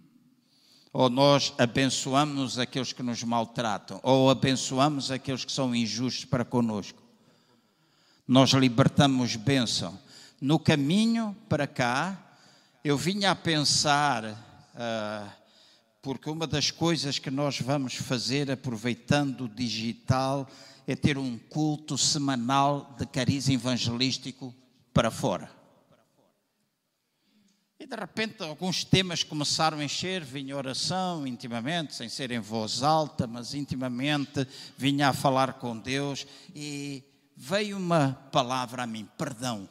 Ou 0.93 1.09
nós 1.09 1.51
abençoamos 1.57 2.59
aqueles 2.59 2.93
que 2.93 3.01
nos 3.01 3.23
maltratam, 3.23 3.99
ou 4.03 4.29
abençoamos 4.29 5.09
aqueles 5.09 5.43
que 5.43 5.51
são 5.51 5.73
injustos 5.73 6.25
para 6.25 6.45
conosco. 6.45 7.01
Nós 8.27 8.51
libertamos 8.51 9.35
bênção 9.35 9.99
no 10.43 10.59
caminho 10.59 11.33
para 11.47 11.65
cá, 11.65 12.35
eu 12.83 12.97
vinha 12.97 13.31
a 13.31 13.35
pensar, 13.35 14.25
uh, 14.25 15.31
porque 16.01 16.29
uma 16.29 16.45
das 16.45 16.69
coisas 16.69 17.17
que 17.17 17.31
nós 17.31 17.61
vamos 17.61 17.95
fazer 17.95 18.51
aproveitando 18.51 19.45
o 19.45 19.47
digital 19.47 20.45
é 20.85 20.97
ter 20.97 21.17
um 21.17 21.37
culto 21.37 21.97
semanal 21.97 22.93
de 22.99 23.05
cariz 23.05 23.47
evangelístico 23.47 24.53
para 24.93 25.09
fora. 25.09 25.49
E 27.79 27.87
de 27.87 27.95
repente 27.95 28.43
alguns 28.43 28.83
temas 28.83 29.23
começaram 29.23 29.79
a 29.79 29.83
encher, 29.85 30.25
vinha 30.25 30.57
oração 30.57 31.25
intimamente, 31.25 31.95
sem 31.95 32.09
ser 32.09 32.31
em 32.31 32.39
voz 32.41 32.83
alta, 32.83 33.25
mas 33.25 33.53
intimamente 33.53 34.45
vinha 34.77 35.07
a 35.07 35.13
falar 35.13 35.53
com 35.53 35.77
Deus 35.77 36.27
e 36.53 37.01
veio 37.33 37.77
uma 37.77 38.11
palavra 38.29 38.83
a 38.83 38.85
mim, 38.85 39.07
perdão. 39.17 39.69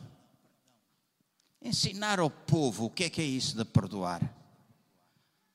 Ensinar 1.65 2.19
ao 2.19 2.31
povo 2.31 2.87
o 2.87 2.91
que 2.91 3.05
é 3.05 3.11
que 3.11 3.21
é 3.21 3.25
isso 3.25 3.57
de 3.57 3.65
perdoar. 3.65 4.21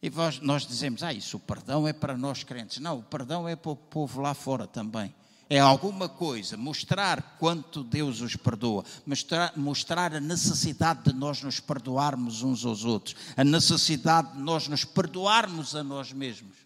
E 0.02 0.10
nós, 0.10 0.40
nós 0.40 0.66
dizemos, 0.66 1.04
ah, 1.04 1.12
isso, 1.12 1.38
o 1.38 1.40
perdão 1.40 1.88
é 1.88 1.92
para 1.92 2.16
nós 2.18 2.44
crentes. 2.44 2.78
Não, 2.80 3.00
o 3.00 3.04
perdão 3.04 3.48
é 3.48 3.56
para 3.56 3.72
o 3.72 3.76
povo 3.76 4.22
lá 4.22 4.34
fora 4.34 4.68
também. 4.68 5.14
É 5.50 5.60
alguma 5.60 6.10
coisa, 6.10 6.58
mostrar 6.58 7.38
quanto 7.40 7.82
Deus 7.84 8.20
os 8.20 8.36
perdoa, 8.36 8.84
mostrar, 9.06 9.58
mostrar 9.58 10.14
a 10.14 10.20
necessidade 10.20 11.04
de 11.06 11.14
nós 11.14 11.42
nos 11.42 11.60
perdoarmos 11.60 12.44
uns 12.44 12.66
aos 12.66 12.84
outros, 12.84 13.16
a 13.36 13.46
necessidade 13.46 14.34
de 14.34 14.40
nós 14.40 14.68
nos 14.68 14.84
perdoarmos 14.84 15.74
a 15.74 15.84
nós 15.84 16.12
mesmos. 16.12 16.58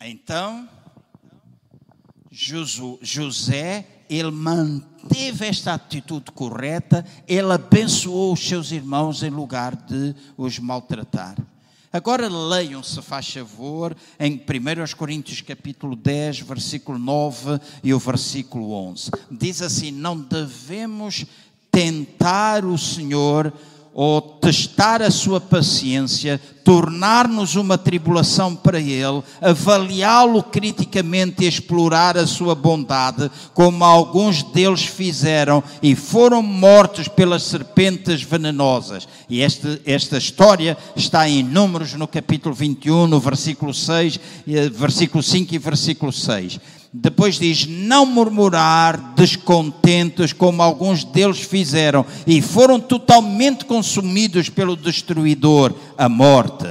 Então, 0.00 0.68
José 2.30 3.95
ele 4.08 4.30
manteve 4.30 5.46
esta 5.46 5.74
atitude 5.74 6.30
correta, 6.32 7.04
ele 7.26 7.52
abençoou 7.52 8.32
os 8.32 8.46
seus 8.46 8.72
irmãos 8.72 9.22
em 9.22 9.30
lugar 9.30 9.74
de 9.76 10.14
os 10.36 10.58
maltratar. 10.58 11.36
Agora 11.92 12.28
leiam, 12.28 12.82
se 12.82 13.00
faz 13.00 13.32
favor, 13.32 13.96
em 14.20 14.34
1 14.34 14.96
Coríntios 14.96 15.40
capítulo 15.40 15.96
10, 15.96 16.40
versículo 16.40 16.98
9 16.98 17.58
e 17.82 17.94
o 17.94 17.98
versículo 17.98 18.72
11. 18.72 19.10
Diz 19.30 19.62
assim: 19.62 19.90
Não 19.92 20.20
devemos 20.20 21.24
tentar 21.70 22.64
o 22.64 22.76
Senhor 22.76 23.52
ou 23.98 24.20
testar 24.20 25.00
a 25.00 25.10
sua 25.10 25.40
paciência, 25.40 26.38
tornar-nos 26.62 27.56
uma 27.56 27.78
tribulação 27.78 28.54
para 28.54 28.78
ele, 28.78 29.22
avaliá-lo 29.40 30.42
criticamente 30.42 31.44
e 31.44 31.48
explorar 31.48 32.18
a 32.18 32.26
sua 32.26 32.54
bondade, 32.54 33.30
como 33.54 33.82
alguns 33.82 34.42
deles 34.42 34.82
fizeram 34.82 35.64
e 35.82 35.94
foram 35.94 36.42
mortos 36.42 37.08
pelas 37.08 37.44
serpentes 37.44 38.20
venenosas. 38.20 39.08
E 39.30 39.40
esta, 39.40 39.80
esta 39.86 40.18
história 40.18 40.76
está 40.94 41.26
em 41.26 41.42
Números 41.42 41.94
no 41.94 42.06
capítulo 42.06 42.54
21, 42.54 43.06
no 43.06 43.18
versículo 43.18 43.72
6, 43.72 44.20
eh, 44.46 44.68
versículo 44.68 45.22
5 45.22 45.54
e 45.54 45.58
versículo 45.58 46.12
6. 46.12 46.60
Depois 46.98 47.38
diz: 47.38 47.66
não 47.66 48.06
murmurar 48.06 49.14
descontentes, 49.14 50.32
como 50.32 50.62
alguns 50.62 51.04
deles 51.04 51.40
fizeram, 51.40 52.06
e 52.26 52.40
foram 52.40 52.80
totalmente 52.80 53.66
consumidos 53.66 54.48
pelo 54.48 54.74
destruidor, 54.74 55.74
a 55.98 56.08
morte. 56.08 56.66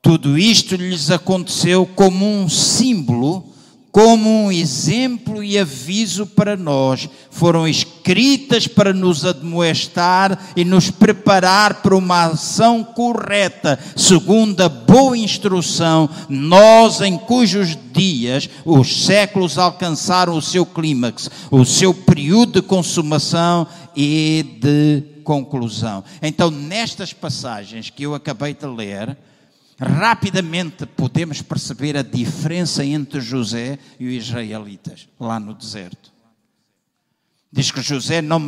Tudo 0.00 0.38
isto 0.38 0.74
lhes 0.74 1.10
aconteceu 1.10 1.86
como 1.86 2.26
um 2.26 2.48
símbolo 2.48 3.44
como 3.92 4.46
um 4.46 4.50
exemplo 4.50 5.44
e 5.44 5.58
aviso 5.58 6.26
para 6.26 6.56
nós, 6.56 7.10
foram 7.30 7.68
escritas 7.68 8.66
para 8.66 8.90
nos 8.94 9.22
admoestar 9.22 10.38
e 10.56 10.64
nos 10.64 10.90
preparar 10.90 11.82
para 11.82 11.94
uma 11.94 12.24
ação 12.24 12.82
correta, 12.82 13.78
segundo 13.94 14.62
a 14.62 14.68
boa 14.70 15.16
instrução, 15.16 16.08
nós 16.26 17.02
em 17.02 17.18
cujos 17.18 17.76
dias 17.92 18.48
os 18.64 19.04
séculos 19.04 19.58
alcançaram 19.58 20.38
o 20.38 20.42
seu 20.42 20.64
clímax, 20.64 21.30
o 21.50 21.62
seu 21.66 21.92
período 21.92 22.62
de 22.62 22.66
consumação 22.66 23.66
e 23.94 24.56
de 24.58 25.02
conclusão. 25.22 26.02
Então, 26.22 26.50
nestas 26.50 27.12
passagens 27.12 27.90
que 27.90 28.04
eu 28.04 28.14
acabei 28.14 28.54
de 28.54 28.66
ler, 28.66 29.18
rapidamente 29.78 30.86
podemos 30.86 31.42
perceber 31.42 31.96
a 31.96 32.02
diferença 32.02 32.84
entre 32.84 33.20
José 33.20 33.78
e 33.98 34.06
os 34.06 34.24
israelitas 34.26 35.08
lá 35.18 35.40
no 35.40 35.54
deserto. 35.54 36.12
Diz 37.54 37.70
que 37.70 37.82
José 37.82 38.22
não, 38.22 38.40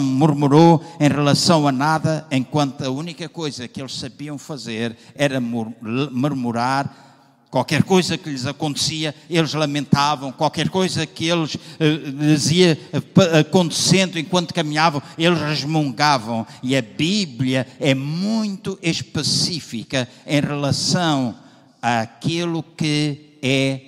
murmurou 0.00 0.84
em 1.00 1.08
relação 1.08 1.66
a 1.66 1.72
nada, 1.72 2.24
enquanto 2.30 2.84
a 2.84 2.90
única 2.90 3.28
coisa 3.28 3.66
que 3.66 3.80
eles 3.80 3.94
sabiam 3.94 4.38
fazer 4.38 4.96
era 5.16 5.40
murmurar 5.40 7.09
Qualquer 7.50 7.82
coisa 7.82 8.16
que 8.16 8.30
lhes 8.30 8.46
acontecia, 8.46 9.12
eles 9.28 9.52
lamentavam. 9.54 10.30
Qualquer 10.30 10.68
coisa 10.68 11.04
que 11.04 11.26
eles 11.26 11.56
eh, 11.80 11.88
lhes 11.88 12.48
ia 12.48 12.78
eh, 12.92 13.38
acontecendo 13.40 14.20
enquanto 14.20 14.54
caminhavam, 14.54 15.02
eles 15.18 15.40
resmungavam. 15.40 16.46
E 16.62 16.76
a 16.76 16.82
Bíblia 16.82 17.66
é 17.80 17.92
muito 17.92 18.78
específica 18.80 20.08
em 20.24 20.40
relação 20.40 21.36
àquilo 21.82 22.62
que 22.62 23.38
é 23.42 23.80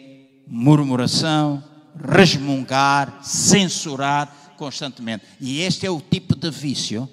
murmuração, 0.48 1.62
resmungar, 1.96 3.20
censurar 3.22 4.54
constantemente. 4.56 5.24
E 5.40 5.60
este 5.60 5.86
é 5.86 5.90
o 5.90 6.00
tipo 6.00 6.34
de 6.34 6.50
vício 6.50 7.08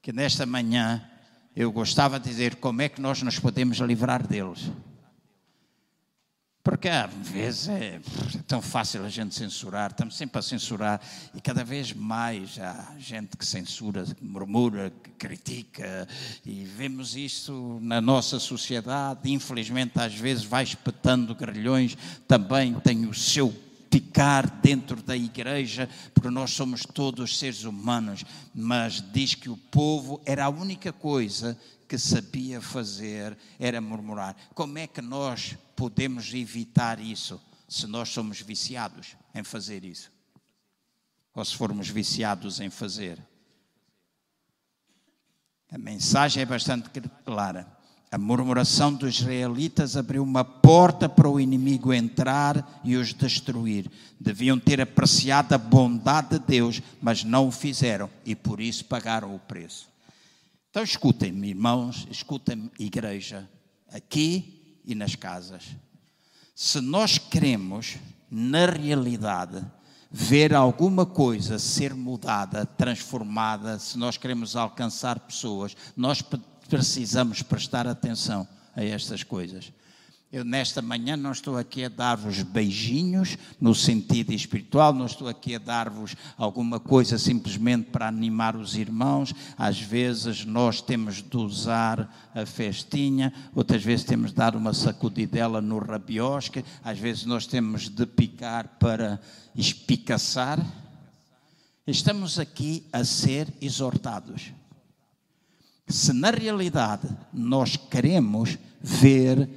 que 0.00 0.10
nesta 0.10 0.46
manhã 0.46 1.02
eu 1.58 1.72
gostava 1.72 2.20
de 2.20 2.28
dizer 2.28 2.54
como 2.54 2.82
é 2.82 2.88
que 2.88 3.00
nós 3.00 3.20
nos 3.20 3.40
podemos 3.40 3.78
livrar 3.78 4.24
deles. 4.24 4.70
Porque 6.62 6.88
às 6.88 7.12
vezes 7.28 7.68
é 7.68 8.00
tão 8.46 8.62
fácil 8.62 9.04
a 9.04 9.08
gente 9.08 9.34
censurar, 9.34 9.90
estamos 9.90 10.16
sempre 10.16 10.38
a 10.38 10.42
censurar 10.42 11.00
e 11.34 11.40
cada 11.40 11.64
vez 11.64 11.92
mais 11.92 12.60
há 12.60 12.94
gente 12.96 13.36
que 13.36 13.44
censura, 13.44 14.04
que 14.04 14.24
murmura, 14.24 14.92
que 15.02 15.10
critica 15.10 16.06
e 16.46 16.64
vemos 16.64 17.16
isso 17.16 17.80
na 17.82 18.00
nossa 18.00 18.38
sociedade. 18.38 19.28
Infelizmente, 19.28 19.98
às 19.98 20.14
vezes 20.14 20.44
vai 20.44 20.62
espetando 20.62 21.34
grilhões, 21.34 21.98
também 22.28 22.74
tem 22.74 23.04
o 23.04 23.14
seu 23.14 23.52
picar 23.90 24.60
dentro 24.60 25.02
da 25.02 25.16
igreja, 25.16 25.88
porque 26.12 26.30
nós 26.30 26.50
somos 26.50 26.82
todos 26.82 27.38
seres 27.38 27.64
humanos, 27.64 28.24
mas 28.54 29.02
diz 29.12 29.34
que 29.34 29.48
o 29.48 29.56
povo 29.56 30.20
era 30.24 30.44
a 30.44 30.48
única 30.48 30.92
coisa 30.92 31.58
que 31.88 31.98
sabia 31.98 32.60
fazer, 32.60 33.36
era 33.58 33.80
murmurar. 33.80 34.36
Como 34.54 34.78
é 34.78 34.86
que 34.86 35.00
nós 35.00 35.56
podemos 35.74 36.32
evitar 36.34 37.00
isso 37.00 37.40
se 37.68 37.86
nós 37.86 38.10
somos 38.10 38.40
viciados 38.40 39.16
em 39.34 39.42
fazer 39.42 39.84
isso? 39.84 40.12
Ou 41.34 41.44
se 41.44 41.56
formos 41.56 41.88
viciados 41.88 42.60
em 42.60 42.68
fazer? 42.68 43.24
A 45.70 45.78
mensagem 45.78 46.42
é 46.42 46.46
bastante 46.46 46.90
clara. 47.24 47.77
A 48.10 48.16
murmuração 48.16 48.94
dos 48.94 49.20
israelitas 49.20 49.96
abriu 49.96 50.22
uma 50.22 50.42
porta 50.42 51.08
para 51.08 51.28
o 51.28 51.38
inimigo 51.38 51.92
entrar 51.92 52.80
e 52.82 52.96
os 52.96 53.12
destruir. 53.12 53.90
Deviam 54.18 54.58
ter 54.58 54.80
apreciado 54.80 55.54
a 55.54 55.58
bondade 55.58 56.38
de 56.38 56.38
Deus, 56.38 56.80
mas 57.02 57.22
não 57.22 57.48
o 57.48 57.52
fizeram 57.52 58.08
e 58.24 58.34
por 58.34 58.60
isso 58.60 58.86
pagaram 58.86 59.34
o 59.34 59.38
preço. 59.38 59.88
Então 60.70 60.82
escutem-me, 60.82 61.48
irmãos, 61.48 62.08
escutem-me, 62.10 62.70
igreja, 62.78 63.48
aqui 63.92 64.80
e 64.86 64.94
nas 64.94 65.14
casas. 65.14 65.64
Se 66.54 66.80
nós 66.80 67.18
queremos, 67.18 67.96
na 68.30 68.66
realidade, 68.66 69.64
ver 70.10 70.54
alguma 70.54 71.04
coisa 71.04 71.58
ser 71.58 71.94
mudada, 71.94 72.64
transformada, 72.64 73.78
se 73.78 73.98
nós 73.98 74.16
queremos 74.16 74.56
alcançar 74.56 75.20
pessoas, 75.20 75.76
nós 75.94 76.22
precisamos 76.68 77.42
prestar 77.42 77.86
atenção 77.86 78.46
a 78.76 78.84
estas 78.84 79.22
coisas. 79.22 79.72
Eu, 80.30 80.44
nesta 80.44 80.82
manhã, 80.82 81.16
não 81.16 81.32
estou 81.32 81.56
aqui 81.56 81.82
a 81.82 81.88
dar-vos 81.88 82.42
beijinhos 82.42 83.38
no 83.58 83.74
sentido 83.74 84.30
espiritual, 84.30 84.92
não 84.92 85.06
estou 85.06 85.26
aqui 85.26 85.54
a 85.54 85.58
dar-vos 85.58 86.14
alguma 86.36 86.78
coisa 86.78 87.16
simplesmente 87.16 87.88
para 87.90 88.08
animar 88.08 88.54
os 88.54 88.76
irmãos. 88.76 89.34
Às 89.56 89.80
vezes 89.80 90.44
nós 90.44 90.82
temos 90.82 91.22
de 91.22 91.36
usar 91.38 92.30
a 92.34 92.44
festinha, 92.44 93.32
outras 93.54 93.82
vezes 93.82 94.04
temos 94.04 94.30
de 94.30 94.36
dar 94.36 94.54
uma 94.54 94.74
sacudidela 94.74 95.62
no 95.62 95.78
rabiosque, 95.78 96.62
às 96.84 96.98
vezes 96.98 97.24
nós 97.24 97.46
temos 97.46 97.88
de 97.88 98.04
picar 98.04 98.76
para 98.78 99.18
espicaçar. 99.56 100.62
Estamos 101.86 102.38
aqui 102.38 102.86
a 102.92 103.02
ser 103.02 103.48
exortados 103.62 104.57
se 105.88 106.12
na 106.12 106.30
realidade 106.30 107.08
nós 107.32 107.76
queremos 107.76 108.58
ver 108.80 109.48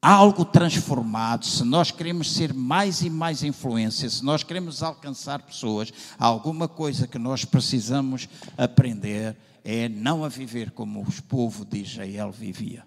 algo 0.00 0.44
transformado, 0.44 1.46
se 1.46 1.64
nós 1.64 1.90
queremos 1.90 2.32
ser 2.34 2.52
mais 2.52 3.00
e 3.00 3.08
mais 3.08 3.42
influência, 3.42 4.08
se 4.08 4.22
nós 4.22 4.42
queremos 4.42 4.82
alcançar 4.82 5.40
pessoas, 5.42 5.92
alguma 6.18 6.68
coisa 6.68 7.08
que 7.08 7.18
nós 7.18 7.44
precisamos 7.44 8.28
aprender 8.58 9.34
é 9.64 9.88
não 9.88 10.22
a 10.22 10.28
viver 10.28 10.70
como 10.72 11.00
o 11.00 11.22
povo 11.22 11.64
de 11.64 11.78
Israel 11.78 12.30
vivia. 12.30 12.84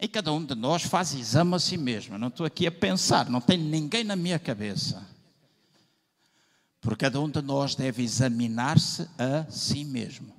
E 0.00 0.08
cada 0.08 0.32
um 0.32 0.42
de 0.42 0.54
nós 0.54 0.82
faz 0.82 1.12
exame 1.12 1.56
a 1.56 1.58
si 1.58 1.76
mesmo. 1.76 2.16
não 2.16 2.28
estou 2.28 2.46
aqui 2.46 2.66
a 2.66 2.72
pensar, 2.72 3.28
não 3.28 3.40
tenho 3.40 3.64
ninguém 3.64 4.04
na 4.04 4.16
minha 4.16 4.38
cabeça. 4.38 5.04
Porque 6.80 7.04
cada 7.04 7.20
um 7.20 7.28
de 7.28 7.42
nós 7.42 7.74
deve 7.74 8.02
examinar-se 8.02 9.06
a 9.18 9.50
si 9.50 9.84
mesmo. 9.84 10.34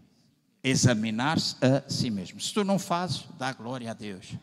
Examinar-se 0.64 1.56
a 1.64 1.88
si 1.90 2.10
mesmo. 2.10 2.40
Se 2.40 2.54
tu 2.54 2.64
não 2.64 2.80
fazes, 2.80 3.26
dá 3.38 3.54
glória 3.54 3.92
a 3.92 3.94
Deus. 3.94 4.34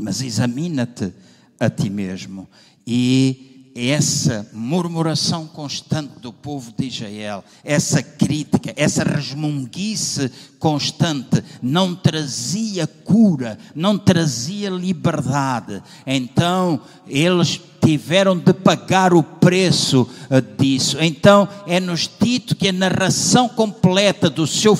Mas 0.00 0.20
examina-te 0.20 1.12
a 1.58 1.68
ti 1.68 1.90
mesmo 1.90 2.48
e 2.86 3.49
essa 3.74 4.48
murmuração 4.52 5.46
constante 5.46 6.18
do 6.20 6.32
povo 6.32 6.72
de 6.76 6.86
Israel, 6.86 7.44
essa 7.64 8.02
crítica, 8.02 8.72
essa 8.76 9.04
resmunguice 9.04 10.30
constante, 10.58 11.42
não 11.62 11.94
trazia 11.94 12.86
cura, 12.86 13.58
não 13.74 13.96
trazia 13.96 14.68
liberdade. 14.70 15.82
Então, 16.06 16.80
eles 17.06 17.60
tiveram 17.82 18.36
de 18.36 18.52
pagar 18.52 19.14
o 19.14 19.22
preço 19.22 20.06
eh, 20.28 20.40
disso. 20.40 20.98
Então, 21.00 21.48
é-nos 21.66 22.10
dito 22.20 22.54
que 22.54 22.68
a 22.68 22.72
narração 22.72 23.48
completa 23.48 24.28
do 24.28 24.46
seu, 24.46 24.78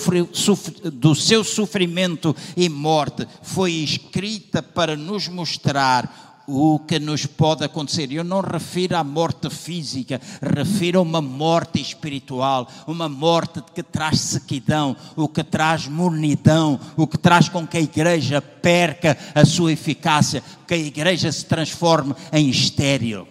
do 0.92 1.14
seu 1.14 1.42
sofrimento 1.42 2.36
e 2.56 2.68
morte 2.68 3.26
foi 3.42 3.72
escrita 3.72 4.62
para 4.62 4.96
nos 4.96 5.28
mostrar 5.28 6.29
o 6.50 6.80
que 6.80 6.98
nos 6.98 7.26
pode 7.26 7.64
acontecer. 7.64 8.10
Eu 8.12 8.24
não 8.24 8.40
refiro 8.40 8.96
à 8.96 9.04
morte 9.04 9.48
física, 9.48 10.20
refiro 10.42 10.98
a 10.98 11.02
uma 11.02 11.20
morte 11.20 11.80
espiritual, 11.80 12.68
uma 12.86 13.08
morte 13.08 13.62
que 13.74 13.82
traz 13.82 14.20
sequidão, 14.20 14.96
o 15.16 15.28
que 15.28 15.44
traz 15.44 15.86
mornidão, 15.86 16.78
o 16.96 17.06
que 17.06 17.16
traz 17.16 17.48
com 17.48 17.66
que 17.66 17.76
a 17.76 17.80
igreja 17.80 18.42
perca 18.42 19.16
a 19.34 19.44
sua 19.44 19.72
eficácia, 19.72 20.42
que 20.66 20.74
a 20.74 20.78
igreja 20.78 21.30
se 21.30 21.44
transforme 21.44 22.14
em 22.32 22.48
estéril. 22.48 23.28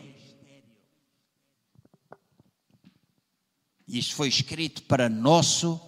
Isto 3.88 4.16
foi 4.16 4.28
escrito 4.28 4.84
para 4.84 5.10
nosso 5.10 5.82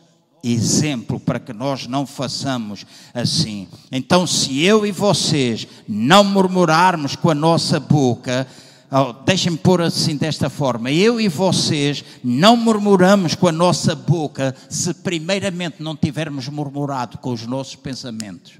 exemplo 0.43 1.19
para 1.19 1.39
que 1.39 1.53
nós 1.53 1.87
não 1.87 2.05
façamos 2.05 2.85
assim. 3.13 3.67
Então, 3.91 4.25
se 4.25 4.63
eu 4.63 4.85
e 4.85 4.91
vocês 4.91 5.67
não 5.87 6.23
murmurarmos 6.23 7.15
com 7.15 7.29
a 7.29 7.35
nossa 7.35 7.79
boca, 7.79 8.47
oh, 8.91 9.13
deixem-me 9.13 9.57
pôr 9.57 9.81
assim 9.81 10.15
desta 10.15 10.49
forma: 10.49 10.91
eu 10.91 11.19
e 11.19 11.27
vocês 11.27 12.03
não 12.23 12.55
murmuramos 12.55 13.35
com 13.35 13.47
a 13.47 13.51
nossa 13.51 13.95
boca 13.95 14.55
se 14.69 14.93
primeiramente 14.93 15.81
não 15.81 15.95
tivermos 15.95 16.47
murmurado 16.47 17.17
com 17.17 17.31
os 17.31 17.45
nossos 17.45 17.75
pensamentos. 17.75 18.53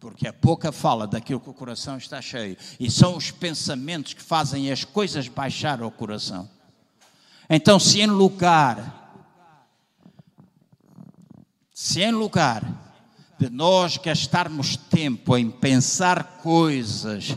Porque 0.00 0.28
a 0.28 0.32
boca 0.32 0.70
fala 0.70 1.08
daquilo 1.08 1.40
que 1.40 1.50
o 1.50 1.54
coração 1.54 1.98
está 1.98 2.22
cheio. 2.22 2.56
E 2.78 2.88
são 2.88 3.16
os 3.16 3.32
pensamentos 3.32 4.14
que 4.14 4.22
fazem 4.22 4.70
as 4.70 4.84
coisas 4.84 5.26
baixar 5.26 5.82
ao 5.82 5.90
coração. 5.90 6.48
Então, 7.50 7.80
se 7.80 8.00
em 8.00 8.06
lugar 8.06 9.07
se 11.80 12.02
em 12.02 12.10
lugar 12.10 12.64
de 13.38 13.48
nós 13.48 13.98
gastarmos 13.98 14.76
tempo 14.76 15.38
em 15.38 15.48
pensar 15.48 16.40
coisas 16.42 17.36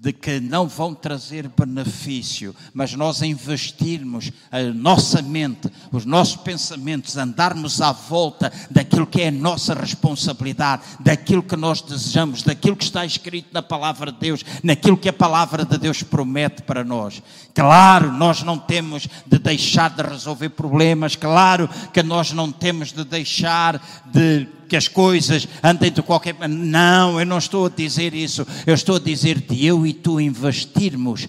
de 0.00 0.12
que 0.12 0.40
não 0.40 0.68
vão 0.68 0.94
trazer 0.94 1.48
benefício, 1.48 2.54
mas 2.72 2.94
nós 2.94 3.22
investirmos 3.22 4.30
a 4.50 4.62
nossa 4.62 5.22
mente, 5.22 5.70
os 5.92 6.04
nossos 6.04 6.36
pensamentos, 6.36 7.16
andarmos 7.16 7.80
à 7.80 7.92
volta 7.92 8.52
daquilo 8.70 9.06
que 9.06 9.22
é 9.22 9.28
a 9.28 9.32
nossa 9.32 9.74
responsabilidade, 9.74 10.82
daquilo 11.00 11.42
que 11.42 11.56
nós 11.56 11.80
desejamos, 11.80 12.42
daquilo 12.42 12.76
que 12.76 12.84
está 12.84 13.04
escrito 13.04 13.48
na 13.52 13.62
palavra 13.62 14.12
de 14.12 14.18
Deus, 14.18 14.44
naquilo 14.62 14.96
que 14.96 15.08
a 15.08 15.12
palavra 15.12 15.64
de 15.64 15.78
Deus 15.78 16.02
promete 16.02 16.62
para 16.62 16.84
nós. 16.84 17.22
Claro, 17.54 18.12
nós 18.12 18.42
não 18.42 18.58
temos 18.58 19.08
de 19.26 19.38
deixar 19.38 19.90
de 19.90 20.02
resolver 20.02 20.50
problemas, 20.50 21.16
claro 21.16 21.68
que 21.92 22.02
nós 22.02 22.32
não 22.32 22.50
temos 22.50 22.92
de 22.92 23.04
deixar 23.04 23.80
de 24.12 24.48
que 24.74 24.76
as 24.76 24.88
coisas 24.88 25.46
andem 25.62 25.92
de 25.92 26.02
qualquer 26.02 26.34
maneira. 26.34 26.64
Não, 26.64 27.20
eu 27.20 27.24
não 27.24 27.38
estou 27.38 27.66
a 27.66 27.68
dizer 27.68 28.12
isso. 28.12 28.44
Eu 28.66 28.74
estou 28.74 28.96
a 28.96 28.98
dizer 28.98 29.40
de 29.40 29.64
eu 29.64 29.86
e 29.86 29.92
tu 29.92 30.20
investirmos 30.20 31.28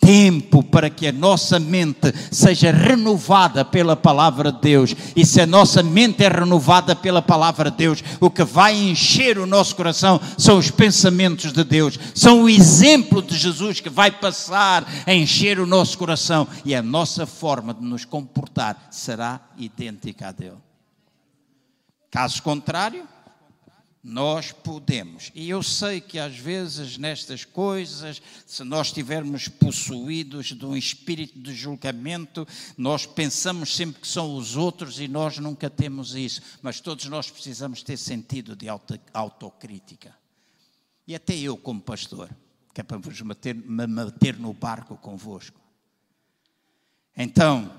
tempo 0.00 0.62
para 0.62 0.88
que 0.88 1.06
a 1.06 1.12
nossa 1.12 1.58
mente 1.58 2.10
seja 2.30 2.70
renovada 2.70 3.66
pela 3.66 3.94
palavra 3.96 4.50
de 4.50 4.60
Deus. 4.62 4.96
E 5.14 5.26
se 5.26 5.42
a 5.42 5.46
nossa 5.46 5.82
mente 5.82 6.24
é 6.24 6.28
renovada 6.28 6.96
pela 6.96 7.20
palavra 7.20 7.70
de 7.70 7.76
Deus, 7.76 8.02
o 8.18 8.30
que 8.30 8.44
vai 8.44 8.74
encher 8.74 9.36
o 9.36 9.46
nosso 9.46 9.76
coração 9.76 10.18
são 10.38 10.56
os 10.56 10.70
pensamentos 10.70 11.52
de 11.52 11.64
Deus, 11.64 11.98
são 12.14 12.44
o 12.44 12.48
exemplo 12.48 13.20
de 13.20 13.36
Jesus 13.36 13.78
que 13.78 13.90
vai 13.90 14.10
passar 14.10 14.86
a 15.04 15.12
encher 15.12 15.58
o 15.58 15.66
nosso 15.66 15.98
coração 15.98 16.48
e 16.64 16.74
a 16.74 16.82
nossa 16.82 17.26
forma 17.26 17.74
de 17.74 17.84
nos 17.84 18.06
comportar 18.06 18.88
será 18.90 19.40
idêntica 19.58 20.28
a 20.28 20.32
dele. 20.32 20.65
Caso 22.10 22.42
contrário, 22.42 23.06
nós 24.08 24.52
podemos. 24.52 25.32
E 25.34 25.50
eu 25.50 25.64
sei 25.64 26.00
que 26.00 26.16
às 26.16 26.36
vezes 26.36 26.96
nestas 26.96 27.44
coisas, 27.44 28.22
se 28.46 28.62
nós 28.62 28.86
estivermos 28.86 29.48
possuídos 29.48 30.46
de 30.46 30.64
um 30.64 30.76
espírito 30.76 31.36
de 31.40 31.52
julgamento, 31.52 32.46
nós 32.78 33.04
pensamos 33.04 33.74
sempre 33.74 34.00
que 34.00 34.06
são 34.06 34.36
os 34.36 34.56
outros 34.56 35.00
e 35.00 35.08
nós 35.08 35.38
nunca 35.38 35.68
temos 35.68 36.14
isso. 36.14 36.40
Mas 36.62 36.80
todos 36.80 37.06
nós 37.06 37.28
precisamos 37.28 37.82
ter 37.82 37.96
sentido 37.96 38.54
de 38.54 38.68
autocrítica. 39.12 40.14
E 41.04 41.12
até 41.12 41.36
eu, 41.36 41.56
como 41.56 41.80
pastor, 41.80 42.30
que 42.72 42.80
é 42.80 42.84
para 42.84 42.98
vos 42.98 43.20
meter, 43.22 43.56
me 43.56 43.88
meter 43.88 44.38
no 44.38 44.52
barco 44.52 44.96
convosco. 44.96 45.60
Então, 47.16 47.72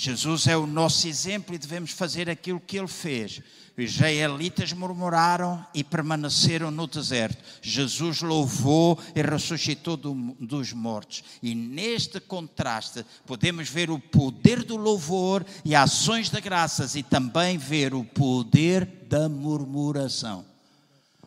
Jesus 0.00 0.46
é 0.46 0.56
o 0.56 0.64
nosso 0.64 1.08
exemplo 1.08 1.52
e 1.52 1.58
devemos 1.58 1.90
fazer 1.90 2.30
aquilo 2.30 2.60
que 2.60 2.78
ele 2.78 2.86
fez. 2.86 3.42
Os 3.76 3.84
israelitas 3.84 4.72
murmuraram 4.72 5.66
e 5.74 5.82
permaneceram 5.82 6.70
no 6.70 6.86
deserto. 6.86 7.42
Jesus 7.60 8.22
louvou 8.22 8.96
e 9.12 9.20
ressuscitou 9.20 9.96
do, 9.96 10.14
dos 10.38 10.72
mortos. 10.72 11.24
E 11.42 11.52
neste 11.52 12.20
contraste 12.20 13.04
podemos 13.26 13.68
ver 13.68 13.90
o 13.90 13.98
poder 13.98 14.62
do 14.62 14.76
louvor 14.76 15.44
e 15.64 15.74
ações 15.74 16.30
de 16.30 16.40
graças 16.40 16.94
e 16.94 17.02
também 17.02 17.58
ver 17.58 17.92
o 17.92 18.04
poder 18.04 18.86
da 19.08 19.28
murmuração. 19.28 20.46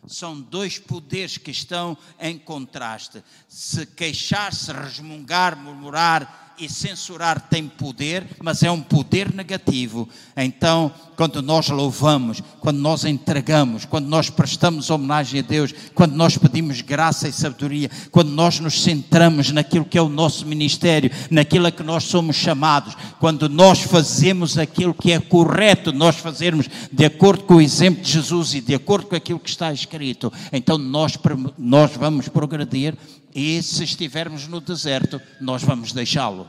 São 0.06 0.40
dois 0.40 0.78
poderes 0.78 1.36
que 1.36 1.50
estão 1.50 1.96
em 2.18 2.38
contraste. 2.38 3.22
Se 3.46 3.84
queixar, 3.84 4.52
se 4.54 4.72
resmungar, 4.72 5.56
murmurar, 5.56 6.41
e 6.64 6.68
censurar 6.68 7.48
tem 7.48 7.66
poder, 7.66 8.24
mas 8.40 8.62
é 8.62 8.70
um 8.70 8.80
poder 8.80 9.34
negativo. 9.34 10.08
Então, 10.36 10.92
quando 11.16 11.42
nós 11.42 11.68
louvamos, 11.68 12.40
quando 12.60 12.78
nós 12.78 13.04
entregamos, 13.04 13.84
quando 13.84 14.06
nós 14.06 14.30
prestamos 14.30 14.88
homenagem 14.88 15.40
a 15.40 15.42
Deus, 15.42 15.74
quando 15.94 16.14
nós 16.14 16.38
pedimos 16.38 16.80
graça 16.80 17.28
e 17.28 17.32
sabedoria, 17.32 17.90
quando 18.10 18.30
nós 18.30 18.60
nos 18.60 18.80
centramos 18.80 19.50
naquilo 19.50 19.84
que 19.84 19.98
é 19.98 20.02
o 20.02 20.08
nosso 20.08 20.46
ministério, 20.46 21.10
naquilo 21.30 21.66
a 21.66 21.72
que 21.72 21.82
nós 21.82 22.04
somos 22.04 22.36
chamados, 22.36 22.96
quando 23.18 23.48
nós 23.48 23.80
fazemos 23.80 24.56
aquilo 24.56 24.94
que 24.94 25.12
é 25.12 25.18
correto 25.20 25.92
nós 25.92 26.16
fazermos 26.16 26.68
de 26.92 27.04
acordo 27.04 27.44
com 27.44 27.54
o 27.56 27.60
exemplo 27.60 28.02
de 28.02 28.12
Jesus 28.12 28.54
e 28.54 28.60
de 28.60 28.74
acordo 28.74 29.06
com 29.06 29.16
aquilo 29.16 29.40
que 29.40 29.50
está 29.50 29.72
escrito, 29.72 30.32
então 30.52 30.78
nós, 30.78 31.18
nós 31.58 31.90
vamos 31.96 32.28
progredir 32.28 32.96
e 33.34 33.62
se 33.62 33.84
estivermos 33.84 34.46
no 34.46 34.60
deserto, 34.60 35.20
nós 35.40 35.62
vamos 35.62 35.92
deixá-lo. 35.92 36.48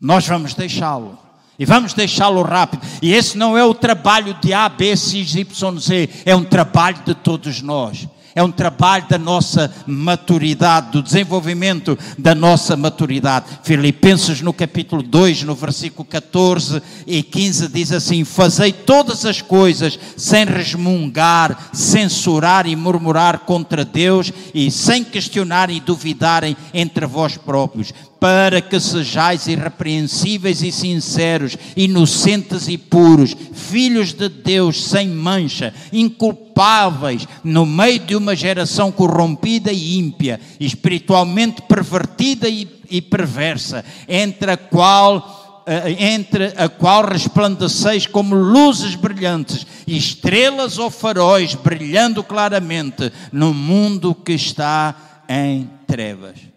Nós 0.00 0.26
vamos 0.26 0.54
deixá-lo. 0.54 1.18
E 1.58 1.64
vamos 1.64 1.94
deixá-lo 1.94 2.42
rápido. 2.42 2.86
E 3.00 3.12
esse 3.12 3.36
não 3.36 3.56
é 3.56 3.64
o 3.64 3.74
trabalho 3.74 4.34
de 4.34 4.52
A, 4.52 4.68
B, 4.68 4.96
C, 4.96 5.18
Y, 5.18 5.78
Z. 5.78 6.08
É 6.24 6.34
um 6.34 6.44
trabalho 6.44 7.02
de 7.04 7.14
todos 7.14 7.62
nós 7.62 8.08
é 8.34 8.42
um 8.42 8.50
trabalho 8.50 9.06
da 9.08 9.18
nossa 9.18 9.72
maturidade, 9.86 10.92
do 10.92 11.02
desenvolvimento 11.02 11.98
da 12.18 12.34
nossa 12.34 12.76
maturidade. 12.76 13.46
Filipenses 13.62 14.40
no 14.40 14.52
capítulo 14.52 15.02
2, 15.02 15.42
no 15.42 15.54
versículo 15.54 16.04
14 16.04 16.82
e 17.06 17.22
15 17.22 17.68
diz 17.68 17.92
assim: 17.92 18.24
Fazei 18.24 18.72
todas 18.72 19.24
as 19.24 19.42
coisas 19.42 19.98
sem 20.16 20.44
resmungar, 20.44 21.70
censurar 21.72 22.66
e 22.66 22.74
murmurar 22.74 23.40
contra 23.40 23.84
Deus 23.84 24.32
e 24.54 24.70
sem 24.70 25.04
questionar 25.04 25.70
e 25.70 25.80
duvidarem 25.80 26.56
entre 26.72 27.06
vós 27.06 27.36
próprios, 27.36 27.92
para 28.22 28.60
que 28.60 28.78
sejais 28.78 29.48
irrepreensíveis 29.48 30.62
e 30.62 30.70
sinceros, 30.70 31.58
inocentes 31.76 32.68
e 32.68 32.78
puros, 32.78 33.36
filhos 33.52 34.12
de 34.12 34.28
Deus 34.28 34.80
sem 34.80 35.08
mancha, 35.08 35.74
inculpáveis 35.92 37.26
no 37.42 37.66
meio 37.66 37.98
de 37.98 38.14
uma 38.14 38.36
geração 38.36 38.92
corrompida 38.92 39.72
e 39.72 39.98
ímpia, 39.98 40.38
espiritualmente 40.60 41.62
pervertida 41.62 42.48
e, 42.48 42.68
e 42.88 43.02
perversa, 43.02 43.84
entre 44.06 44.52
a 44.52 44.56
qual 44.56 45.64
eh, 45.66 46.14
entre 46.14 46.52
a 46.56 46.68
qual 46.68 47.04
resplandeceis 47.04 48.06
como 48.06 48.36
luzes 48.36 48.94
brilhantes, 48.94 49.66
estrelas 49.84 50.78
ou 50.78 50.90
faróis 50.90 51.56
brilhando 51.56 52.22
claramente 52.22 53.12
no 53.32 53.52
mundo 53.52 54.14
que 54.14 54.34
está 54.34 55.24
em 55.28 55.68
trevas. 55.88 56.51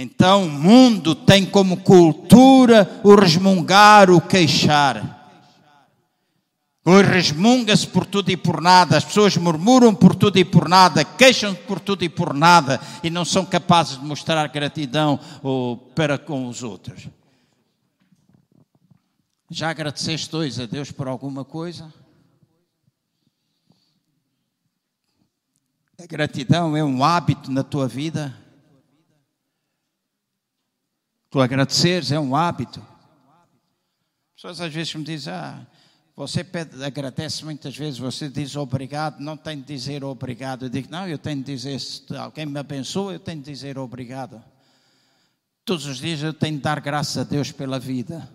Então 0.00 0.44
o 0.44 0.48
mundo 0.48 1.12
tem 1.12 1.44
como 1.44 1.78
cultura 1.78 3.00
o 3.02 3.16
resmungar, 3.16 4.12
o 4.12 4.20
queixar. 4.20 5.16
Pois 6.84 7.04
resmunga-se 7.04 7.84
por 7.84 8.06
tudo 8.06 8.30
e 8.30 8.36
por 8.36 8.60
nada, 8.60 8.96
as 8.96 9.04
pessoas 9.04 9.36
murmuram 9.36 9.92
por 9.92 10.14
tudo 10.14 10.38
e 10.38 10.44
por 10.44 10.68
nada, 10.68 11.04
queixam-se 11.04 11.60
por 11.62 11.80
tudo 11.80 12.04
e 12.04 12.08
por 12.08 12.32
nada 12.32 12.80
e 13.02 13.10
não 13.10 13.24
são 13.24 13.44
capazes 13.44 13.98
de 13.98 14.04
mostrar 14.04 14.46
gratidão 14.46 15.18
para 15.96 16.16
com 16.16 16.46
os 16.46 16.62
outros. 16.62 17.08
Já 19.50 19.70
agradeceste 19.70 20.30
dois 20.30 20.60
a 20.60 20.66
Deus 20.66 20.92
por 20.92 21.08
alguma 21.08 21.44
coisa? 21.44 21.92
A 26.00 26.06
gratidão 26.06 26.76
é 26.76 26.84
um 26.84 27.02
hábito 27.02 27.50
na 27.50 27.64
tua 27.64 27.88
vida? 27.88 28.46
Tu 31.30 31.40
agradeceres 31.40 32.10
é 32.10 32.18
um 32.18 32.34
hábito. 32.34 32.84
Pessoas 34.34 34.60
às 34.60 34.72
vezes 34.72 34.94
me 34.94 35.04
dizem, 35.04 35.32
ah, 35.32 35.66
você 36.16 36.42
pede, 36.42 36.82
agradece 36.82 37.44
muitas 37.44 37.76
vezes, 37.76 37.98
você 37.98 38.28
diz 38.28 38.56
obrigado, 38.56 39.20
não 39.20 39.36
tem 39.36 39.58
de 39.60 39.64
dizer 39.64 40.02
obrigado. 40.02 40.64
Eu 40.66 40.68
digo, 40.68 40.90
não, 40.90 41.06
eu 41.06 41.18
tenho 41.18 41.38
de 41.38 41.54
dizer, 41.54 41.78
se 41.78 42.04
alguém 42.16 42.46
me 42.46 42.58
abençoa, 42.58 43.12
eu 43.12 43.20
tenho 43.20 43.42
de 43.42 43.50
dizer 43.50 43.78
obrigado. 43.78 44.42
Todos 45.64 45.86
os 45.86 45.98
dias 45.98 46.22
eu 46.22 46.32
tenho 46.32 46.56
de 46.56 46.62
dar 46.62 46.80
graças 46.80 47.18
a 47.18 47.24
Deus 47.24 47.52
pela 47.52 47.78
vida. 47.78 48.28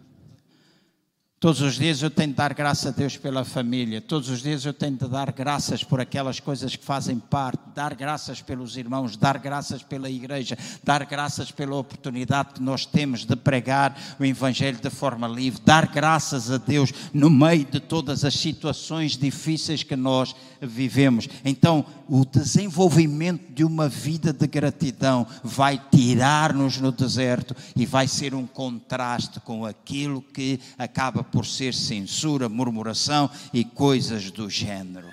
Todos 1.44 1.60
os 1.60 1.76
dias 1.76 2.02
eu 2.02 2.10
tenho 2.10 2.30
de 2.30 2.36
dar 2.36 2.54
graças 2.54 2.86
a 2.86 2.92
Deus 2.92 3.18
pela 3.18 3.44
família. 3.44 4.00
Todos 4.00 4.30
os 4.30 4.42
dias 4.42 4.64
eu 4.64 4.74
tenho 4.74 4.96
de 4.96 5.06
dar 5.10 5.30
graças 5.34 5.84
por 5.84 6.00
aquelas 6.00 6.40
coisas 6.40 6.74
que 6.74 6.86
fazem 6.86 7.20
parte. 7.20 7.60
Dar 7.76 7.94
graças 7.96 8.42
pelos 8.42 8.78
irmãos, 8.78 9.18
dar 9.18 9.38
graças 9.40 9.84
pela 9.84 10.10
igreja, 10.10 10.58
dar 10.86 11.04
graças 11.04 11.52
pela 11.52 11.76
oportunidade 11.76 12.54
que 12.54 12.64
nós 12.64 12.86
temos 12.86 13.26
de 13.26 13.36
pregar 13.36 13.94
o 14.18 14.24
Evangelho 14.24 14.80
de 14.82 14.90
forma 14.90 15.28
livre. 15.28 15.62
Dar 15.66 15.88
graças 15.88 16.50
a 16.50 16.58
Deus 16.58 16.94
no 17.14 17.30
meio 17.30 17.66
de 17.66 17.82
todas 17.82 18.24
as 18.24 18.36
situações 18.36 19.18
difíceis 19.18 19.84
que 19.84 19.98
nós 19.98 20.34
vivemos. 20.62 21.28
Então, 21.44 21.86
o 22.08 22.24
desenvolvimento 22.24 23.52
de 23.52 23.66
uma 23.66 23.90
vida 23.90 24.32
de 24.32 24.48
gratidão 24.48 25.28
vai 25.44 25.82
tirar-nos 25.92 26.78
no 26.78 26.92
deserto 26.92 27.54
e 27.76 27.86
vai 27.86 28.08
ser 28.08 28.34
um 28.34 28.48
contraste 28.48 29.42
com 29.42 29.66
aquilo 29.66 30.22
que 30.22 30.60
acaba 30.78 31.24
por 31.34 31.48
ser 31.48 31.74
censura, 31.74 32.48
murmuração 32.48 33.28
e 33.52 33.66
coisas 33.66 34.30
do 34.30 34.48
género. 34.48 35.12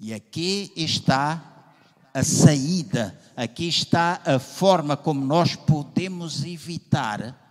E 0.00 0.14
aqui 0.14 0.72
está 0.76 1.74
a 2.14 2.22
saída, 2.22 3.20
aqui 3.36 3.66
está 3.66 4.22
a 4.24 4.38
forma 4.38 4.96
como 4.96 5.20
nós 5.24 5.56
podemos 5.56 6.44
evitar 6.44 7.42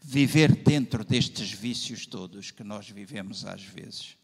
viver 0.00 0.62
dentro 0.62 1.04
destes 1.04 1.50
vícios 1.50 2.06
todos 2.06 2.52
que 2.52 2.62
nós 2.62 2.88
vivemos 2.88 3.44
às 3.44 3.62
vezes. 3.64 4.16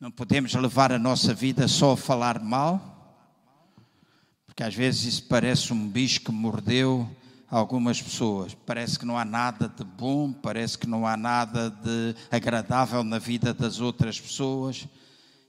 Não 0.00 0.10
podemos 0.10 0.54
levar 0.54 0.92
a 0.92 0.98
nossa 0.98 1.34
vida 1.34 1.68
só 1.68 1.92
a 1.92 1.96
falar 1.96 2.42
mal 2.42 2.99
porque 4.60 4.68
às 4.68 4.74
vezes 4.74 5.18
parece 5.20 5.72
um 5.72 5.88
bicho 5.88 6.20
que 6.20 6.30
mordeu 6.30 7.08
algumas 7.50 8.02
pessoas. 8.02 8.54
Parece 8.66 8.98
que 8.98 9.06
não 9.06 9.16
há 9.16 9.24
nada 9.24 9.66
de 9.74 9.82
bom, 9.82 10.34
parece 10.34 10.76
que 10.76 10.86
não 10.86 11.06
há 11.06 11.16
nada 11.16 11.70
de 11.70 12.14
agradável 12.30 13.02
na 13.02 13.18
vida 13.18 13.54
das 13.54 13.80
outras 13.80 14.20
pessoas. 14.20 14.86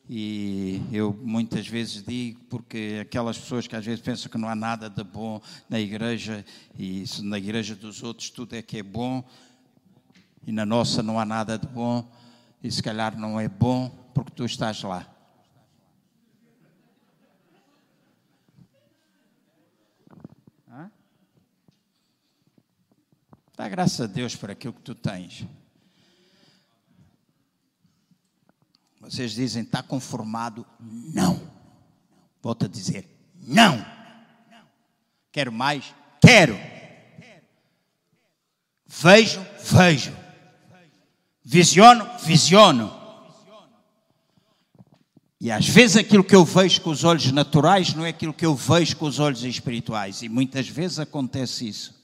E 0.09 0.81
eu 0.93 1.13
muitas 1.25 1.67
vezes 1.67 2.01
digo, 2.01 2.39
porque 2.49 2.99
aquelas 3.01 3.37
pessoas 3.37 3.67
que 3.67 3.75
às 3.75 3.83
vezes 3.83 3.99
pensam 3.99 4.31
que 4.31 4.37
não 4.37 4.47
há 4.47 4.55
nada 4.55 4.89
de 4.89 5.03
bom 5.03 5.41
na 5.69 5.77
igreja, 5.77 6.45
e 6.79 7.03
na 7.21 7.37
igreja 7.37 7.75
dos 7.75 8.01
outros 8.01 8.29
tudo 8.29 8.55
é 8.55 8.61
que 8.61 8.77
é 8.77 8.83
bom, 8.83 9.21
e 10.47 10.53
na 10.53 10.65
nossa 10.65 11.03
não 11.03 11.19
há 11.19 11.25
nada 11.25 11.57
de 11.57 11.67
bom, 11.67 12.09
e 12.63 12.71
se 12.71 12.81
calhar 12.81 13.19
não 13.19 13.37
é 13.37 13.49
bom 13.49 13.89
porque 14.13 14.31
tu 14.31 14.45
estás 14.45 14.81
lá. 14.83 15.05
Dá 23.55 23.67
graças 23.69 24.01
a 24.01 24.07
Deus 24.07 24.35
por 24.35 24.49
aquilo 24.49 24.73
que 24.73 24.81
tu 24.81 24.95
tens. 24.95 25.45
Vocês 28.99 29.31
dizem, 29.31 29.63
está 29.63 29.81
conformado? 29.81 30.65
Não. 30.79 31.41
Volto 32.41 32.65
a 32.65 32.67
dizer, 32.67 33.07
não. 33.35 33.83
Quero 35.31 35.51
mais? 35.51 35.93
Quero. 36.21 36.57
Vejo, 38.85 39.45
vejo. 39.63 40.15
Visiono, 41.43 42.07
visiono. 42.19 43.01
E 45.39 45.49
às 45.49 45.67
vezes 45.67 45.97
aquilo 45.97 46.23
que 46.23 46.35
eu 46.35 46.45
vejo 46.45 46.81
com 46.81 46.91
os 46.91 47.03
olhos 47.03 47.31
naturais 47.31 47.95
não 47.95 48.05
é 48.05 48.09
aquilo 48.09 48.33
que 48.33 48.45
eu 48.45 48.55
vejo 48.55 48.95
com 48.97 49.07
os 49.07 49.17
olhos 49.17 49.43
espirituais. 49.43 50.21
E 50.21 50.29
muitas 50.29 50.67
vezes 50.67 50.99
acontece 50.99 51.67
isso. 51.67 52.00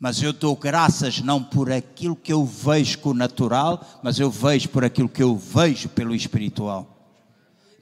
Mas 0.00 0.22
eu 0.22 0.32
dou 0.32 0.56
graças 0.56 1.20
não 1.20 1.44
por 1.44 1.70
aquilo 1.70 2.16
que 2.16 2.32
eu 2.32 2.44
vejo 2.44 2.98
com 2.98 3.10
o 3.10 3.14
natural, 3.14 4.00
mas 4.02 4.18
eu 4.18 4.30
vejo 4.30 4.70
por 4.70 4.82
aquilo 4.82 5.10
que 5.10 5.22
eu 5.22 5.36
vejo 5.36 5.90
pelo 5.90 6.14
espiritual. 6.14 6.96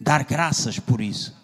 Dar 0.00 0.24
graças 0.24 0.80
por 0.80 1.00
isso 1.00 1.37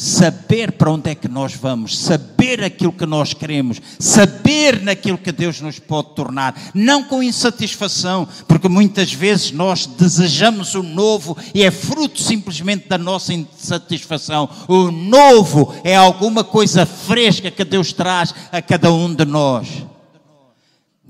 saber 0.00 0.72
para 0.72 0.90
onde 0.90 1.10
é 1.10 1.14
que 1.14 1.28
nós 1.28 1.52
vamos, 1.54 1.98
saber 1.98 2.64
aquilo 2.64 2.90
que 2.90 3.04
nós 3.04 3.34
queremos, 3.34 3.80
saber 3.98 4.80
naquilo 4.80 5.18
que 5.18 5.30
Deus 5.30 5.60
nos 5.60 5.78
pode 5.78 6.14
tornar, 6.14 6.58
não 6.72 7.04
com 7.04 7.22
insatisfação, 7.22 8.26
porque 8.48 8.66
muitas 8.66 9.12
vezes 9.12 9.52
nós 9.52 9.84
desejamos 9.84 10.74
o 10.74 10.82
novo 10.82 11.36
e 11.54 11.62
é 11.62 11.70
fruto 11.70 12.22
simplesmente 12.22 12.88
da 12.88 12.96
nossa 12.96 13.34
insatisfação. 13.34 14.48
O 14.66 14.90
novo 14.90 15.74
é 15.84 15.94
alguma 15.94 16.42
coisa 16.42 16.86
fresca 16.86 17.50
que 17.50 17.64
Deus 17.64 17.92
traz 17.92 18.34
a 18.50 18.62
cada 18.62 18.90
um 18.90 19.14
de 19.14 19.26
nós. 19.26 19.68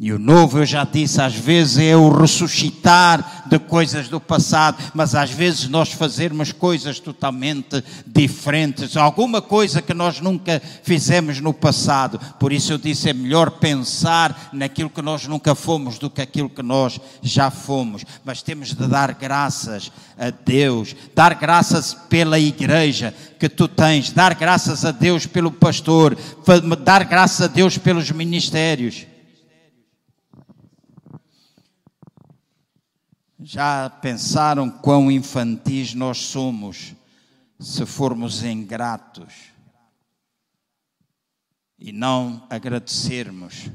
E 0.03 0.15
o 0.15 0.19
novo, 0.19 0.61
eu 0.61 0.65
já 0.65 0.83
disse, 0.83 1.21
às 1.21 1.35
vezes 1.35 1.77
é 1.77 1.95
o 1.95 2.09
ressuscitar 2.09 3.45
de 3.51 3.59
coisas 3.59 4.09
do 4.09 4.19
passado, 4.19 4.83
mas 4.95 5.15
às 5.15 5.29
vezes 5.29 5.69
nós 5.69 5.93
fazermos 5.93 6.53
coisas 6.53 6.99
totalmente 6.99 7.85
diferentes, 8.07 8.97
alguma 8.97 9.43
coisa 9.43 9.83
que 9.83 9.93
nós 9.93 10.19
nunca 10.19 10.63
fizemos 10.83 11.39
no 11.39 11.53
passado. 11.53 12.19
Por 12.39 12.51
isso 12.51 12.73
eu 12.73 12.79
disse, 12.79 13.11
é 13.11 13.13
melhor 13.13 13.51
pensar 13.51 14.49
naquilo 14.55 14.89
que 14.89 15.03
nós 15.03 15.27
nunca 15.27 15.55
fomos 15.55 15.99
do 15.99 16.09
que 16.09 16.23
aquilo 16.23 16.49
que 16.49 16.63
nós 16.63 16.99
já 17.21 17.51
fomos. 17.51 18.03
Mas 18.25 18.41
temos 18.41 18.69
de 18.69 18.87
dar 18.87 19.13
graças 19.13 19.93
a 20.19 20.31
Deus, 20.31 20.97
dar 21.15 21.35
graças 21.35 21.93
pela 22.09 22.39
igreja 22.39 23.15
que 23.39 23.51
tu 23.51 23.69
tens, 23.69 24.11
dar 24.11 24.33
graças 24.33 24.83
a 24.83 24.93
Deus 24.93 25.27
pelo 25.27 25.53
pastor, 25.53 26.17
dar 26.83 27.05
graças 27.05 27.43
a 27.43 27.49
Deus 27.49 27.77
pelos 27.77 28.11
ministérios. 28.11 29.11
Já 33.43 33.89
pensaram 33.89 34.71
quão 34.71 35.11
infantis 35.11 35.95
nós 35.95 36.19
somos 36.19 36.95
se 37.59 37.87
formos 37.87 38.43
ingratos 38.43 39.33
e 41.79 41.91
não 41.91 42.47
agradecermos 42.51 43.71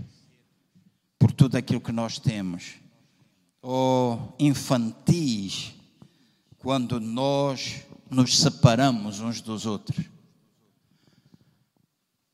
por 1.18 1.32
tudo 1.32 1.58
aquilo 1.58 1.82
que 1.82 1.92
nós 1.92 2.20
temos? 2.20 2.76
Ou 3.60 4.36
infantis 4.38 5.74
quando 6.60 7.00
nós 7.00 7.84
nos 8.08 8.38
separamos 8.38 9.20
uns 9.20 9.42
dos 9.42 9.66
outros? 9.66 10.06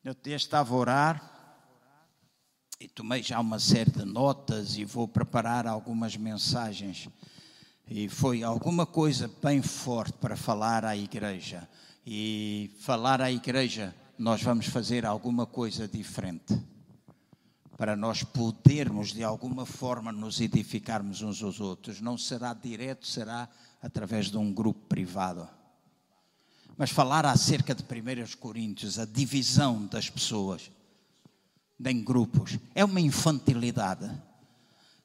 Eu 0.03 0.13
estava 0.25 0.73
a 0.73 0.77
orar 0.77 1.30
e 2.81 2.87
tomei 2.87 3.21
já 3.21 3.39
uma 3.39 3.59
série 3.59 3.91
de 3.91 4.03
notas 4.03 4.75
e 4.75 4.83
vou 4.83 5.07
preparar 5.07 5.67
algumas 5.67 6.17
mensagens. 6.17 7.07
E 7.87 8.09
foi 8.09 8.41
alguma 8.41 8.87
coisa 8.87 9.29
bem 9.39 9.61
forte 9.61 10.13
para 10.13 10.35
falar 10.35 10.83
à 10.83 10.97
igreja. 10.97 11.69
E 12.03 12.71
falar 12.79 13.21
à 13.21 13.31
igreja, 13.31 13.93
nós 14.17 14.41
vamos 14.41 14.65
fazer 14.65 15.05
alguma 15.05 15.45
coisa 15.45 15.87
diferente. 15.87 16.59
Para 17.77 17.95
nós 17.95 18.23
podermos, 18.23 19.13
de 19.13 19.23
alguma 19.23 19.63
forma, 19.63 20.11
nos 20.11 20.41
edificarmos 20.41 21.21
uns 21.21 21.43
aos 21.43 21.59
outros. 21.59 22.01
Não 22.01 22.17
será 22.17 22.51
direto, 22.51 23.05
será 23.05 23.47
através 23.79 24.31
de 24.31 24.39
um 24.39 24.51
grupo 24.51 24.87
privado. 24.87 25.47
Mas 26.75 26.89
falar 26.89 27.27
acerca 27.27 27.75
de 27.75 27.83
1 27.83 28.37
Coríntios, 28.39 28.97
a 28.97 29.05
divisão 29.05 29.85
das 29.85 30.09
pessoas 30.09 30.71
em 31.89 32.03
grupos. 32.03 32.57
É 32.75 32.83
uma 32.83 33.01
infantilidade. 33.01 34.09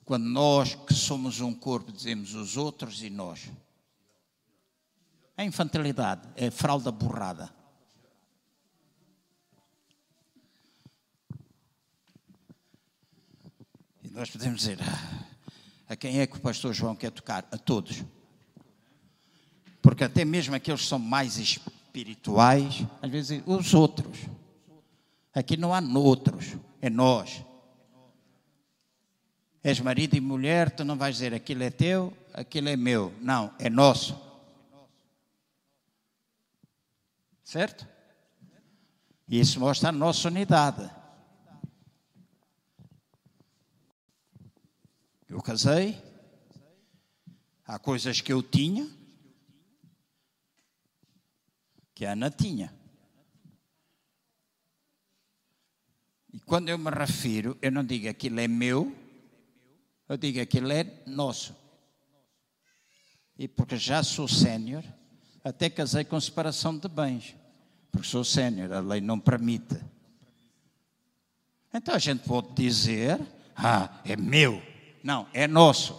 Quando 0.04 0.24
nós, 0.24 0.74
que 0.74 0.94
somos 0.94 1.40
um 1.40 1.52
corpo, 1.52 1.90
dizemos 1.90 2.34
os 2.34 2.56
outros 2.56 3.02
e 3.02 3.10
nós. 3.10 3.50
É 5.36 5.44
infantilidade, 5.44 6.28
é 6.36 6.50
fralda 6.50 6.90
borrada. 6.90 7.56
nós 14.16 14.30
podemos 14.30 14.60
dizer: 14.60 14.78
ah, 14.80 15.26
a 15.90 15.94
quem 15.94 16.20
é 16.20 16.26
que 16.26 16.36
o 16.36 16.40
pastor 16.40 16.72
João 16.72 16.96
quer 16.96 17.10
tocar? 17.10 17.46
A 17.52 17.58
todos. 17.58 18.02
Porque 19.82 20.02
até 20.02 20.24
mesmo 20.24 20.54
aqueles 20.54 20.80
que 20.80 20.88
são 20.88 20.98
mais 20.98 21.36
espirituais, 21.36 22.86
às 23.02 23.10
vezes 23.10 23.42
os 23.46 23.74
outros. 23.74 24.18
Aqui 25.34 25.54
não 25.54 25.74
há 25.74 25.82
noutros, 25.82 26.56
é 26.86 26.90
nós. 26.90 27.44
És 29.62 29.80
marido 29.80 30.16
e 30.16 30.20
mulher, 30.20 30.70
tu 30.70 30.84
não 30.84 30.96
vais 30.96 31.16
dizer 31.16 31.34
aquilo 31.34 31.64
é 31.64 31.70
teu, 31.70 32.16
aquilo 32.32 32.68
é 32.68 32.76
meu. 32.76 33.12
Não, 33.20 33.52
é 33.58 33.68
nosso. 33.68 34.16
Certo? 37.42 37.86
E 39.28 39.40
isso 39.40 39.58
mostra 39.58 39.88
a 39.88 39.92
nossa 39.92 40.28
unidade. 40.28 40.88
Eu 45.28 45.42
casei, 45.42 46.00
há 47.66 47.78
coisas 47.78 48.20
que 48.20 48.32
eu 48.32 48.42
tinha, 48.42 48.88
que 51.92 52.06
a 52.06 52.12
Ana 52.12 52.30
tinha. 52.30 52.72
E 56.36 56.40
quando 56.40 56.68
eu 56.68 56.76
me 56.76 56.90
refiro, 56.90 57.56
eu 57.62 57.72
não 57.72 57.82
digo 57.82 58.10
aquilo 58.10 58.38
é 58.40 58.46
meu, 58.46 58.94
eu 60.06 60.18
digo 60.18 60.38
aquilo 60.38 60.70
é 60.70 60.84
nosso. 61.06 61.56
E 63.38 63.48
porque 63.48 63.78
já 63.78 64.02
sou 64.02 64.28
sénior, 64.28 64.84
até 65.42 65.70
casei 65.70 66.04
com 66.04 66.20
separação 66.20 66.76
de 66.76 66.88
bens, 66.88 67.34
porque 67.90 68.06
sou 68.06 68.22
sénior, 68.22 68.70
a 68.70 68.80
lei 68.80 69.00
não 69.00 69.18
permite. 69.18 69.82
Então 71.72 71.94
a 71.94 71.98
gente 71.98 72.28
pode 72.28 72.52
dizer, 72.52 73.18
ah, 73.56 74.02
é 74.04 74.14
meu. 74.14 74.62
Não, 75.02 75.26
é 75.32 75.46
nosso. 75.46 75.98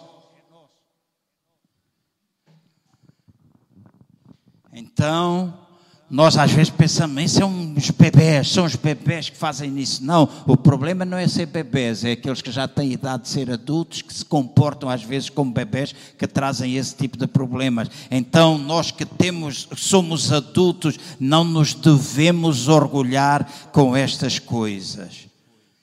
Então, 4.72 5.67
nós 6.10 6.38
às 6.38 6.54
vezes 6.54 6.70
pensamos, 6.70 7.22
isso 7.22 7.40
são 7.40 7.74
os 7.76 7.90
bebés, 7.90 8.50
são 8.50 8.64
os 8.64 8.78
bebés 8.78 9.30
que 9.30 9.36
fazem 9.36 9.78
isso. 9.78 10.02
Não, 10.06 10.30
o 10.46 10.56
problema 10.56 11.04
não 11.04 11.18
é 11.18 11.28
ser 11.28 11.48
bebés, 11.48 12.06
é 12.06 12.14
aqueles 12.14 12.42
que 12.42 12.50
já 12.50 12.66
têm 12.66 12.94
idade 12.94 13.24
de 13.24 13.30
ser 13.30 13.52
adultos, 13.52 14.02
que 14.02 14.14
se 14.14 14.24
comportam 14.24 14.88
às 14.88 15.04
vezes 15.04 15.30
como 15.30 15.52
bebés, 15.52 15.94
que 16.18 16.26
trazem 16.26 16.78
esse 16.78 16.96
tipo 16.96 17.18
de 17.18 17.28
problemas. 17.28 17.90
Então, 18.10 18.58
nós 18.58 18.90
que 18.90 19.06
temos, 19.06 19.68
somos 19.76 20.32
adultos, 20.32 20.98
não 21.20 21.44
nos 21.44 21.74
devemos 21.74 22.70
orgulhar 22.70 23.46
com 23.74 23.94
estas 23.94 24.40
coisas. 24.40 25.28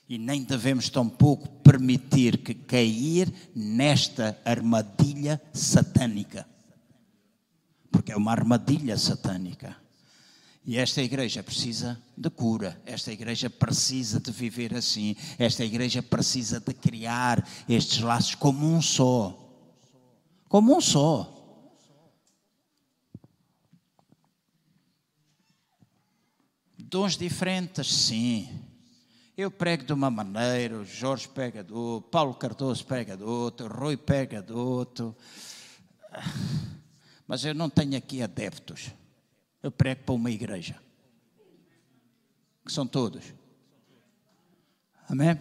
E 0.09 0.17
nem 0.17 0.43
devemos 0.43 0.89
tampouco 0.89 1.47
permitir 1.63 2.37
que 2.37 2.55
cair 2.55 3.31
nesta 3.55 4.35
armadilha 4.43 5.39
satânica. 5.53 6.47
Porque 7.91 8.11
é 8.11 8.17
uma 8.17 8.31
armadilha 8.31 8.97
satânica. 8.97 9.84
E 10.67 10.77
esta 10.79 10.99
igreja 10.99 11.43
precisa 11.43 12.01
de 12.17 12.27
cura, 12.27 12.81
esta 12.87 13.11
igreja 13.11 13.51
precisa 13.51 14.19
de 14.19 14.31
viver 14.31 14.73
assim, 14.73 15.15
esta 15.37 15.63
igreja 15.63 16.01
precisa 16.01 16.59
de 16.59 16.73
criar 16.73 17.47
estes 17.69 17.99
laços 17.99 18.33
como 18.33 18.65
um 18.65 18.81
só. 18.81 19.39
Como 20.49 20.75
um 20.75 20.81
só. 20.81 21.31
Dons 26.79 27.15
diferentes, 27.15 27.85
sim. 27.93 28.49
Eu 29.37 29.51
prego 29.51 29.83
de 29.83 29.93
uma 29.93 30.09
maneira, 30.09 30.79
o 30.79 30.85
Jorge 30.85 31.27
pega 31.27 31.63
do 31.63 31.77
outro, 31.77 32.09
Paulo 32.09 32.33
Cardoso 32.33 32.83
pega 32.85 33.15
do 33.15 33.29
outro, 33.29 33.67
Rui 33.67 33.97
pega 33.97 34.41
do 34.41 34.57
outro. 34.57 35.15
Mas 37.27 37.45
eu 37.45 37.53
não 37.53 37.69
tenho 37.69 37.95
aqui 37.95 38.23
adeptos 38.23 38.89
eu 39.65 39.71
prego 39.71 40.03
para 40.03 40.13
uma 40.13 40.29
igreja. 40.29 40.79
Que 42.63 42.71
são 42.71 42.85
todos. 42.85 43.33
Amém? 45.09 45.35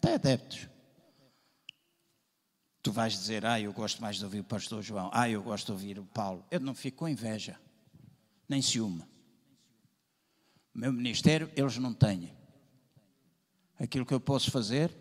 Tem 0.00 0.14
adeptos. 0.14 0.68
Tu 2.82 2.90
vais 2.90 3.12
dizer, 3.12 3.46
ah, 3.46 3.60
eu 3.60 3.72
gosto 3.72 4.02
mais 4.02 4.16
de 4.16 4.24
ouvir 4.24 4.40
o 4.40 4.44
pastor 4.44 4.82
João, 4.82 5.08
ah, 5.12 5.30
eu 5.30 5.40
gosto 5.40 5.66
de 5.66 5.72
ouvir 5.72 5.98
o 6.00 6.04
Paulo. 6.04 6.44
Eu 6.50 6.58
não 6.58 6.74
fico 6.74 6.98
com 6.98 7.08
inveja, 7.08 7.56
nem 8.48 8.60
ciúme. 8.60 9.04
O 10.74 10.78
meu 10.78 10.92
ministério, 10.92 11.48
eles 11.54 11.78
não 11.78 11.94
têm. 11.94 12.32
Aquilo 13.78 14.04
que 14.04 14.14
eu 14.14 14.20
posso 14.20 14.50
fazer, 14.50 14.92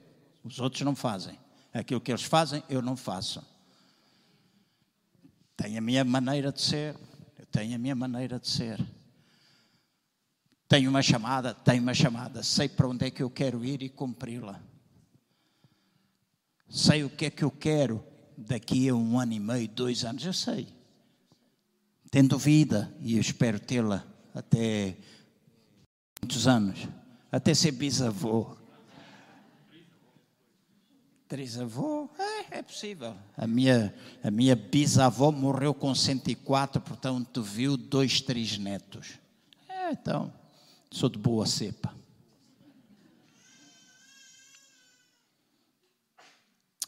os 0.43 0.59
outros 0.59 0.83
não 0.83 0.95
fazem. 0.95 1.39
Aquilo 1.73 1.99
que 1.99 2.11
eles 2.11 2.23
fazem, 2.23 2.63
eu 2.69 2.81
não 2.81 2.95
faço. 2.95 3.43
Tenho 5.57 5.79
a 5.79 5.81
minha 5.81 6.05
maneira 6.05 6.51
de 6.51 6.61
ser, 6.61 6.95
tenho 7.51 7.75
a 7.75 7.77
minha 7.77 7.95
maneira 7.95 8.39
de 8.39 8.47
ser. 8.47 8.79
Tenho 10.67 10.89
uma 10.89 11.01
chamada, 11.01 11.53
tenho 11.53 11.81
uma 11.81 11.93
chamada, 11.93 12.41
sei 12.43 12.69
para 12.69 12.87
onde 12.87 13.05
é 13.05 13.11
que 13.11 13.21
eu 13.21 13.29
quero 13.29 13.65
ir 13.65 13.83
e 13.83 13.89
cumpri-la. 13.89 14.61
Sei 16.69 17.03
o 17.03 17.09
que 17.09 17.25
é 17.25 17.29
que 17.29 17.43
eu 17.43 17.51
quero 17.51 18.01
daqui 18.37 18.87
a 18.87 18.95
um 18.95 19.19
ano 19.19 19.33
e 19.33 19.39
meio, 19.39 19.67
dois 19.67 20.05
anos, 20.05 20.25
eu 20.25 20.31
sei. 20.31 20.67
Tendo 22.09 22.37
vida, 22.37 22.95
e 23.01 23.15
eu 23.15 23.21
espero 23.21 23.59
tê-la 23.59 24.05
até 24.33 24.97
muitos 26.21 26.47
anos, 26.47 26.87
até 27.29 27.53
ser 27.53 27.71
bisavô. 27.71 28.55
Trisavô? 31.31 32.09
É, 32.19 32.57
é 32.57 32.61
possível. 32.61 33.15
A 33.37 33.47
minha, 33.47 33.95
a 34.21 34.29
minha 34.29 34.53
bisavó 34.53 35.31
morreu 35.31 35.73
com 35.73 35.95
104, 35.95 36.81
portanto 36.81 37.41
viu 37.41 37.77
dois, 37.77 38.19
três 38.19 38.57
netos. 38.57 39.13
É, 39.69 39.93
então, 39.93 40.33
sou 40.91 41.07
de 41.07 41.17
boa 41.17 41.45
cepa. 41.45 41.95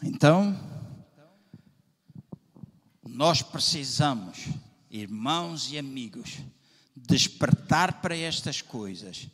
Então, 0.04 0.60
nós 3.02 3.42
precisamos, 3.42 4.50
irmãos 4.92 5.72
e 5.72 5.78
amigos, 5.78 6.40
despertar 6.94 8.02
para 8.02 8.18
estas 8.18 8.62
coisas 8.62 9.26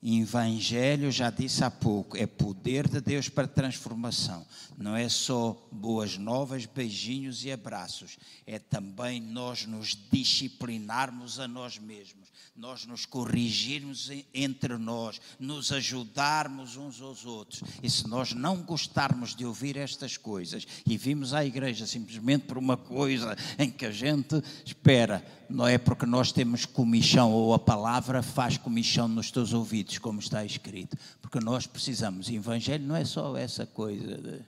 Evangelho, 0.00 1.10
já 1.10 1.28
disse 1.28 1.64
há 1.64 1.70
pouco, 1.70 2.16
é 2.16 2.24
poder 2.24 2.86
de 2.86 3.00
Deus 3.00 3.28
para 3.28 3.48
transformação. 3.48 4.46
Não 4.76 4.94
é 4.94 5.08
só 5.08 5.68
boas 5.72 6.16
novas, 6.16 6.66
beijinhos 6.66 7.44
e 7.44 7.50
abraços. 7.50 8.16
É 8.46 8.60
também 8.60 9.20
nós 9.20 9.66
nos 9.66 9.98
disciplinarmos 10.10 11.40
a 11.40 11.48
nós 11.48 11.78
mesmos, 11.78 12.28
nós 12.54 12.86
nos 12.86 13.06
corrigirmos 13.06 14.08
entre 14.32 14.78
nós, 14.78 15.20
nos 15.38 15.72
ajudarmos 15.72 16.76
uns 16.76 17.00
aos 17.00 17.26
outros. 17.26 17.64
E 17.82 17.90
se 17.90 18.06
nós 18.06 18.32
não 18.32 18.62
gostarmos 18.62 19.34
de 19.34 19.44
ouvir 19.44 19.76
estas 19.76 20.16
coisas 20.16 20.64
e 20.86 20.96
vimos 20.96 21.34
à 21.34 21.44
igreja 21.44 21.88
simplesmente 21.88 22.44
por 22.44 22.56
uma 22.56 22.76
coisa 22.76 23.36
em 23.58 23.68
que 23.68 23.84
a 23.84 23.90
gente 23.90 24.40
espera, 24.64 25.24
não 25.48 25.66
é 25.66 25.78
porque 25.78 26.04
nós 26.04 26.32
temos 26.32 26.66
comichão 26.66 27.32
ou 27.32 27.54
a 27.54 27.58
palavra 27.58 28.22
faz 28.22 28.58
comichão 28.58 29.08
nos 29.08 29.30
teus 29.30 29.52
ouvidos, 29.52 29.98
como 29.98 30.20
está 30.20 30.44
escrito. 30.44 30.96
Porque 31.22 31.40
nós 31.40 31.66
precisamos. 31.66 32.28
Evangelho 32.28 32.86
não 32.86 32.96
é 32.96 33.04
só 33.04 33.36
essa 33.36 33.66
coisa 33.66 34.16
de. 34.16 34.40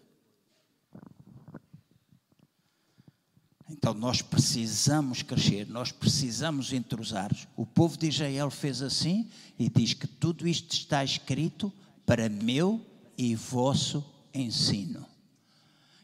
Então 3.71 3.95
nós 3.95 4.21
precisamos 4.21 5.23
crescer, 5.23 5.69
nós 5.69 5.93
precisamos 5.93 6.73
entrosar. 6.73 7.31
O 7.57 7.65
povo 7.65 7.97
de 7.97 8.09
Israel 8.09 8.51
fez 8.51 8.83
assim 8.83 9.31
e 9.59 9.71
diz 9.71 9.95
que 9.95 10.07
tudo 10.07 10.47
isto 10.47 10.73
está 10.73 11.05
escrito 11.05 11.73
para 12.05 12.29
meu 12.29 12.85
e 13.17 13.35
vosso 13.35 14.05
ensino. 14.35 15.07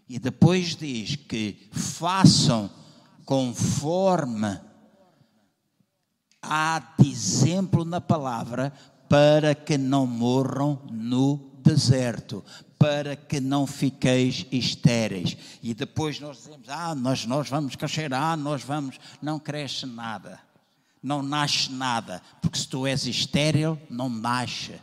E 0.08 0.18
depois 0.18 0.76
diz 0.76 1.16
que 1.16 1.68
façam 1.72 2.70
conforme 3.24 4.60
há 6.48 6.82
de 6.98 7.10
exemplo 7.10 7.84
na 7.84 8.00
palavra 8.00 8.72
para 9.08 9.54
que 9.54 9.78
não 9.78 10.06
morram 10.06 10.80
no 10.90 11.50
deserto, 11.62 12.44
para 12.78 13.16
que 13.16 13.40
não 13.40 13.66
fiqueis 13.66 14.46
estéreis. 14.50 15.36
E 15.62 15.74
depois 15.74 16.20
nós 16.20 16.38
dizemos: 16.38 16.68
Ah, 16.68 16.94
nós, 16.94 17.26
nós 17.26 17.48
vamos 17.48 17.76
crescer, 17.76 18.12
ah, 18.12 18.36
nós 18.36 18.62
vamos. 18.62 18.98
Não 19.20 19.38
cresce 19.38 19.86
nada, 19.86 20.40
não 21.02 21.22
nasce 21.22 21.70
nada, 21.72 22.22
porque 22.40 22.58
se 22.58 22.68
tu 22.68 22.86
és 22.86 23.06
estéril, 23.06 23.78
não 23.90 24.08
nasce. 24.08 24.80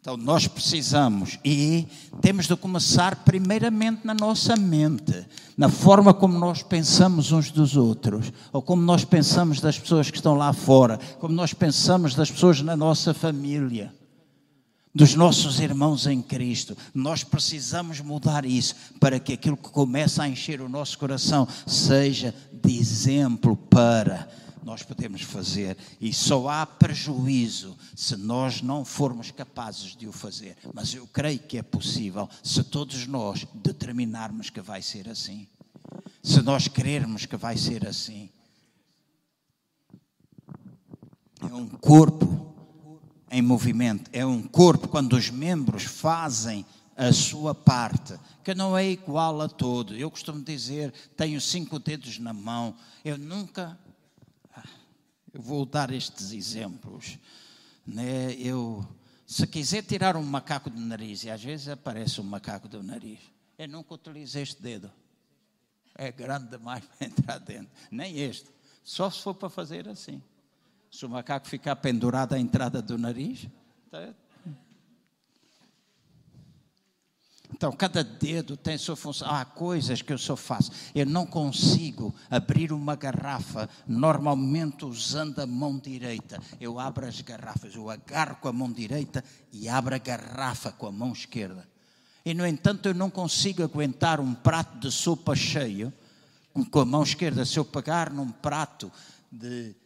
Então 0.00 0.16
nós 0.16 0.46
precisamos 0.46 1.38
e 1.44 1.86
temos 2.22 2.46
de 2.46 2.56
começar 2.56 3.16
primeiramente 3.16 4.00
na 4.06 4.14
nossa 4.14 4.56
mente, 4.56 5.26
na 5.58 5.68
forma 5.68 6.14
como 6.14 6.38
nós 6.38 6.62
pensamos 6.62 7.32
uns 7.32 7.50
dos 7.50 7.76
outros, 7.76 8.32
ou 8.50 8.62
como 8.62 8.80
nós 8.80 9.04
pensamos 9.04 9.60
das 9.60 9.78
pessoas 9.78 10.10
que 10.10 10.16
estão 10.16 10.34
lá 10.34 10.54
fora, 10.54 10.98
como 11.18 11.34
nós 11.34 11.52
pensamos 11.52 12.14
das 12.14 12.30
pessoas 12.30 12.62
na 12.62 12.74
nossa 12.74 13.12
família. 13.12 13.92
dos 14.92 15.14
nossos 15.14 15.60
irmãos 15.60 16.08
em 16.08 16.20
Cristo. 16.20 16.76
Nós 16.92 17.22
precisamos 17.22 18.00
mudar 18.00 18.44
isso 18.44 18.74
para 18.98 19.20
que 19.20 19.34
aquilo 19.34 19.56
que 19.56 19.70
começa 19.70 20.24
a 20.24 20.28
encher 20.28 20.60
o 20.60 20.68
nosso 20.68 20.98
coração 20.98 21.46
seja 21.64 22.34
de 22.52 22.76
exemplo 22.76 23.56
para 23.56 24.26
nós 24.64 24.82
podemos 24.82 25.22
fazer 25.22 25.76
e 26.00 26.12
só 26.12 26.48
há 26.48 26.66
prejuízo 26.66 27.76
se 27.94 28.16
nós 28.16 28.62
não 28.62 28.84
formos 28.84 29.30
capazes 29.30 29.96
de 29.96 30.06
o 30.06 30.12
fazer. 30.12 30.56
Mas 30.74 30.94
eu 30.94 31.06
creio 31.06 31.38
que 31.38 31.58
é 31.58 31.62
possível 31.62 32.28
se 32.42 32.62
todos 32.64 33.06
nós 33.06 33.46
determinarmos 33.54 34.50
que 34.50 34.60
vai 34.60 34.82
ser 34.82 35.08
assim. 35.08 35.46
Se 36.22 36.42
nós 36.42 36.68
querermos 36.68 37.26
que 37.26 37.36
vai 37.36 37.56
ser 37.56 37.86
assim. 37.86 38.30
É 41.42 41.54
um 41.54 41.66
corpo 41.66 42.54
em 43.30 43.40
movimento, 43.40 44.10
é 44.12 44.26
um 44.26 44.42
corpo 44.42 44.88
quando 44.88 45.14
os 45.14 45.30
membros 45.30 45.84
fazem 45.84 46.66
a 47.00 47.14
sua 47.14 47.54
parte, 47.54 48.14
que 48.44 48.54
não 48.54 48.76
é 48.76 48.90
igual 48.90 49.40
a 49.40 49.48
todo. 49.48 49.96
Eu 49.96 50.10
costumo 50.10 50.42
dizer, 50.42 50.92
tenho 51.16 51.40
cinco 51.40 51.78
dedos 51.78 52.18
na 52.18 52.34
mão, 52.34 52.74
eu 53.02 53.16
nunca. 53.16 53.78
Eu 55.32 55.40
vou 55.40 55.64
dar 55.64 55.90
estes 55.92 56.32
exemplos. 56.32 57.18
Né? 57.86 58.32
Eu, 58.34 58.86
se 59.26 59.46
quiser 59.46 59.82
tirar 59.82 60.16
um 60.16 60.22
macaco 60.22 60.68
do 60.70 60.80
nariz, 60.80 61.24
e 61.24 61.30
às 61.30 61.42
vezes 61.42 61.68
aparece 61.68 62.20
um 62.20 62.24
macaco 62.24 62.68
do 62.68 62.82
nariz, 62.82 63.20
eu 63.58 63.68
nunca 63.68 63.94
utilizo 63.94 64.38
este 64.38 64.60
dedo. 64.60 64.90
É 65.94 66.10
grande 66.10 66.48
demais 66.48 66.84
para 66.98 67.06
entrar 67.06 67.38
dentro. 67.38 67.70
Nem 67.90 68.18
este. 68.18 68.48
Só 68.82 69.10
se 69.10 69.22
for 69.22 69.34
para 69.34 69.50
fazer 69.50 69.88
assim. 69.88 70.22
Se 70.90 71.06
o 71.06 71.08
macaco 71.08 71.46
ficar 71.46 71.76
pendurado 71.76 72.32
à 72.32 72.38
entrada 72.38 72.82
do 72.82 72.98
nariz. 72.98 73.46
Então, 77.60 77.72
cada 77.72 78.02
dedo 78.02 78.56
tem 78.56 78.78
sua 78.78 78.96
função. 78.96 79.28
Há 79.28 79.44
coisas 79.44 80.00
que 80.00 80.10
eu 80.10 80.16
só 80.16 80.34
faço. 80.34 80.72
Eu 80.94 81.04
não 81.04 81.26
consigo 81.26 82.14
abrir 82.30 82.72
uma 82.72 82.96
garrafa 82.96 83.68
normalmente 83.86 84.86
usando 84.86 85.40
a 85.40 85.46
mão 85.46 85.78
direita. 85.78 86.40
Eu 86.58 86.80
abro 86.80 87.06
as 87.06 87.20
garrafas, 87.20 87.74
eu 87.74 87.90
agarro 87.90 88.36
com 88.36 88.48
a 88.48 88.52
mão 88.52 88.72
direita 88.72 89.22
e 89.52 89.68
abro 89.68 89.94
a 89.94 89.98
garrafa 89.98 90.72
com 90.72 90.86
a 90.86 90.90
mão 90.90 91.12
esquerda. 91.12 91.68
E, 92.24 92.32
no 92.32 92.46
entanto, 92.46 92.88
eu 92.88 92.94
não 92.94 93.10
consigo 93.10 93.62
aguentar 93.62 94.20
um 94.20 94.32
prato 94.32 94.78
de 94.78 94.90
sopa 94.90 95.36
cheio 95.36 95.92
com 96.70 96.80
a 96.80 96.86
mão 96.86 97.02
esquerda. 97.02 97.44
Se 97.44 97.58
eu 97.58 97.64
pegar 97.66 98.10
num 98.10 98.32
prato 98.32 98.90
de 99.30 99.76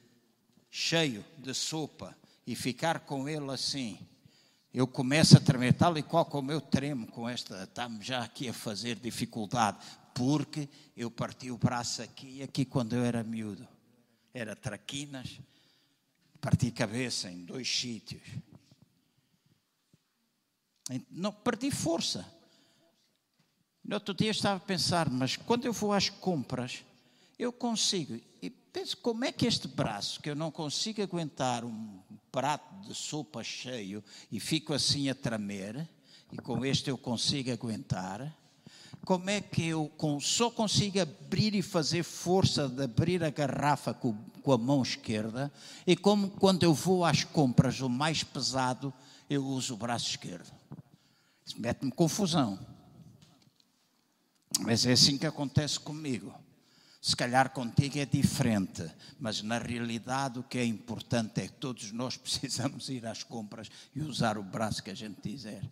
cheio 0.71 1.25
de 1.37 1.53
sopa 1.53 2.17
e 2.47 2.55
ficar 2.55 3.01
com 3.01 3.29
ele 3.29 3.51
assim, 3.51 3.99
eu 4.75 4.89
começo 4.89 5.37
a 5.37 5.41
tremer, 5.41 5.73
tal 5.75 5.97
e 5.97 6.03
qual 6.03 6.27
como 6.27 6.51
eu 6.51 6.61
tremo 6.61 7.07
com 7.07 7.29
esta, 7.29 7.63
estamos 7.63 8.05
já 8.05 8.25
aqui 8.25 8.49
a 8.49 8.53
fazer 8.53 8.97
dificuldade, 8.97 9.79
porque 10.13 10.69
eu 10.97 11.09
parti 11.09 11.49
o 11.49 11.57
braço 11.57 12.03
aqui 12.03 12.39
e 12.39 12.43
aqui 12.43 12.65
quando 12.65 12.95
eu 12.95 13.05
era 13.05 13.23
miúdo. 13.23 13.69
Era 14.35 14.57
traquinas, 14.57 15.39
parti 16.41 16.73
cabeça 16.73 17.31
em 17.31 17.45
dois 17.45 17.69
sítios. 17.69 18.23
Não 21.09 21.31
perdi 21.31 21.71
força. 21.71 22.27
No 23.85 23.95
outro 23.95 24.13
dia 24.13 24.33
estava 24.33 24.57
a 24.57 24.61
pensar, 24.61 25.09
mas 25.09 25.37
quando 25.37 25.67
eu 25.67 25.73
vou 25.73 25.93
às 25.93 26.09
compras, 26.09 26.85
eu 27.39 27.53
consigo. 27.53 28.21
E 28.43 28.51
penso, 28.75 28.97
como 28.97 29.25
é 29.25 29.31
que 29.31 29.47
este 29.47 29.69
braço, 29.69 30.21
que 30.21 30.29
eu 30.29 30.35
não 30.35 30.51
consigo 30.51 31.01
aguentar 31.01 31.65
um 31.65 32.01
prato 32.33 32.75
de 32.81 32.93
sopa 32.93 33.45
cheio 33.45 34.03
e 34.33 34.41
fico 34.41 34.75
assim 34.75 35.09
a 35.09 35.15
tremer, 35.15 35.89
e 36.33 36.37
com 36.39 36.65
este 36.67 36.91
eu 36.91 36.99
consigo 36.99 37.53
aguentar, 37.53 38.37
como 39.05 39.31
é 39.31 39.41
que 39.41 39.69
eu 39.69 39.93
só 40.21 40.51
consigo 40.51 41.01
abrir 41.01 41.55
e 41.55 41.63
fazer 41.63 42.03
força 42.03 42.69
de 42.69 42.83
abrir 42.83 43.23
a 43.23 43.31
garrafa 43.31 43.95
com, 43.95 44.13
com 44.43 44.53
a 44.53 44.59
mão 44.59 44.83
esquerda, 44.83 45.53
e 45.87 45.95
como 45.95 46.29
quando 46.29 46.65
eu 46.65 46.75
vou 46.75 47.05
às 47.05 47.23
compras, 47.23 47.81
o 47.81 47.89
mais 47.89 48.25
pesado, 48.25 48.93
eu 49.31 49.47
uso 49.47 49.75
o 49.75 49.77
braço 49.77 50.11
esquerdo. 50.11 50.53
Isso 51.47 51.61
mete-me 51.61 51.93
confusão. 51.93 52.59
Mas 54.61 54.85
é 54.85 54.93
assim 54.93 55.17
que 55.17 55.27
acontece 55.27 55.79
comigo. 55.79 56.35
Se 57.05 57.15
calhar 57.15 57.51
contigo 57.51 57.99
é 57.99 58.07
diferente, 58.07 58.83
mas 59.21 59.43
na 59.43 59.59
realidade 59.59 60.39
o 60.39 60.43
que 60.43 60.57
é 60.57 60.65
importante 60.65 61.43
é 61.43 61.49
que 61.49 61.53
todos 61.53 61.93
nós 61.93 62.17
precisamos 62.17 62.89
ir 62.89 63.05
às 63.05 63.23
compras 63.23 63.71
e 63.95 64.01
usar 64.01 64.39
o 64.39 64.43
braço 64.43 64.83
que 64.83 64.91
a 64.91 64.95
gente 64.95 65.21
quiser. 65.21 65.63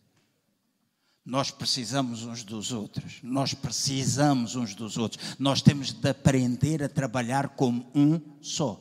Nós 1.25 1.51
precisamos 1.51 2.23
uns 2.25 2.45
dos 2.45 2.71
outros, 2.71 3.21
nós 3.23 3.55
precisamos 3.55 4.57
uns 4.57 4.75
dos 4.75 4.99
outros, 4.99 5.37
nós 5.39 5.63
temos 5.63 5.91
de 5.91 6.07
aprender 6.07 6.83
a 6.83 6.89
trabalhar 6.89 7.49
como 7.49 7.91
um 7.95 8.21
só. 8.43 8.79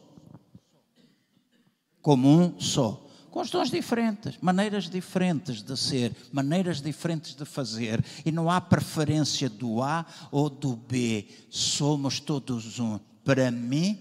Como 2.02 2.28
um 2.28 2.60
só 2.60 3.11
com 3.32 3.40
os 3.40 3.50
dons 3.50 3.72
diferentes, 3.72 4.38
maneiras 4.42 4.90
diferentes 4.90 5.64
de 5.64 5.78
ser, 5.78 6.14
maneiras 6.34 6.82
diferentes 6.82 7.34
de 7.34 7.46
fazer, 7.46 8.04
e 8.26 8.32
não 8.32 8.52
há 8.52 8.60
preferência 8.60 9.50
do 9.50 9.82
A 9.82 10.06
ou 10.30 10.50
do 10.50 10.76
B, 10.76 11.26
somos 11.50 12.20
todos 12.20 12.78
um. 12.78 13.00
Para 13.24 13.50
mim, 13.50 13.98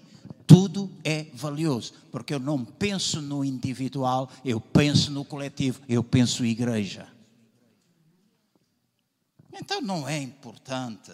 tudo 0.49 0.91
é 1.05 1.27
valioso, 1.33 1.95
porque 2.11 2.35
eu 2.35 2.41
não 2.41 2.65
penso 2.65 3.23
no 3.23 3.45
individual, 3.45 4.29
eu 4.45 4.61
penso 4.61 5.13
no 5.13 5.25
coletivo, 5.25 5.81
eu 5.89 6.03
penso 6.03 6.45
igreja. 6.45 7.07
Então 9.53 9.81
não 9.81 10.09
é 10.09 10.19
importante. 10.19 11.13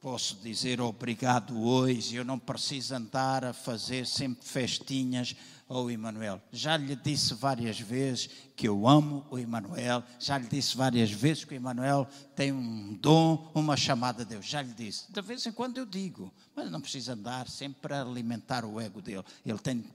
Posso 0.00 0.36
dizer 0.36 0.80
obrigado 0.80 1.60
hoje, 1.60 2.16
eu 2.16 2.24
não 2.24 2.38
preciso 2.38 2.94
andar 2.94 3.44
a 3.44 3.52
fazer 3.52 4.06
sempre 4.06 4.48
festinhas 4.48 5.36
ao 5.70 5.88
Emanuel. 5.88 6.42
Já 6.50 6.76
lhe 6.76 6.96
disse 6.96 7.32
várias 7.32 7.78
vezes 7.78 8.28
que 8.56 8.66
eu 8.66 8.88
amo 8.88 9.24
o 9.30 9.38
Emanuel, 9.38 10.02
já 10.18 10.36
lhe 10.36 10.48
disse 10.48 10.76
várias 10.76 11.12
vezes 11.12 11.44
que 11.44 11.54
o 11.54 11.56
Emanuel 11.56 12.08
tem 12.34 12.50
um 12.52 12.92
dom, 12.94 13.50
uma 13.54 13.76
chamada 13.76 14.22
a 14.22 14.26
Deus. 14.26 14.44
Já 14.44 14.60
lhe 14.60 14.74
disse. 14.74 15.10
De 15.10 15.22
vez 15.22 15.46
em 15.46 15.52
quando 15.52 15.78
eu 15.78 15.86
digo, 15.86 16.34
mas 16.56 16.68
não 16.70 16.80
precisa 16.80 17.12
andar 17.12 17.48
sempre 17.48 17.80
para 17.80 18.02
alimentar 18.02 18.64
o 18.64 18.80
ego 18.80 19.00
dele. 19.00 19.24
Ele 19.46 19.58
tem 19.58 19.78
de 19.78 19.88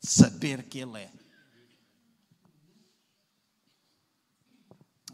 saber 0.00 0.62
que 0.62 0.78
ele 0.78 0.98
é. 0.98 1.10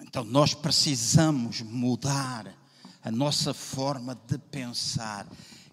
Então 0.01 0.22
nós 0.22 0.55
precisamos 0.55 1.61
mudar 1.61 2.55
a 3.03 3.11
nossa 3.11 3.53
forma 3.53 4.14
de 4.14 4.39
pensar. 4.39 5.26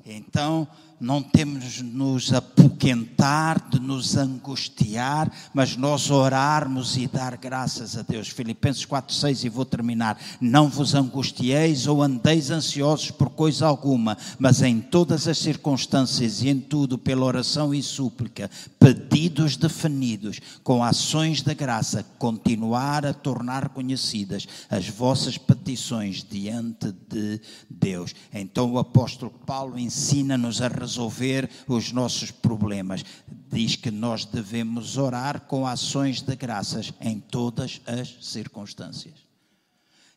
Então, 0.03 0.67
não 0.99 1.21
temos 1.21 1.63
de 1.73 1.83
nos 1.83 2.33
apoquentar, 2.33 3.69
de 3.69 3.79
nos 3.79 4.17
angustiar, 4.17 5.31
mas 5.53 5.77
nós 5.77 6.11
orarmos 6.11 6.97
e 6.97 7.07
dar 7.07 7.37
graças 7.37 7.97
a 7.97 8.01
Deus. 8.01 8.27
Filipenses 8.27 8.85
4:6 8.85 9.43
e 9.45 9.49
vou 9.49 9.65
terminar. 9.65 10.19
Não 10.41 10.67
vos 10.67 10.93
angustieis 10.93 11.87
ou 11.87 12.03
andeis 12.03 12.51
ansiosos 12.51 13.11
por 13.11 13.29
coisa 13.29 13.65
alguma, 13.65 14.17
mas 14.37 14.61
em 14.61 14.81
todas 14.81 15.27
as 15.27 15.37
circunstâncias 15.37 16.41
e 16.41 16.49
em 16.49 16.59
tudo 16.59 16.97
pela 16.97 17.25
oração 17.25 17.73
e 17.73 17.81
súplica, 17.81 18.49
pedidos 18.79 19.55
definidos 19.55 20.39
com 20.63 20.83
ações 20.83 21.41
da 21.41 21.53
graça, 21.53 22.05
continuar 22.17 23.05
a 23.05 23.13
tornar 23.13 23.69
conhecidas 23.69 24.47
as 24.69 24.87
vossas 24.89 25.37
petições 25.37 26.25
diante 26.29 26.91
de 27.07 27.39
Deus. 27.69 28.13
Então 28.33 28.71
o 28.73 28.79
apóstolo 28.79 29.31
Paulo 29.45 29.79
ensina-nos 29.79 30.61
a 30.61 30.67
resolver 30.67 30.88
os 30.97 31.91
nossos 31.91 32.31
problemas. 32.31 33.03
Diz 33.51 33.75
que 33.75 33.91
nós 33.91 34.25
devemos 34.25 34.97
orar 34.97 35.41
com 35.41 35.65
ações 35.67 36.21
de 36.21 36.35
graças 36.35 36.93
em 37.01 37.19
todas 37.19 37.81
as 37.85 38.25
circunstâncias. 38.25 39.15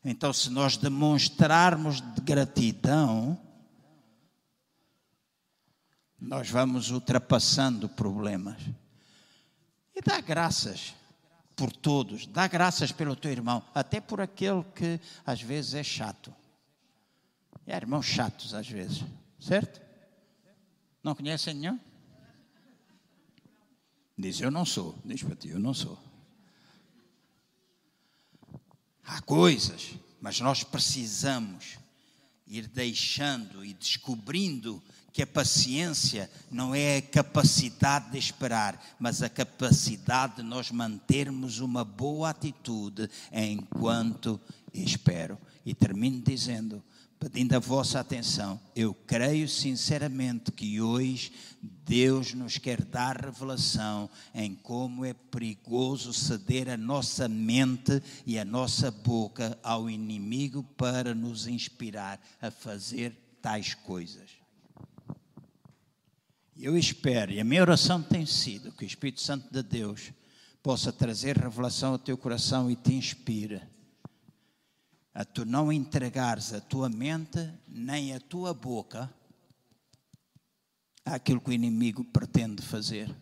Então, 0.05 0.33
se 0.33 0.51
nós 0.51 0.77
demonstrarmos 0.77 2.01
de 2.01 2.21
gratidão, 2.23 3.39
nós 6.21 6.49
vamos 6.49 6.91
ultrapassando 6.91 7.89
problemas. 7.89 8.61
E 9.95 10.01
dá 10.01 10.21
graças 10.21 10.95
por 11.55 11.71
todos, 11.73 12.27
dá 12.27 12.47
graças 12.47 12.93
pelo 12.93 13.15
teu 13.15 13.31
irmão, 13.31 13.63
até 13.75 14.01
por 14.01 14.21
aquele 14.21 14.65
que 14.75 15.01
às 15.25 15.43
vezes 15.43 15.75
é 15.75 15.83
chato. 15.83 16.35
É 17.67 17.77
irmãos 17.77 18.07
chatos 18.07 18.55
às 18.55 18.69
vezes, 18.69 19.05
certo? 19.39 19.82
Não 21.03 21.15
conhecem 21.15 21.55
nenhum? 21.55 21.79
Diz, 24.17 24.41
eu 24.41 24.51
não 24.51 24.65
sou. 24.65 24.97
Diz 25.05 25.23
para 25.23 25.35
ti, 25.35 25.49
eu 25.49 25.59
não 25.59 25.75
sou. 25.75 25.99
Há 29.05 29.21
coisas, 29.23 29.97
mas 30.21 30.39
nós 30.41 30.63
precisamos 30.63 31.77
ir 32.47 32.69
deixando 32.69 33.65
e 33.65 33.73
descobrindo 33.73 34.83
que 35.13 35.23
a 35.23 35.27
paciência 35.27 36.31
não 36.51 36.75
é 36.75 36.99
a 36.99 37.03
capacidade 37.03 38.13
de 38.13 38.19
esperar, 38.19 38.97
mas 38.99 39.23
a 39.23 39.29
capacidade 39.29 40.37
de 40.37 40.43
nós 40.43 40.71
mantermos 40.71 41.59
uma 41.59 41.85
boa 41.85 42.31
atitude 42.31 43.11
enquanto 43.31 44.41
espero. 44.73 45.39
E 45.67 45.75
termino 45.75 46.23
dizendo: 46.23 46.83
pedindo 47.23 47.55
a 47.55 47.61
vossa 47.61 48.01
atenção. 48.01 48.61
Eu 48.75 48.93
creio 48.93 49.49
sinceramente 49.49 50.51
que 50.51 50.81
hoje 50.81 51.33
Deus 51.63 52.35
nos 52.35 52.59
quer 52.59 52.85
dar 52.85 53.17
revelação 53.17 54.11
em 54.35 54.57
como 54.57 55.05
é 55.05 55.15
perigoso 55.15 56.13
ceder 56.13 56.69
a 56.69 56.77
nossa 56.77 57.29
mente 57.29 58.03
e 58.27 58.41
a 58.41 58.45
nossa 58.45 58.91
boca 58.91 59.57
ao 59.63 59.89
inimigo 59.89 60.65
para 60.77 61.15
nos 61.15 61.47
inspirar 61.47 62.21
a 62.41 62.51
fazer 62.51 63.17
tais 63.41 63.73
coisas. 63.73 64.31
Eu 66.57 66.77
espero, 66.77 67.31
e 67.31 67.39
a 67.39 67.45
minha 67.45 67.63
oração 67.63 68.03
tem 68.03 68.27
sido 68.27 68.73
que 68.73 68.85
o 68.85 68.87
Espírito 68.87 69.21
Santo 69.21 69.49
de 69.49 69.63
Deus 69.63 70.13
possa 70.61 70.93
trazer 70.93 71.37
revelação 71.37 71.93
ao 71.93 71.99
teu 72.01 72.19
coração 72.19 72.69
e 72.69 72.75
te 72.75 72.93
inspire 72.93 73.63
a 75.15 75.25
tu 75.25 75.45
não 75.45 75.73
entregares 75.73 76.53
a 76.53 76.61
tua 76.61 76.89
mente 76.89 77.39
nem 77.69 78.15
a 78.15 78.21
tua 78.21 78.55
boca 78.55 79.13
àquilo 81.05 81.41
que 81.41 81.51
o 81.51 81.53
inimigo 81.53 82.05
pretende 82.05 82.63
fazer. 82.63 83.15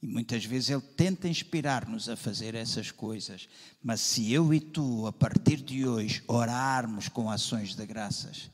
E 0.00 0.06
muitas 0.06 0.44
vezes 0.44 0.70
ele 0.70 0.82
tenta 0.82 1.28
inspirar-nos 1.28 2.08
a 2.08 2.16
fazer 2.16 2.54
essas 2.54 2.90
coisas. 2.90 3.48
Mas 3.82 4.00
se 4.00 4.32
eu 4.32 4.52
e 4.52 4.60
tu, 4.60 5.06
a 5.06 5.12
partir 5.12 5.56
de 5.56 5.86
hoje, 5.86 6.22
orarmos 6.28 7.08
com 7.08 7.30
ações 7.30 7.74
de 7.74 7.86
graças, 7.86 8.50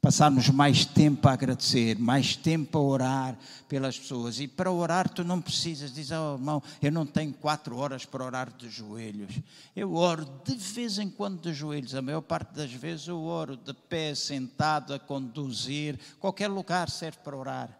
passarmos 0.00 0.48
mais 0.50 0.84
tempo 0.84 1.28
a 1.28 1.32
agradecer, 1.32 1.98
mais 1.98 2.36
tempo 2.36 2.78
a 2.78 2.80
orar 2.80 3.38
pelas 3.68 3.98
pessoas. 3.98 4.38
E 4.38 4.46
para 4.46 4.70
orar, 4.70 5.08
tu 5.08 5.24
não 5.24 5.40
precisas 5.40 5.92
dizer, 5.92 6.16
oh 6.16 6.34
irmão, 6.34 6.62
eu 6.80 6.92
não 6.92 7.04
tenho 7.04 7.32
quatro 7.32 7.76
horas 7.76 8.04
para 8.04 8.24
orar 8.24 8.52
de 8.52 8.68
joelhos. 8.68 9.40
Eu 9.74 9.94
oro 9.94 10.24
de 10.44 10.54
vez 10.54 10.98
em 10.98 11.10
quando 11.10 11.40
de 11.40 11.52
joelhos. 11.52 11.94
A 11.94 12.02
maior 12.02 12.20
parte 12.20 12.54
das 12.54 12.72
vezes 12.72 13.08
eu 13.08 13.20
oro 13.20 13.56
de 13.56 13.74
pé, 13.74 14.14
sentado, 14.14 14.94
a 14.94 14.98
conduzir. 14.98 15.98
Qualquer 16.20 16.48
lugar 16.48 16.88
serve 16.88 17.18
para 17.24 17.36
orar. 17.36 17.78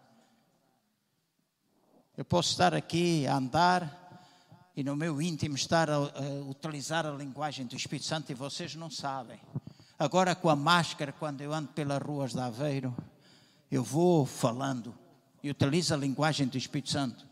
Eu 2.17 2.25
posso 2.25 2.51
estar 2.51 2.73
aqui 2.73 3.27
a 3.27 3.37
andar 3.37 4.07
e 4.75 4.83
no 4.83 4.95
meu 4.95 5.21
íntimo 5.21 5.55
estar 5.55 5.89
a, 5.89 5.95
a 5.95 6.49
utilizar 6.49 7.05
a 7.05 7.11
linguagem 7.11 7.65
do 7.65 7.75
Espírito 7.75 8.05
Santo 8.05 8.31
e 8.31 8.35
vocês 8.35 8.75
não 8.75 8.89
sabem. 8.89 9.39
Agora 9.99 10.35
com 10.35 10.47
a 10.47 10.55
máscara, 10.55 11.11
quando 11.11 11.41
eu 11.41 11.51
ando 11.51 11.69
pelas 11.69 11.99
ruas 11.99 12.31
de 12.31 12.39
Aveiro, 12.39 12.95
eu 13.71 13.83
vou 13.83 14.27
falando 14.27 14.93
e 15.41 15.49
utilizo 15.49 15.93
a 15.93 15.97
linguagem 15.97 16.47
do 16.47 16.57
Espírito 16.57 16.91
Santo. 16.91 17.25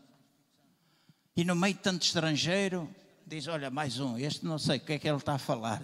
E 1.36 1.44
no 1.44 1.54
meio 1.54 1.74
de 1.74 1.80
tanto 1.80 2.02
estrangeiro, 2.02 2.92
diz: 3.24 3.46
Olha, 3.46 3.70
mais 3.70 4.00
um, 4.00 4.18
este 4.18 4.44
não 4.44 4.58
sei 4.58 4.78
o 4.78 4.80
que 4.80 4.94
é 4.94 4.98
que 4.98 5.08
ele 5.08 5.16
está 5.16 5.34
a 5.34 5.38
falar. 5.38 5.80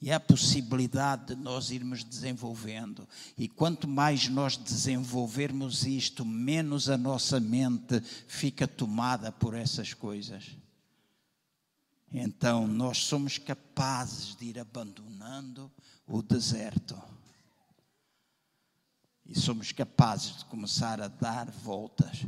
E 0.00 0.12
há 0.12 0.16
a 0.16 0.20
possibilidade 0.20 1.34
de 1.34 1.42
nós 1.42 1.70
irmos 1.70 2.04
desenvolvendo. 2.04 3.08
E 3.36 3.48
quanto 3.48 3.88
mais 3.88 4.28
nós 4.28 4.56
desenvolvermos 4.56 5.84
isto, 5.84 6.24
menos 6.24 6.88
a 6.88 6.98
nossa 6.98 7.40
mente 7.40 8.00
fica 8.28 8.68
tomada 8.68 9.32
por 9.32 9.54
essas 9.54 9.94
coisas 9.94 10.63
então 12.16 12.68
nós 12.68 12.98
somos 12.98 13.38
capazes 13.38 14.36
de 14.36 14.44
ir 14.44 14.58
abandonando 14.60 15.70
o 16.06 16.22
deserto. 16.22 16.96
E 19.26 19.36
somos 19.36 19.72
capazes 19.72 20.36
de 20.36 20.44
começar 20.44 21.00
a 21.00 21.08
dar 21.08 21.50
voltas 21.50 22.24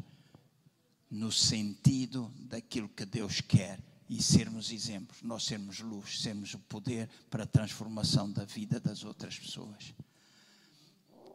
no 1.08 1.30
sentido 1.30 2.32
daquilo 2.36 2.88
que 2.88 3.04
Deus 3.04 3.40
quer 3.40 3.78
e 4.08 4.20
sermos 4.20 4.72
exemplos, 4.72 5.22
nós 5.22 5.44
sermos 5.44 5.78
luz, 5.78 6.20
sermos 6.20 6.52
o 6.54 6.58
poder 6.58 7.08
para 7.30 7.44
a 7.44 7.46
transformação 7.46 8.32
da 8.32 8.44
vida 8.44 8.80
das 8.80 9.04
outras 9.04 9.38
pessoas. 9.38 9.94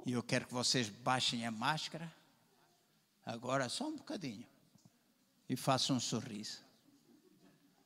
E 0.06 0.12
eu 0.12 0.22
quero 0.22 0.46
que 0.46 0.54
vocês 0.54 0.90
baixem 0.90 1.46
a 1.46 1.52
máscara, 1.52 2.14
agora 3.26 3.70
só 3.70 3.88
um 3.88 3.96
bocadinho, 3.96 4.46
e 5.48 5.56
façam 5.56 5.96
um 5.96 6.00
sorriso 6.02 6.70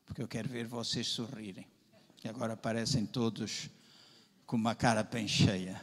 porque 0.06 0.22
eu 0.22 0.28
quero 0.28 0.47
ver 0.47 0.68
vocês 0.68 1.08
sorrirem. 1.08 1.68
E 2.24 2.28
agora 2.28 2.56
parecem 2.56 3.06
todos 3.06 3.70
com 4.45 4.56
uma 4.56 4.76
cara 4.76 5.03
bem 5.03 5.28
cheia. 5.28 5.82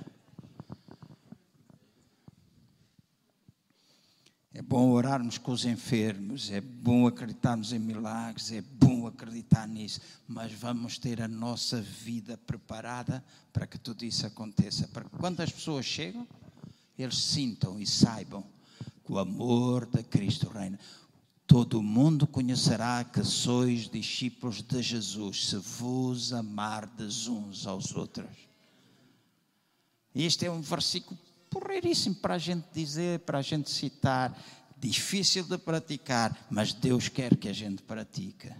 É 4.54 4.60
bom 4.60 4.90
orarmos 4.90 5.38
com 5.38 5.50
os 5.50 5.64
enfermos, 5.64 6.50
é 6.50 6.60
bom 6.60 7.06
acreditarmos 7.06 7.72
em 7.72 7.78
milagres, 7.78 8.52
é 8.52 8.60
bom 8.60 9.06
acreditar 9.06 9.66
nisso, 9.66 10.00
mas 10.28 10.52
vamos 10.52 10.98
ter 10.98 11.22
a 11.22 11.28
nossa 11.28 11.80
vida 11.80 12.36
preparada 12.36 13.24
para 13.50 13.66
que 13.66 13.78
tudo 13.78 14.04
isso 14.04 14.26
aconteça. 14.26 14.86
Para 14.88 15.04
que 15.04 15.16
quando 15.16 15.40
as 15.40 15.50
pessoas 15.50 15.86
chegam, 15.86 16.28
eles 16.98 17.16
sintam 17.16 17.80
e 17.80 17.86
saibam 17.86 18.44
que 19.04 19.12
o 19.12 19.18
amor 19.18 19.86
de 19.86 20.02
Cristo 20.02 20.48
reina. 20.48 20.78
Todo 21.46 21.82
mundo 21.82 22.26
conhecerá 22.26 23.04
que 23.04 23.22
sois 23.24 23.88
discípulos 23.88 24.62
de 24.62 24.80
Jesus, 24.80 25.48
se 25.48 25.56
vos 25.56 26.32
amardes 26.32 27.26
uns 27.26 27.66
aos 27.66 27.94
outros. 27.94 28.30
Este 30.14 30.46
é 30.46 30.50
um 30.50 30.60
versículo 30.60 31.18
porreiríssimo 31.50 32.14
para 32.16 32.34
a 32.34 32.38
gente 32.38 32.66
dizer, 32.72 33.20
para 33.20 33.38
a 33.38 33.42
gente 33.42 33.70
citar, 33.70 34.36
difícil 34.78 35.44
de 35.44 35.58
praticar, 35.58 36.46
mas 36.50 36.72
Deus 36.72 37.08
quer 37.08 37.36
que 37.36 37.48
a 37.48 37.52
gente 37.52 37.82
pratique 37.82 38.50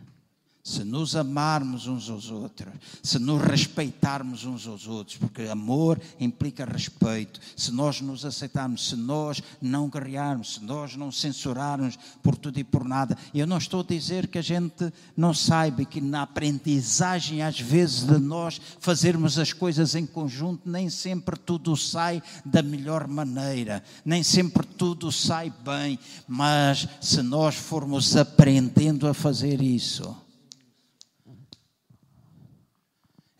se 0.64 0.84
nos 0.84 1.16
amarmos 1.16 1.88
uns 1.88 2.08
aos 2.08 2.30
outros, 2.30 2.72
se 3.02 3.18
nos 3.18 3.42
respeitarmos 3.42 4.44
uns 4.44 4.64
aos 4.68 4.86
outros, 4.86 5.16
porque 5.16 5.42
amor 5.42 6.00
implica 6.20 6.64
respeito, 6.64 7.40
se 7.56 7.72
nós 7.72 8.00
nos 8.00 8.24
aceitarmos, 8.24 8.88
se 8.88 8.94
nós 8.94 9.42
não 9.60 9.88
guerrearmos, 9.88 10.54
se 10.54 10.64
nós 10.64 10.94
não 10.94 11.10
censurarmos 11.10 11.98
por 12.22 12.36
tudo 12.36 12.60
e 12.60 12.64
por 12.64 12.84
nada. 12.84 13.18
Eu 13.34 13.44
não 13.44 13.58
estou 13.58 13.80
a 13.80 13.84
dizer 13.84 14.28
que 14.28 14.38
a 14.38 14.42
gente 14.42 14.92
não 15.16 15.34
saiba 15.34 15.84
que 15.84 16.00
na 16.00 16.22
aprendizagem, 16.22 17.42
às 17.42 17.58
vezes, 17.58 18.04
de 18.04 18.18
nós 18.18 18.60
fazermos 18.78 19.40
as 19.40 19.52
coisas 19.52 19.96
em 19.96 20.06
conjunto, 20.06 20.70
nem 20.70 20.88
sempre 20.88 21.36
tudo 21.36 21.76
sai 21.76 22.22
da 22.44 22.62
melhor 22.62 23.08
maneira, 23.08 23.82
nem 24.04 24.22
sempre 24.22 24.64
tudo 24.64 25.10
sai 25.10 25.52
bem, 25.64 25.98
mas 26.28 26.86
se 27.00 27.20
nós 27.20 27.56
formos 27.56 28.16
aprendendo 28.16 29.08
a 29.08 29.14
fazer 29.14 29.60
isso, 29.60 30.21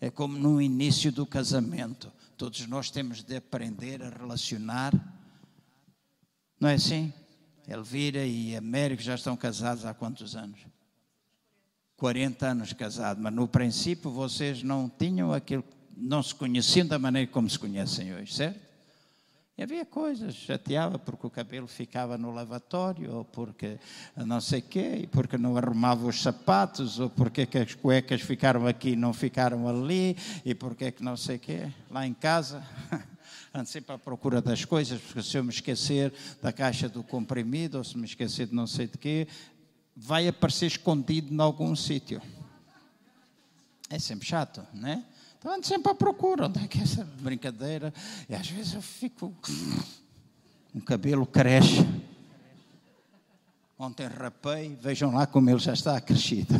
É 0.03 0.11
como 0.11 0.37
no 0.37 0.61
início 0.61 1.13
do 1.13 1.25
casamento. 1.25 2.11
Todos 2.35 2.67
nós 2.67 2.91
temos 2.91 3.23
de 3.23 3.37
aprender 3.37 4.03
a 4.03 4.09
relacionar. 4.09 4.93
Não 6.59 6.67
é 6.67 6.73
assim? 6.73 7.13
Elvira 7.65 8.25
e 8.25 8.53
Américo 8.53 9.01
já 9.01 9.15
estão 9.15 9.37
casados 9.37 9.85
há 9.85 9.93
quantos 9.93 10.35
anos? 10.35 10.59
40 11.95 12.45
anos 12.45 12.73
casados, 12.73 13.23
mas 13.23 13.33
no 13.33 13.47
princípio 13.47 14.11
vocês 14.11 14.61
não 14.61 14.89
tinham 14.89 15.31
aquilo, 15.31 15.63
não 15.95 16.21
se 16.21 16.35
conheciam 16.35 16.85
da 16.85 16.99
maneira 16.99 17.31
como 17.31 17.49
se 17.49 17.57
conhecem 17.57 18.13
hoje, 18.13 18.33
certo? 18.33 18.59
E 19.55 19.61
havia 19.61 19.85
coisas, 19.85 20.33
chateava 20.33 20.97
porque 20.97 21.27
o 21.27 21.29
cabelo 21.29 21.67
ficava 21.67 22.17
no 22.17 22.31
lavatório, 22.31 23.13
ou 23.13 23.23
porque 23.23 23.77
não 24.17 24.41
sei 24.41 24.61
quê, 24.61 25.07
porque 25.11 25.37
não 25.37 25.55
arrumava 25.55 26.07
os 26.07 26.23
sapatos, 26.23 26.99
ou 26.99 27.07
porque 27.07 27.45
que 27.45 27.59
as 27.59 27.75
cuecas 27.75 28.21
ficaram 28.21 28.65
aqui 28.65 28.89
e 28.89 28.95
não 28.95 29.13
ficaram 29.13 29.67
ali, 29.67 30.17
e 30.43 30.55
porque 30.55 30.91
que 30.91 31.03
não 31.03 31.15
sei 31.15 31.37
quê. 31.37 31.71
Lá 31.91 32.07
em 32.07 32.15
casa, 32.15 32.65
ando 33.53 33.69
sempre 33.69 33.93
à 33.93 33.97
procura 33.99 34.41
das 34.41 34.65
coisas, 34.65 34.99
porque 34.99 35.21
se 35.21 35.37
eu 35.37 35.43
me 35.43 35.51
esquecer 35.51 36.11
da 36.41 36.51
caixa 36.51 36.89
do 36.89 37.03
comprimido, 37.03 37.77
ou 37.77 37.83
se 37.83 37.95
me 37.95 38.05
esquecer 38.05 38.47
de 38.47 38.55
não 38.55 38.65
sei 38.65 38.87
de 38.87 38.97
quê, 38.97 39.27
vai 39.95 40.27
aparecer 40.27 40.65
escondido 40.65 41.31
em 41.31 41.39
algum 41.39 41.75
sítio. 41.75 42.19
É 43.87 43.99
sempre 43.99 44.27
chato, 44.27 44.65
não 44.73 44.89
é? 44.89 45.03
Então 45.43 45.55
ando 45.55 45.67
sempre 45.67 45.91
à 45.91 45.93
procura, 45.95 46.45
onde 46.45 46.63
é 46.63 46.67
que 46.69 46.79
é 46.79 46.83
essa 46.83 47.03
brincadeira? 47.19 47.93
E 48.29 48.33
às 48.33 48.49
vezes 48.49 48.75
eu 48.75 48.81
fico. 48.81 49.35
O 50.73 50.79
cabelo 50.79 51.25
cresce. 51.25 51.85
Ontem 53.77 54.07
rapei, 54.07 54.73
vejam 54.81 55.13
lá 55.13 55.27
como 55.27 55.49
ele 55.49 55.59
já 55.59 55.73
está 55.73 55.99
crescido. 55.99 56.55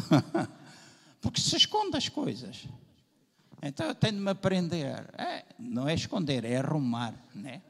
Porque 1.21 1.39
se 1.39 1.55
esconde 1.55 1.95
as 1.95 2.09
coisas. 2.09 2.67
Então 3.61 3.87
eu 3.87 3.95
tenho 3.95 4.15
de 4.15 4.19
me 4.19 4.31
aprender. 4.31 5.09
É, 5.17 5.45
não 5.57 5.87
é 5.87 5.93
esconder, 5.93 6.43
é 6.43 6.57
arrumar, 6.57 7.13
né? 7.33 7.61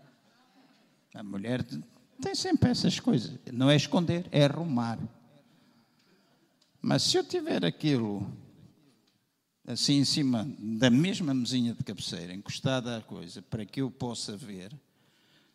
A 1.13 1.21
mulher 1.21 1.63
tem 2.19 2.33
sempre 2.33 2.71
essas 2.71 2.99
coisas. 2.99 3.37
Não 3.51 3.69
é 3.69 3.75
esconder, 3.75 4.25
é 4.31 4.45
arrumar. 4.45 4.97
Mas 6.81 7.03
se 7.03 7.17
eu 7.17 7.23
tiver 7.23 7.63
aquilo 7.63 8.27
assim 9.65 9.99
em 9.99 10.05
cima 10.05 10.47
da 10.59 10.89
mesma 10.89 11.33
mesinha 11.33 11.73
de 11.73 11.83
cabeceira, 11.83 12.33
encostada 12.33 12.97
à 12.97 13.01
coisa, 13.01 13.41
para 13.41 13.65
que 13.65 13.81
eu 13.81 13.89
possa 13.89 14.35
ver, 14.35 14.71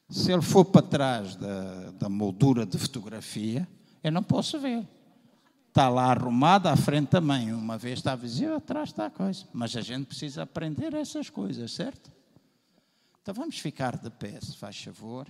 se 0.08 0.32
ele 0.32 0.42
for 0.42 0.64
para 0.64 0.82
trás 0.82 1.36
da, 1.36 1.90
da 1.92 2.08
moldura 2.08 2.64
de 2.64 2.78
fotografia, 2.78 3.68
eu 4.02 4.10
não 4.10 4.22
posso 4.22 4.58
ver. 4.58 4.86
Está 5.68 5.88
lá 5.88 6.10
arrumada 6.10 6.72
à 6.72 6.76
frente 6.76 7.08
também. 7.08 7.52
Uma 7.52 7.76
vez 7.76 7.98
está 7.98 8.16
visível, 8.16 8.56
atrás 8.56 8.88
está 8.88 9.06
a 9.06 9.10
coisa. 9.10 9.46
Mas 9.52 9.76
a 9.76 9.82
gente 9.82 10.06
precisa 10.06 10.42
aprender 10.42 10.94
essas 10.94 11.28
coisas, 11.28 11.70
certo? 11.70 12.10
Então 13.22 13.34
vamos 13.34 13.58
ficar 13.58 13.96
de 13.98 14.08
pé, 14.08 14.40
se 14.40 14.56
faz 14.56 14.82
favor. 14.82 15.28